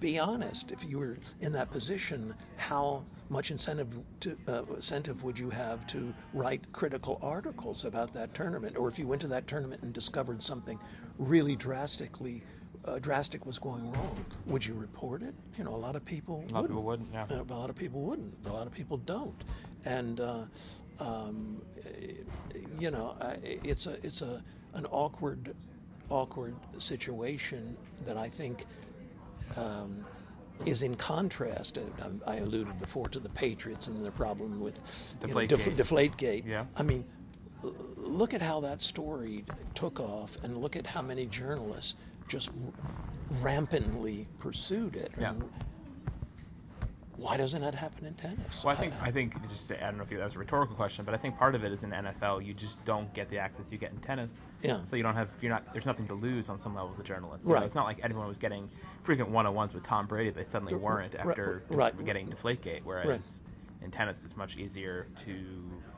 be 0.00 0.18
honest, 0.18 0.70
if 0.70 0.84
you 0.84 0.98
were 0.98 1.18
in 1.40 1.52
that 1.52 1.70
position, 1.70 2.34
how 2.56 3.04
much 3.30 3.50
incentive 3.50 3.88
to, 4.20 4.36
uh, 4.48 4.62
incentive 4.74 5.22
would 5.24 5.38
you 5.38 5.48
have 5.50 5.86
to 5.86 6.12
write 6.34 6.60
critical 6.72 7.18
articles 7.22 7.84
about 7.84 8.12
that 8.12 8.34
tournament? 8.34 8.76
Or 8.76 8.88
if 8.88 8.98
you 8.98 9.06
went 9.06 9.22
to 9.22 9.28
that 9.28 9.46
tournament 9.46 9.82
and 9.82 9.92
discovered 9.94 10.42
something 10.42 10.78
really 11.18 11.56
drastically 11.56 12.42
uh, 12.86 12.98
drastic 12.98 13.46
was 13.46 13.58
going 13.58 13.90
wrong, 13.92 14.24
would 14.46 14.64
you 14.64 14.74
report 14.74 15.22
it? 15.22 15.34
You 15.56 15.64
know, 15.64 15.74
a 15.74 15.76
lot 15.76 15.96
of 15.96 16.04
people. 16.04 16.44
A 16.50 16.54
lot 16.54 16.64
of 16.64 16.68
people 16.68 16.82
wouldn't, 16.82 17.08
yeah. 17.12 17.26
Uh, 17.30 17.42
a 17.48 17.54
lot 17.54 17.70
of 17.70 17.76
people 17.76 18.00
wouldn't. 18.02 18.34
A 18.46 18.52
lot 18.52 18.66
of 18.66 18.72
people 18.72 18.98
don't, 18.98 19.42
and 19.84 20.20
uh, 20.20 20.44
um, 21.00 21.62
eh, 21.86 22.12
you 22.78 22.90
know, 22.90 23.16
I- 23.20 23.38
it's 23.64 23.86
a 23.86 24.04
it's 24.06 24.20
a 24.22 24.42
an 24.74 24.86
awkward 24.90 25.54
awkward 26.10 26.54
situation 26.78 27.76
that 28.04 28.16
I 28.18 28.28
think 28.28 28.66
um, 29.56 30.04
is 30.66 30.82
in 30.82 30.94
contrast. 30.96 31.78
uh, 31.78 31.82
I 32.26 32.36
alluded 32.36 32.78
before 32.80 33.08
to 33.08 33.18
the 33.18 33.30
Patriots 33.30 33.86
and 33.88 34.04
their 34.04 34.12
problem 34.12 34.60
with 34.60 34.78
deflate 35.20 35.50
know, 35.50 35.56
def- 35.56 35.66
Deflategate. 35.76 36.12
Deflategate. 36.18 36.46
Yeah. 36.46 36.66
I 36.76 36.82
mean, 36.82 37.04
look 37.96 38.34
at 38.34 38.42
how 38.42 38.60
that 38.60 38.80
story 38.82 39.44
took 39.74 39.98
off, 40.00 40.36
and 40.42 40.58
look 40.58 40.76
at 40.76 40.86
how 40.86 41.00
many 41.02 41.26
journalists 41.26 41.94
just 42.28 42.50
rampantly 43.40 44.26
pursued 44.38 44.96
it. 44.96 45.12
Yeah. 45.18 45.30
And 45.30 45.44
why 47.16 47.36
doesn't 47.36 47.62
that 47.62 47.74
happen 47.74 48.06
in 48.06 48.14
tennis? 48.14 48.64
Well, 48.64 48.74
I 48.74 48.76
think 48.76 48.92
I 49.00 49.10
think 49.10 49.48
just 49.48 49.68
to, 49.68 49.82
I 49.82 49.86
don't 49.86 49.98
know 49.98 50.02
if 50.02 50.10
you, 50.10 50.18
that 50.18 50.24
was 50.24 50.34
a 50.34 50.38
rhetorical 50.38 50.74
question, 50.74 51.04
but 51.04 51.14
I 51.14 51.16
think 51.16 51.38
part 51.38 51.54
of 51.54 51.64
it 51.64 51.72
is 51.72 51.84
in 51.84 51.90
NFL 51.90 52.44
you 52.44 52.54
just 52.54 52.84
don't 52.84 53.12
get 53.14 53.30
the 53.30 53.38
access 53.38 53.70
you 53.70 53.78
get 53.78 53.92
in 53.92 53.98
tennis. 53.98 54.42
Yeah. 54.62 54.82
So 54.82 54.96
you 54.96 55.02
don't 55.02 55.14
have 55.14 55.30
you're 55.40 55.52
not 55.52 55.72
there's 55.72 55.86
nothing 55.86 56.06
to 56.08 56.14
lose 56.14 56.48
on 56.48 56.58
some 56.58 56.74
levels 56.74 56.94
as 56.94 57.00
a 57.00 57.04
journalist. 57.04 57.44
Right. 57.46 57.62
it's 57.62 57.74
not 57.74 57.84
like 57.84 58.00
anyone 58.02 58.26
was 58.26 58.38
getting 58.38 58.68
frequent 59.02 59.30
one-on-ones 59.30 59.74
with 59.74 59.84
Tom 59.84 60.06
Brady. 60.06 60.30
They 60.30 60.44
suddenly 60.44 60.74
weren't 60.74 61.14
after 61.14 61.62
right. 61.68 62.04
getting 62.04 62.28
Deflategate. 62.28 62.80
Whereas 62.84 63.40
in 63.82 63.90
tennis 63.90 64.22
it's 64.24 64.36
much 64.36 64.56
easier 64.56 65.06
to 65.24 65.36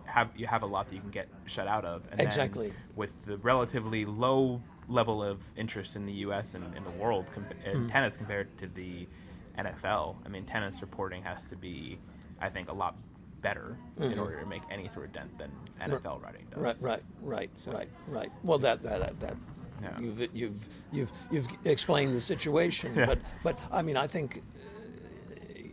have 0.05 0.29
you 0.37 0.47
have 0.47 0.63
a 0.63 0.67
lot 0.67 0.89
that 0.89 0.95
you 0.95 1.01
can 1.01 1.11
get 1.11 1.29
shut 1.47 1.67
out 1.67 1.85
of. 1.85 2.03
And 2.11 2.21
Exactly. 2.21 2.73
with 2.95 3.11
the 3.25 3.39
relatively 3.39 4.05
low 4.05 4.63
level 4.89 5.23
of 5.23 5.39
interest 5.57 5.97
in 5.97 6.07
the 6.07 6.13
U.S. 6.13 6.55
and 6.55 6.75
in 6.77 6.85
the 6.85 6.91
world 6.91 7.27
com- 7.35 7.47
in 7.65 7.83
Hmm. 7.83 7.89
tennis 7.89 8.17
compared 8.17 8.57
to 8.59 8.67
the 8.69 9.07
NFL. 9.59 10.17
I 10.25 10.29
mean, 10.29 10.45
tennis 10.45 10.81
reporting 10.81 11.23
has 11.23 11.49
to 11.49 11.57
be, 11.57 11.99
I 12.41 12.49
think, 12.49 12.69
a 12.71 12.75
lot 12.75 12.97
better 13.43 13.77
in 14.01 14.19
order 14.19 14.41
to 14.41 14.47
make 14.47 14.63
any 14.71 14.89
sort 14.89 15.07
of 15.07 15.13
dent 15.13 15.37
than 15.39 15.51
NFL 15.81 16.23
writing 16.23 16.47
does. 16.51 16.59
Mm-hmm. 16.79 16.87
Right, 16.87 17.03
right, 17.23 17.51
right, 17.67 17.75
right, 17.75 17.89
right. 18.09 18.33
Well, 18.43 18.59
that 18.59 18.83
that 18.83 19.01
that, 19.01 19.21
that 19.21 19.37
Yeah. 19.83 20.01
you've 20.01 20.21
you've 20.35 20.55
you've 20.93 21.13
you've 21.31 21.49
explained 21.65 22.15
the 22.15 22.21
situation, 22.21 22.95
but 22.95 23.19
but 23.43 23.59
I 23.73 23.83
mean, 23.83 23.97
I 23.97 24.07
think 24.07 24.43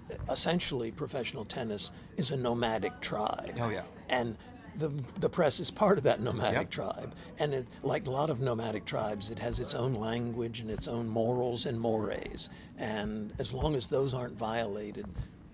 uh, 0.09 0.31
essentially 0.31 0.91
professional 0.91 1.45
tennis 1.45 1.91
is 2.17 2.31
a 2.31 2.37
nomadic 2.37 2.99
tribe. 3.01 3.57
Oh, 3.59 3.69
yeah. 3.69 3.83
and. 4.09 4.37
The, 4.75 4.91
the 5.19 5.29
press 5.29 5.59
is 5.59 5.69
part 5.69 5.97
of 5.99 6.03
that 6.05 6.19
nomadic 6.21 6.53
Yep. 6.53 6.69
tribe, 6.71 7.15
and 7.37 7.53
it, 7.53 7.67
like 7.83 8.07
a 8.07 8.11
lot 8.11 8.29
of 8.29 8.39
nomadic 8.39 8.85
tribes, 8.85 9.29
it 9.29 9.37
has 9.39 9.59
its 9.59 9.75
own 9.75 9.93
language 9.93 10.59
and 10.61 10.71
its 10.71 10.87
own 10.87 11.07
morals 11.07 11.65
and 11.67 11.79
mores. 11.79 12.49
And 12.77 13.33
as 13.37 13.53
long 13.53 13.75
as 13.75 13.87
those 13.87 14.13
aren't 14.15 14.35
violated, 14.37 15.05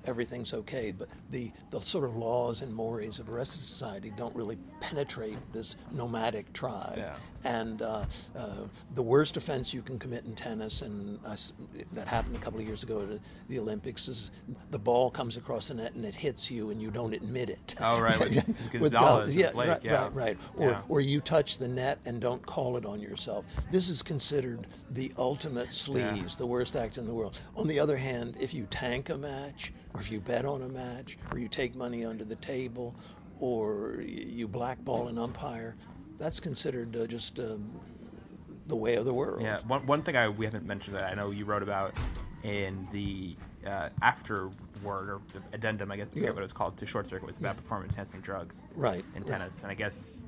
everything's 0.09 0.53
okay. 0.53 0.91
But 0.91 1.07
the, 1.29 1.51
the 1.71 1.79
sort 1.79 2.03
of 2.03 2.15
laws 2.17 2.61
and 2.61 2.73
mores 2.73 3.19
of 3.19 3.27
the 3.27 3.31
rest 3.31 3.55
of 3.55 3.61
society 3.61 4.11
don't 4.17 4.35
really 4.35 4.57
penetrate 4.81 5.37
this 5.53 5.75
nomadic 5.91 6.51
tribe. 6.53 6.95
Yeah. 6.97 7.15
And 7.45 7.81
uh, 7.81 8.05
uh, 8.35 8.55
the 8.95 9.01
worst 9.01 9.37
offense 9.37 9.73
you 9.73 9.81
can 9.81 9.97
commit 9.97 10.25
in 10.25 10.35
tennis, 10.35 10.81
and 10.81 11.17
I 11.25 11.37
that 11.93 12.05
happened 12.07 12.35
a 12.35 12.39
couple 12.39 12.59
of 12.59 12.67
years 12.67 12.83
ago 12.83 13.01
at 13.01 13.19
the 13.47 13.59
Olympics, 13.59 14.09
is 14.09 14.31
the 14.71 14.79
ball 14.79 15.09
comes 15.09 15.37
across 15.37 15.69
the 15.69 15.75
net 15.75 15.93
and 15.93 16.03
it 16.03 16.15
hits 16.15 16.51
you 16.51 16.71
and 16.71 16.81
you 16.81 16.91
don't 16.91 17.13
admit 17.13 17.49
it. 17.49 17.75
Oh, 17.79 18.01
right, 18.01 18.19
with 18.19 18.45
With 18.81 18.91
Gonzalez 18.91 19.35
yeah, 19.35 19.51
Blake, 19.51 19.69
right, 19.69 19.79
yeah. 19.83 20.03
right, 20.03 20.13
right. 20.15 20.37
Or, 20.57 20.69
Yeah. 20.69 20.81
or 20.89 20.99
you 20.99 21.21
touch 21.21 21.57
the 21.59 21.67
net 21.67 21.99
and 22.05 22.19
don't 22.19 22.45
call 22.45 22.75
it 22.75 22.85
on 22.85 22.99
yourself. 22.99 23.45
This 23.71 23.89
is 23.89 24.03
considered 24.03 24.67
the 24.91 25.13
ultimate 25.17 25.69
sleaze, 25.69 26.35
the 26.35 26.45
worst 26.47 26.75
act 26.75 26.97
in 26.97 27.05
the 27.05 27.13
world. 27.13 27.39
On 27.55 27.67
the 27.67 27.79
other 27.79 27.95
hand, 27.95 28.35
if 28.39 28.53
you 28.53 28.67
tank 28.69 29.09
a 29.09 29.17
match, 29.17 29.71
or 29.99 30.01
if 30.01 30.11
you 30.11 30.19
bet 30.21 30.45
on 30.45 30.61
a 30.61 30.69
match, 30.69 31.17
or 31.31 31.39
you 31.39 31.49
take 31.49 31.75
money 31.75 32.05
under 32.05 32.23
the 32.23 32.35
table, 32.35 32.95
or 33.39 34.01
you 34.01 34.47
blackball 34.47 35.09
an 35.09 35.17
umpire, 35.17 35.75
that's 36.17 36.39
considered 36.39 36.95
uh, 36.95 37.05
just 37.05 37.39
um, 37.39 37.69
the 38.67 38.75
way 38.75 38.95
of 38.95 39.05
the 39.05 39.13
world. 39.13 39.41
Yeah, 39.41 39.59
one, 39.67 39.85
one 39.85 40.01
thing 40.01 40.15
I 40.15 40.29
we 40.29 40.45
haven't 40.45 40.65
mentioned 40.65 40.95
that 40.95 41.03
I 41.03 41.13
know 41.15 41.31
you 41.31 41.45
wrote 41.45 41.63
about 41.63 41.93
in 42.43 42.87
the 42.93 43.35
uh, 43.67 43.89
afterword 44.01 44.53
or 44.85 45.21
the 45.33 45.41
addendum, 45.51 45.91
I 45.91 45.97
guess 45.97 46.07
Yeah. 46.13 46.31
what 46.31 46.43
it's 46.43 46.53
called, 46.53 46.77
to 46.77 46.85
Short 46.85 47.07
Circuit 47.07 47.27
was 47.27 47.37
about 47.37 47.57
performance 47.57 47.93
enhancing 47.93 48.21
drugs 48.21 48.63
Right, 48.75 49.03
in 49.15 49.23
right. 49.23 49.31
tennis. 49.31 49.63
And 49.63 49.71
I 49.71 49.75
guess, 49.75 50.23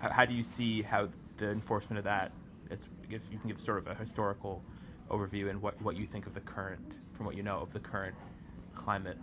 how 0.00 0.24
do 0.24 0.34
you 0.34 0.44
see 0.44 0.82
how 0.82 1.08
the 1.38 1.50
enforcement 1.50 1.98
of 1.98 2.04
that, 2.04 2.30
is, 2.70 2.82
if 3.10 3.22
you 3.32 3.38
can 3.38 3.48
give 3.48 3.60
sort 3.60 3.78
of 3.78 3.88
a 3.88 3.94
historical 3.94 4.62
overview 5.10 5.50
and 5.50 5.60
what, 5.60 5.80
what 5.82 5.96
you 5.96 6.06
think 6.06 6.26
of 6.28 6.34
the 6.34 6.40
current, 6.40 6.98
from 7.14 7.26
what 7.26 7.34
you 7.36 7.42
know 7.42 7.58
of 7.58 7.72
the 7.72 7.80
current 7.80 8.14
climate 8.78 9.18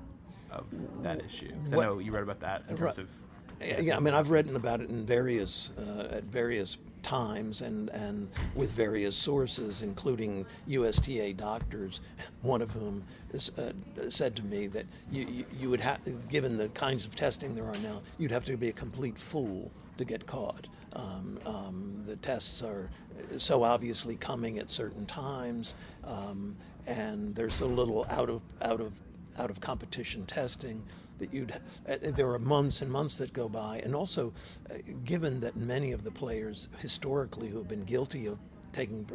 of 0.52 0.66
that 1.02 1.24
issue? 1.24 1.52
'Cause 1.64 1.74
I 1.74 1.78
know 1.78 1.98
you 2.00 2.12
wrote 2.12 2.24
about 2.24 2.40
that 2.42 2.64
in 2.70 2.76
Right. 2.76 2.96
terms 2.96 3.10
of. 3.10 3.22
Yeah, 3.62 3.80
yeah, 3.80 3.98
I 3.98 4.00
mean, 4.02 4.14
I've 4.14 4.30
written 4.30 4.56
about 4.58 4.82
it 4.82 4.90
in 4.90 5.06
various 5.06 5.72
uh, 5.78 6.10
at 6.12 6.24
various 6.26 6.78
times 7.04 7.62
and 7.62 7.90
and 7.92 8.28
with 8.56 8.72
various 8.72 9.16
sources, 9.16 9.82
including 9.82 10.46
USTA 10.68 11.34
doctors, 11.34 12.02
one 12.42 12.62
of 12.62 12.72
whom 12.72 13.04
is, 13.32 13.50
uh, 13.58 13.72
said 14.10 14.36
to 14.38 14.44
me 14.44 14.68
that 14.68 14.86
you, 15.10 15.24
you 15.24 15.46
you 15.52 15.70
would 15.70 15.80
have, 15.82 16.00
given 16.28 16.58
the 16.58 16.68
kinds 16.70 17.06
of 17.06 17.16
testing 17.16 17.56
there 17.56 17.66
are 17.66 17.78
now, 17.82 18.02
you'd 18.18 18.32
have 18.32 18.44
to 18.46 18.58
be 18.58 18.68
a 18.70 18.74
complete 18.74 19.18
fool 19.18 19.72
to 19.98 20.04
get 20.04 20.26
caught. 20.26 20.68
Um, 20.94 21.40
um, 21.46 22.02
the 22.06 22.16
tests 22.18 22.62
are 22.62 22.90
so 23.38 23.64
obviously 23.64 24.16
coming 24.18 24.60
at 24.60 24.70
certain 24.70 25.06
times, 25.06 25.76
um, 26.04 26.58
and 26.88 27.34
there's 27.36 27.56
so 27.56 27.68
little 27.68 28.06
out 28.10 28.30
of 28.30 28.42
out 28.62 28.82
of 28.82 28.92
out 29.38 29.50
of 29.50 29.60
competition 29.60 30.26
testing 30.26 30.84
that 31.20 31.34
you'd 31.34 31.52
uh, 31.88 31.96
there 32.02 32.30
are 32.30 32.40
months 32.40 32.82
and 32.82 32.92
months 32.92 33.16
that 33.18 33.34
go 33.34 33.48
by. 33.48 33.82
And 33.84 33.96
also 33.96 34.34
uh, 34.70 34.76
given 35.04 35.40
that 35.42 35.56
many 35.56 35.92
of 35.92 36.04
the 36.04 36.12
players 36.12 36.70
historically 36.80 37.50
who 37.50 37.58
have 37.58 37.68
been 37.68 37.84
guilty 37.84 38.26
of 38.28 38.38
taking 38.74 39.08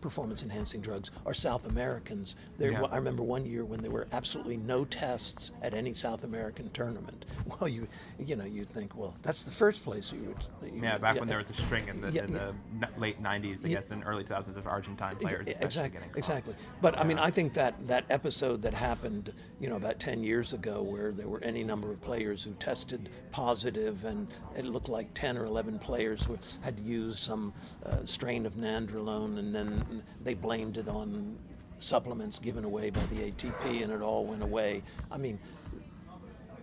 performance 0.00 0.42
enhancing 0.42 0.80
drugs 0.80 1.10
are 1.26 1.34
South 1.34 1.66
Americans. 1.66 2.36
There, 2.58 2.72
Yeah. 2.72 2.82
I 2.84 2.96
remember 2.96 3.22
one 3.22 3.44
year 3.44 3.64
when 3.64 3.80
there 3.80 3.90
were 3.90 4.06
absolutely 4.12 4.56
no 4.56 4.84
tests 4.84 5.52
at 5.62 5.74
any 5.74 5.94
South 5.94 6.24
American 6.24 6.70
tournament. 6.70 7.26
Well, 7.60 7.68
you 7.68 7.88
you 8.18 8.36
know 8.36 8.44
you'd 8.44 8.70
think 8.70 8.94
well 8.96 9.14
that's 9.22 9.42
the 9.42 9.50
first 9.50 9.82
place 9.84 10.12
you 10.12 10.20
would. 10.20 10.72
you 10.74 10.80
Yeah, 10.82 10.92
would- 10.94 11.02
back 11.02 11.18
when 11.18 11.28
there 11.28 11.38
was 11.38 11.50
a 11.50 11.54
string 11.62 11.88
in 11.88 12.00
the, 12.00 12.10
Yeah, 12.12 12.24
in 12.24 12.32
the 12.32 12.54
yeah. 12.80 12.86
late 12.96 13.20
90s, 13.22 13.64
I 13.64 13.68
Yeah. 13.68 13.74
guess, 13.76 13.90
and 13.90 14.02
early 14.06 14.22
2000s 14.24 14.56
of 14.56 14.66
Argentine 14.66 15.16
players. 15.16 15.46
Yeah, 15.48 15.54
exactly, 15.60 16.00
exactly. 16.16 16.54
But 16.80 16.98
I 16.98 17.04
mean, 17.04 17.18
I 17.18 17.30
think 17.30 17.52
that 17.54 17.74
that 17.88 18.04
episode 18.08 18.62
that 18.62 18.72
happened, 18.74 19.32
you 19.58 19.68
know, 19.68 19.76
about 19.76 19.98
ten 19.98 20.22
years 20.22 20.52
ago, 20.52 20.80
where 20.82 21.10
there 21.12 21.28
were 21.28 21.42
any 21.42 21.64
number 21.64 21.90
of 21.90 22.00
players 22.00 22.44
who 22.44 22.52
tested 22.54 23.08
positive, 23.32 24.04
and 24.04 24.28
it 24.56 24.64
looked 24.64 24.88
like 24.88 25.12
ten 25.14 25.36
or 25.36 25.44
eleven 25.44 25.78
players 25.78 26.26
were, 26.28 26.38
had 26.60 26.78
used 26.78 27.18
some 27.18 27.52
uh, 27.86 28.04
strain 28.04 28.46
of 28.46 28.54
nandrolone, 28.54 29.38
and 29.38 29.54
then 29.54 29.84
they 30.22 30.34
blamed 30.34 30.76
it 30.76 30.88
on 30.88 31.36
supplements 31.78 32.38
given 32.38 32.64
away 32.64 32.90
by 32.90 33.00
the 33.06 33.30
ATP, 33.30 33.82
and 33.82 33.92
it 33.92 34.02
all 34.02 34.24
went 34.24 34.42
away. 34.42 34.82
I 35.10 35.18
mean. 35.18 35.38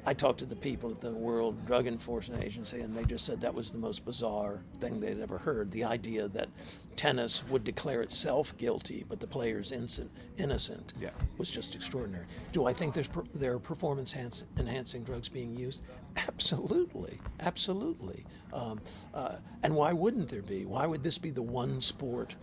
I 0.05 0.13
talked 0.13 0.39
to 0.39 0.45
the 0.45 0.55
people 0.55 0.89
at 0.89 1.01
the 1.01 1.11
World 1.11 1.65
Drug 1.65 1.85
Enforcement 1.85 2.41
Agency, 2.41 2.79
and 2.79 2.95
they 2.95 3.03
just 3.03 3.25
said 3.25 3.41
that 3.41 3.53
was 3.53 3.71
the 3.71 3.77
most 3.77 4.05
bizarre 4.05 4.61
thing 4.79 5.01
they'd 5.01 5.19
ever 5.19 5.37
heard. 5.37 5.69
The 5.69 5.83
idea 5.83 6.29
that 6.29 6.47
tennis 6.95 7.43
would 7.49 7.65
declare 7.65 8.01
itself 8.03 8.55
guilty, 8.55 9.03
but 9.09 9.19
the 9.19 9.27
players 9.27 9.73
innocent, 9.73 10.09
innocent 10.37 10.93
Yeah. 10.97 11.09
was 11.37 11.51
just 11.51 11.75
extraordinary. 11.75 12.25
Do 12.53 12.65
I 12.67 12.71
think 12.71 12.93
there's 12.93 13.09
per, 13.09 13.23
there 13.35 13.53
are 13.55 13.59
performance 13.59 14.13
enhance, 14.13 14.45
enhancing 14.57 15.03
drugs 15.03 15.27
being 15.27 15.53
used? 15.53 15.81
Absolutely, 16.15 17.19
absolutely. 17.41 18.25
Um, 18.53 18.79
uh, 19.13 19.35
and 19.63 19.75
why 19.75 19.91
wouldn't 19.91 20.29
there 20.29 20.41
be? 20.41 20.65
Why 20.65 20.85
would 20.85 21.03
this 21.03 21.17
be 21.17 21.31
the 21.31 21.41
one 21.43 21.81
sport 21.81 22.33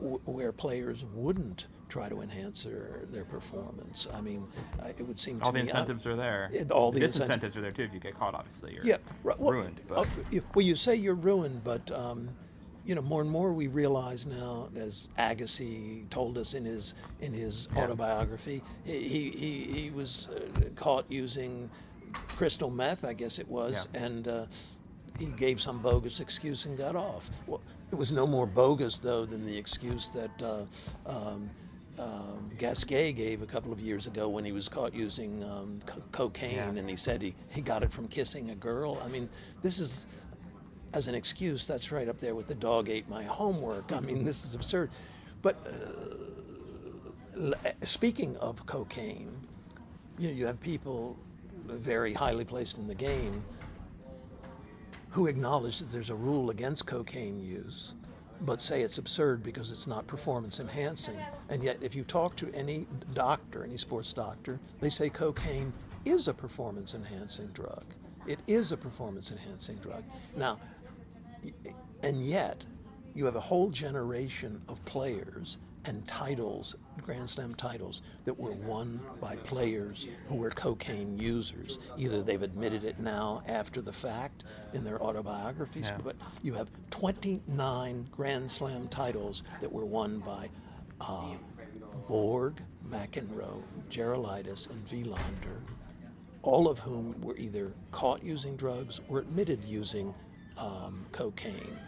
where 0.00 0.52
players 0.52 1.04
wouldn't 1.14 1.66
try 1.88 2.08
to 2.08 2.20
enhance 2.20 2.62
their, 2.62 3.00
their 3.10 3.24
performance? 3.24 4.06
I 4.12 4.20
mean, 4.20 4.46
uh, 4.82 4.88
it 4.88 5.02
would 5.06 5.18
seem 5.18 5.38
to 5.40 5.46
All 5.46 5.52
the 5.52 5.60
incentives 5.60 6.06
are 6.06 6.16
there. 6.16 6.50
Yeah, 6.52 6.62
all 6.70 6.92
the 6.92 7.02
incentives- 7.04 7.54
disincentives 7.54 7.56
are 7.56 7.60
there 7.62 7.72
too. 7.72 7.82
If 7.84 7.94
you 7.94 8.00
get 8.00 8.18
caught, 8.18 8.34
obviously, 8.34 8.74
you're 8.74 8.84
yeah, 8.84 8.96
right, 9.24 9.38
well, 9.38 9.52
ruined. 9.52 9.80
uh, 9.94 10.04
well, 10.54 10.64
you 10.64 10.76
say 10.76 10.94
you're 10.96 11.14
ruined, 11.14 11.62
but 11.64 11.90
um, 11.92 12.28
you 12.84 12.94
know 12.94 13.02
more 13.02 13.20
and 13.22 13.30
more 13.30 13.52
we 13.52 13.66
realize 13.66 14.24
now, 14.26 14.68
as 14.76 15.08
Agassi 15.18 16.08
told 16.10 16.38
us 16.38 16.54
in 16.54 16.64
his 16.64 16.94
in 17.20 17.32
his 17.32 17.68
autobiography, 17.76 18.62
he 18.84 19.08
he, 19.08 19.30
he, 19.30 19.80
he 19.80 19.90
was 19.90 20.28
uh, 20.34 20.40
caught 20.76 21.04
using 21.10 21.68
crystal 22.28 22.70
meth, 22.70 23.04
I 23.04 23.12
guess 23.12 23.38
it 23.38 23.46
was, 23.48 23.86
Yeah. 23.92 24.00
and 24.04 24.28
uh, 24.28 24.46
he 25.18 25.26
gave 25.26 25.60
some 25.60 25.78
bogus 25.82 26.20
excuse 26.20 26.64
and 26.66 26.78
got 26.78 26.96
off. 26.96 27.28
Well, 27.46 27.60
it 27.90 27.96
was 27.96 28.12
no 28.12 28.26
more 28.26 28.46
bogus 28.46 28.98
though 28.98 29.24
than 29.24 29.46
the 29.46 29.56
excuse 29.56 30.10
that. 30.10 30.42
Uh, 30.42 30.64
um, 31.06 31.50
um, 31.98 32.48
Gasquet 32.58 33.12
gave 33.12 33.42
a 33.42 33.46
couple 33.46 33.72
of 33.72 33.80
years 33.80 34.06
ago 34.06 34.28
when 34.28 34.44
he 34.44 34.52
was 34.52 34.68
caught 34.68 34.94
using 34.94 35.42
um, 35.42 35.80
co- 35.84 36.00
cocaine, 36.12 36.54
Yeah. 36.54 36.68
and 36.68 36.88
he 36.88 36.94
said 36.94 37.20
he, 37.20 37.34
he 37.48 37.60
got 37.60 37.82
it 37.82 37.90
from 37.90 38.06
kissing 38.06 38.50
a 38.50 38.54
girl. 38.54 39.02
I 39.04 39.08
mean, 39.08 39.28
this 39.62 39.80
is, 39.80 40.06
as 40.94 41.08
an 41.08 41.16
excuse, 41.16 41.66
that's 41.66 41.90
right 41.90 42.08
up 42.08 42.20
there 42.20 42.36
with 42.36 42.46
the 42.46 42.54
dog 42.54 42.88
ate 42.88 43.08
my 43.08 43.24
homework. 43.24 43.90
I 43.90 43.98
mean, 43.98 44.24
this 44.24 44.44
is 44.44 44.54
absurd. 44.54 44.90
But 45.42 45.56
uh, 47.36 47.54
speaking 47.82 48.36
of 48.36 48.64
cocaine, 48.66 49.32
you 50.18 50.28
know, 50.28 50.34
you 50.34 50.46
have 50.46 50.60
people 50.60 51.16
very 51.66 52.12
highly 52.14 52.44
placed 52.44 52.78
in 52.78 52.86
the 52.86 52.94
game 52.94 53.42
who 55.18 55.26
acknowledge 55.26 55.80
that 55.80 55.90
there's 55.90 56.10
a 56.10 56.14
rule 56.14 56.50
against 56.50 56.86
cocaine 56.86 57.40
use, 57.40 57.94
but 58.42 58.62
say 58.62 58.82
it's 58.82 58.98
absurd 58.98 59.42
because 59.42 59.72
it's 59.72 59.88
not 59.88 60.06
performance 60.06 60.60
enhancing. 60.60 61.18
And 61.48 61.60
yet, 61.60 61.78
if 61.80 61.96
you 61.96 62.04
talk 62.04 62.36
to 62.36 62.48
any 62.54 62.86
doctor, 63.14 63.64
any 63.64 63.78
sports 63.78 64.12
doctor, 64.12 64.60
they 64.78 64.90
say 64.90 65.10
cocaine 65.10 65.72
is 66.04 66.28
a 66.28 66.32
performance 66.32 66.94
enhancing 66.94 67.48
drug. 67.48 67.82
It 68.28 68.38
is 68.46 68.70
a 68.70 68.76
performance 68.76 69.32
enhancing 69.32 69.78
drug. 69.78 70.04
Now, 70.36 70.60
and 72.04 72.24
yet, 72.24 72.64
you 73.16 73.24
have 73.24 73.34
a 73.34 73.40
whole 73.40 73.70
generation 73.70 74.62
of 74.68 74.84
players 74.84 75.58
and 75.88 76.06
titles, 76.06 76.76
Grand 77.02 77.28
Slam 77.28 77.54
titles, 77.54 78.02
that 78.26 78.38
were 78.38 78.52
won 78.52 79.00
by 79.22 79.36
players 79.36 80.06
who 80.28 80.34
were 80.34 80.50
cocaine 80.50 81.16
users. 81.16 81.78
Either 81.96 82.22
they've 82.22 82.42
admitted 82.42 82.84
it 82.84 83.00
now 83.00 83.42
after 83.48 83.80
the 83.80 83.92
fact 83.92 84.44
in 84.74 84.84
their 84.84 85.02
autobiographies, 85.02 85.86
Yeah. 85.86 85.98
but 86.04 86.14
you 86.42 86.52
have 86.52 86.68
29 86.90 88.06
Grand 88.12 88.50
Slam 88.50 88.86
titles 88.88 89.42
that 89.62 89.72
were 89.72 89.86
won 89.86 90.18
by 90.18 90.50
uh, 91.00 91.34
Borg, 92.06 92.60
McEnroe, 92.90 93.62
Gerulaitis, 93.88 94.68
and 94.68 94.84
Wilander, 94.88 95.62
all 96.42 96.68
of 96.68 96.78
whom 96.78 97.18
were 97.22 97.36
either 97.38 97.72
caught 97.92 98.22
using 98.22 98.56
drugs 98.56 99.00
or 99.08 99.20
admitted 99.20 99.64
using 99.64 100.14
um, 100.58 101.06
cocaine. 101.12 101.78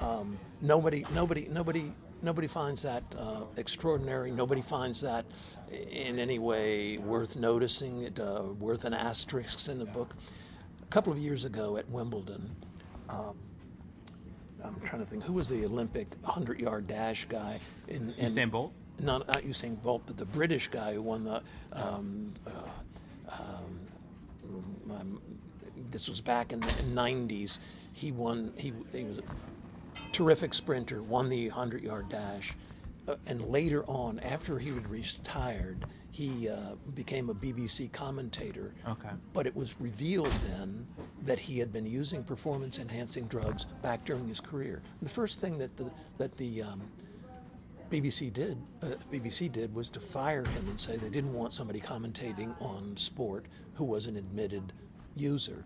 Um, 0.00 0.38
nobody, 0.62 1.04
nobody, 1.12 1.46
nobody 1.50 1.92
nobody 2.22 2.46
finds 2.46 2.82
that 2.82 3.02
uh, 3.18 3.42
extraordinary. 3.56 4.30
Nobody 4.30 4.62
finds 4.62 5.00
that 5.00 5.24
in 5.70 6.18
any 6.18 6.38
way 6.38 6.98
worth 6.98 7.36
noticing, 7.36 8.02
it, 8.04 8.20
uh, 8.20 8.44
worth 8.58 8.84
an 8.84 8.94
asterisk 8.94 9.68
in 9.68 9.78
the 9.78 9.84
book. 9.84 10.14
A 10.82 10.86
couple 10.86 11.12
of 11.12 11.18
years 11.18 11.44
ago 11.44 11.76
at 11.76 11.88
Wimbledon, 11.88 12.50
um, 13.08 13.36
I'm 14.62 14.80
trying 14.84 15.02
to 15.02 15.10
think 15.10 15.24
who 15.24 15.32
was 15.34 15.48
the 15.48 15.64
Olympic 15.64 16.08
100 16.22 16.60
yard 16.60 16.86
dash 16.86 17.26
guy 17.28 17.60
in, 17.88 18.12
in 18.18 18.32
Usain 18.32 18.50
Bolt. 18.50 18.72
Not, 18.98 19.26
not 19.26 19.42
Usain 19.42 19.80
Bolt, 19.82 20.02
but 20.06 20.16
the 20.16 20.26
British 20.26 20.68
guy 20.68 20.94
who 20.94 21.02
won 21.02 21.24
the. 21.24 21.42
Um, 21.72 22.34
uh, 22.46 23.32
um, 23.32 23.80
um, 24.90 25.22
this 25.90 26.08
was 26.08 26.20
back 26.20 26.52
in 26.52 26.60
the 26.60 26.66
90s. 26.66 27.58
He 27.94 28.12
won. 28.12 28.52
He, 28.56 28.72
he 28.92 29.04
was 29.04 29.20
terrific 30.12 30.54
sprinter. 30.54 31.02
Won 31.02 31.28
the 31.28 31.48
100 31.48 31.82
yard 31.82 32.08
dash. 32.08 32.54
Uh, 33.08 33.16
and 33.26 33.42
later 33.46 33.84
on, 33.84 34.18
after 34.20 34.58
he 34.58 34.68
had 34.70 34.88
retired, 34.88 35.86
he 36.10 36.48
uh, 36.48 36.74
became 36.94 37.30
a 37.30 37.34
BBC 37.34 37.90
commentator. 37.92 38.74
Okay. 38.86 39.08
But 39.32 39.46
it 39.46 39.54
was 39.54 39.74
revealed 39.80 40.32
then 40.48 40.86
that 41.22 41.38
he 41.38 41.58
had 41.58 41.72
been 41.72 41.86
using 41.86 42.22
performance-enhancing 42.22 43.26
drugs 43.26 43.64
back 43.82 44.04
during 44.04 44.28
his 44.28 44.40
career. 44.40 44.82
The 45.02 45.08
first 45.08 45.40
thing 45.40 45.56
that 45.58 45.76
the 45.76 45.90
that 46.18 46.36
the 46.36 46.62
um, 46.62 46.82
BBC 47.90 48.32
did 48.32 48.58
uh, 48.82 48.94
BBC 49.12 49.50
did 49.50 49.74
was 49.74 49.90
to 49.90 50.00
fire 50.00 50.44
him 50.44 50.68
and 50.68 50.78
say 50.78 50.96
they 50.96 51.10
didn't 51.10 51.32
want 51.32 51.52
somebody 51.52 51.80
commentating 51.80 52.60
on 52.60 52.96
sport 52.96 53.46
who 53.74 53.84
was 53.84 54.06
an 54.06 54.16
admitted 54.16 54.72
user. 55.16 55.64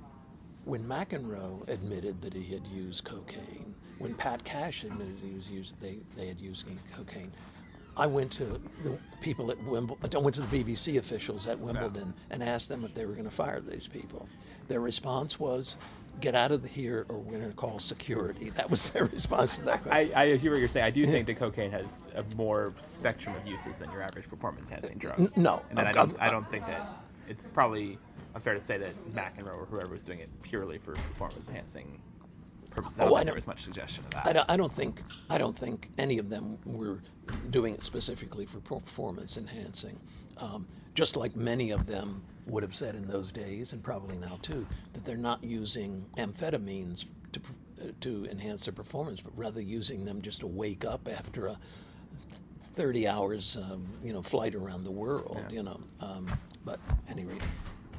When 0.65 0.83
McEnroe 0.85 1.69
admitted 1.69 2.23
that 2.23 2.33
he 2.33 2.55
had 2.55 2.67
used 2.67 3.05
cocaine, 3.05 3.74
when 3.99 4.15
Pat 4.15 4.45
Cash 4.45 4.85
admitted 4.85 5.19
he 5.23 5.35
was 5.35 5.51
used, 5.51 5.75
they, 5.81 5.99
they 6.17 6.27
had 6.27 6.41
used 6.41 6.65
cocaine, 6.97 7.33
I 7.97 8.07
went 8.07 8.33
to 8.33 8.61
the 8.83 8.99
people 9.21 9.51
at 9.53 9.63
Wimbledon, 9.65 10.11
I 10.15 10.19
went 10.19 10.35
to 10.35 10.41
the 10.43 10.65
BBC 10.65 10.99
officials 10.99 11.47
at 11.47 11.59
Wimbledon 11.59 12.13
and 12.31 12.43
asked 12.43 12.69
them 12.69 12.85
if 12.85 12.93
they 12.93 13.07
were 13.07 13.13
going 13.13 13.25
to 13.25 13.31
fire 13.31 13.61
these 13.61 13.87
people. 13.87 14.29
Their 14.67 14.81
response 14.81 15.39
was, 15.39 15.77
get 16.21 16.35
out 16.35 16.51
of 16.51 16.65
here 16.65 17.07
or 17.09 17.19
we're 17.19 17.39
going 17.39 17.51
to 17.51 17.57
call 17.57 17.79
security. 17.79 18.51
That 18.51 18.69
was 18.71 18.91
their 18.91 19.05
response 19.07 19.57
to 19.57 19.63
that 19.63 19.83
question. 19.83 20.13
I, 20.17 20.23
I 20.23 20.37
hear 20.37 20.53
what 20.53 20.59
you're 20.61 20.69
saying. 20.69 20.87
I 20.87 20.91
do 20.91 21.07
think 21.07 21.27
that 21.29 21.37
cocaine 21.37 21.71
has 21.71 22.09
a 22.17 22.25
more 22.37 22.75
spectrum 22.85 23.37
of 23.37 23.47
uses 23.47 23.79
than 23.79 23.91
your 23.93 24.03
average 24.03 24.29
performance-enhancing 24.29 24.99
drug. 24.99 25.21
N- 25.21 25.31
no. 25.37 25.63
and 25.71 25.79
I 25.79 25.93
don't. 25.93 26.17
I've- 26.21 26.31
don't 26.33 26.51
think 26.51 26.67
that 26.67 26.89
it's 27.29 27.47
probably 27.49 27.99
unfair 28.35 28.55
to 28.55 28.61
say 28.61 28.77
that 28.79 28.93
McEnroe 29.15 29.57
or 29.57 29.67
whoever 29.67 29.93
was 29.93 30.03
doing 30.03 30.19
it 30.19 30.29
purely 30.43 30.79
for 30.79 30.93
performance-enhancing 30.95 31.85
purposes. 31.85 32.14
I 32.77 32.81
don't 32.81 32.93
Oh, 32.99 33.15
I 33.15 33.19
there 33.21 33.27
don't- 33.27 33.35
was 33.37 33.47
much 33.47 33.63
suggestion 33.63 34.05
of 34.05 34.11
that. 34.13 34.27
I 34.27 34.33
don't, 34.33 34.51
I 34.51 34.57
don't 34.57 34.73
think 34.73 35.03
I 35.31 35.39
don't 35.39 35.57
think 35.57 35.91
any 35.99 36.19
of 36.19 36.29
them 36.31 36.59
were 36.65 36.99
doing 37.51 37.75
it 37.75 37.85
specifically 37.85 38.47
for 38.47 38.59
performance 38.61 39.37
enhancing. 39.37 39.99
Um, 40.39 40.67
just 40.95 41.17
like 41.17 41.37
many 41.37 41.71
of 41.71 41.87
them 41.87 42.23
would 42.47 42.63
have 42.63 42.75
said 42.75 42.95
in 42.97 43.07
those 43.07 43.31
days, 43.33 43.73
and 43.73 43.83
probably 43.83 44.17
now 44.17 44.39
too, 44.43 44.67
that 44.93 45.05
they're 45.05 45.17
not 45.17 45.43
using 45.45 46.05
amphetamines 46.19 47.07
to 47.33 47.41
uh, 47.81 47.87
to 48.01 48.27
enhance 48.31 48.65
their 48.65 48.73
performance, 48.75 49.21
but 49.21 49.37
rather 49.37 49.61
using 49.61 50.05
them 50.05 50.21
just 50.23 50.41
to 50.41 50.47
wake 50.47 50.85
up 50.85 51.09
after 51.09 51.47
a 51.47 51.59
30 52.75 53.07
hours, 53.07 53.57
um, 53.57 53.87
you 54.03 54.13
know, 54.13 54.23
flight 54.23 54.55
around 54.55 54.85
the 54.85 54.91
world. 54.91 55.39
Yeah. 55.49 55.57
You 55.57 55.63
know, 55.63 55.81
um, 56.01 56.27
but 56.65 56.81
anyway, 57.09 57.39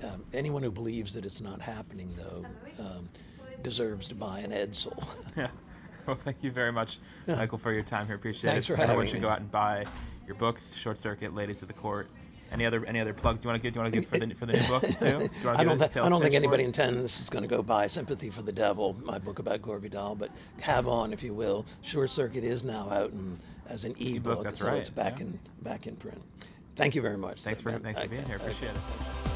um, 0.03 0.23
anyone 0.33 0.61
who 0.63 0.71
believes 0.71 1.13
that 1.13 1.25
it's 1.25 1.39
not 1.41 1.61
happening 1.61 2.13
though 2.17 2.45
um, 2.83 3.09
deserves 3.65 4.07
to 4.07 4.15
buy 4.15 4.39
an 4.39 4.51
Edsel. 4.51 5.03
Yeah. 5.35 5.49
Well, 6.05 6.15
thank 6.15 6.37
you 6.43 6.51
very 6.51 6.71
much, 6.71 6.99
Michael, 7.27 7.57
for 7.57 7.73
your 7.73 7.83
time 7.83 8.05
here. 8.05 8.15
Appreciate 8.15 8.51
Thanks 8.51 8.69
it. 8.69 8.75
for 8.75 8.81
Everyone 8.81 9.07
should 9.07 9.15
me. 9.15 9.21
go 9.21 9.29
out 9.29 9.39
and 9.39 9.51
buy 9.51 9.85
your 10.27 10.35
books, 10.35 10.73
Short 10.75 10.97
Circuit, 10.97 11.33
Ladies 11.33 11.61
of 11.61 11.67
the 11.67 11.73
Court. 11.73 12.07
Any 12.51 12.65
other 12.65 12.85
any 12.85 12.99
other 12.99 13.13
plugs 13.13 13.39
do 13.41 13.45
you 13.45 13.49
want 13.49 13.61
to 13.61 13.63
give? 13.63 13.73
Do 13.73 13.79
you 13.79 13.83
want 13.83 13.93
to 13.93 13.99
give 13.99 14.09
for 14.09 14.19
the 14.19 14.33
for 14.33 14.45
the 14.45 14.53
new 14.53 14.67
book 14.67 14.83
too? 14.83 14.89
Do 14.99 15.05
you 15.07 15.09
want 15.17 15.31
to 15.31 15.49
I 15.49 15.63
don't, 15.63 15.79
sales 15.79 16.05
I 16.05 16.09
don't 16.09 16.21
think 16.21 16.35
anybody 16.35 16.63
in 16.63 16.71
tennis 16.71 17.19
is 17.19 17.29
going 17.29 17.41
to 17.41 17.47
go 17.47 17.63
buy 17.63 17.87
Sympathy 17.87 18.29
for 18.29 18.43
the 18.43 18.51
Devil, 18.51 18.95
my 19.03 19.17
book 19.17 19.39
about 19.39 19.63
Gore 19.63 19.79
Vidal, 19.79 20.13
but 20.15 20.29
have 20.61 20.87
on, 20.87 21.11
if 21.11 21.23
you 21.23 21.33
will. 21.33 21.65
Short 21.81 22.11
Circuit 22.11 22.43
is 22.43 22.63
now 22.63 22.87
out 22.91 23.11
in, 23.11 23.39
as 23.67 23.83
an 23.83 23.95
ebook, 23.99 24.43
that's 24.43 24.59
so 24.59 24.67
right, 24.67 24.77
it's 24.77 24.89
back 24.89 25.15
yeah. 25.15 25.25
in 25.25 25.39
back 25.63 25.87
in 25.87 25.95
print. 25.95 26.21
Thank 26.75 26.93
you 26.93 27.01
very 27.01 27.17
much. 27.17 27.41
Thanks 27.41 27.61
for 27.61 27.71
thanks 27.79 27.99
for 27.99 28.07
being 28.07 28.25
here. 28.25 28.35
Appreciate 28.37 28.71
it. 28.71 29.34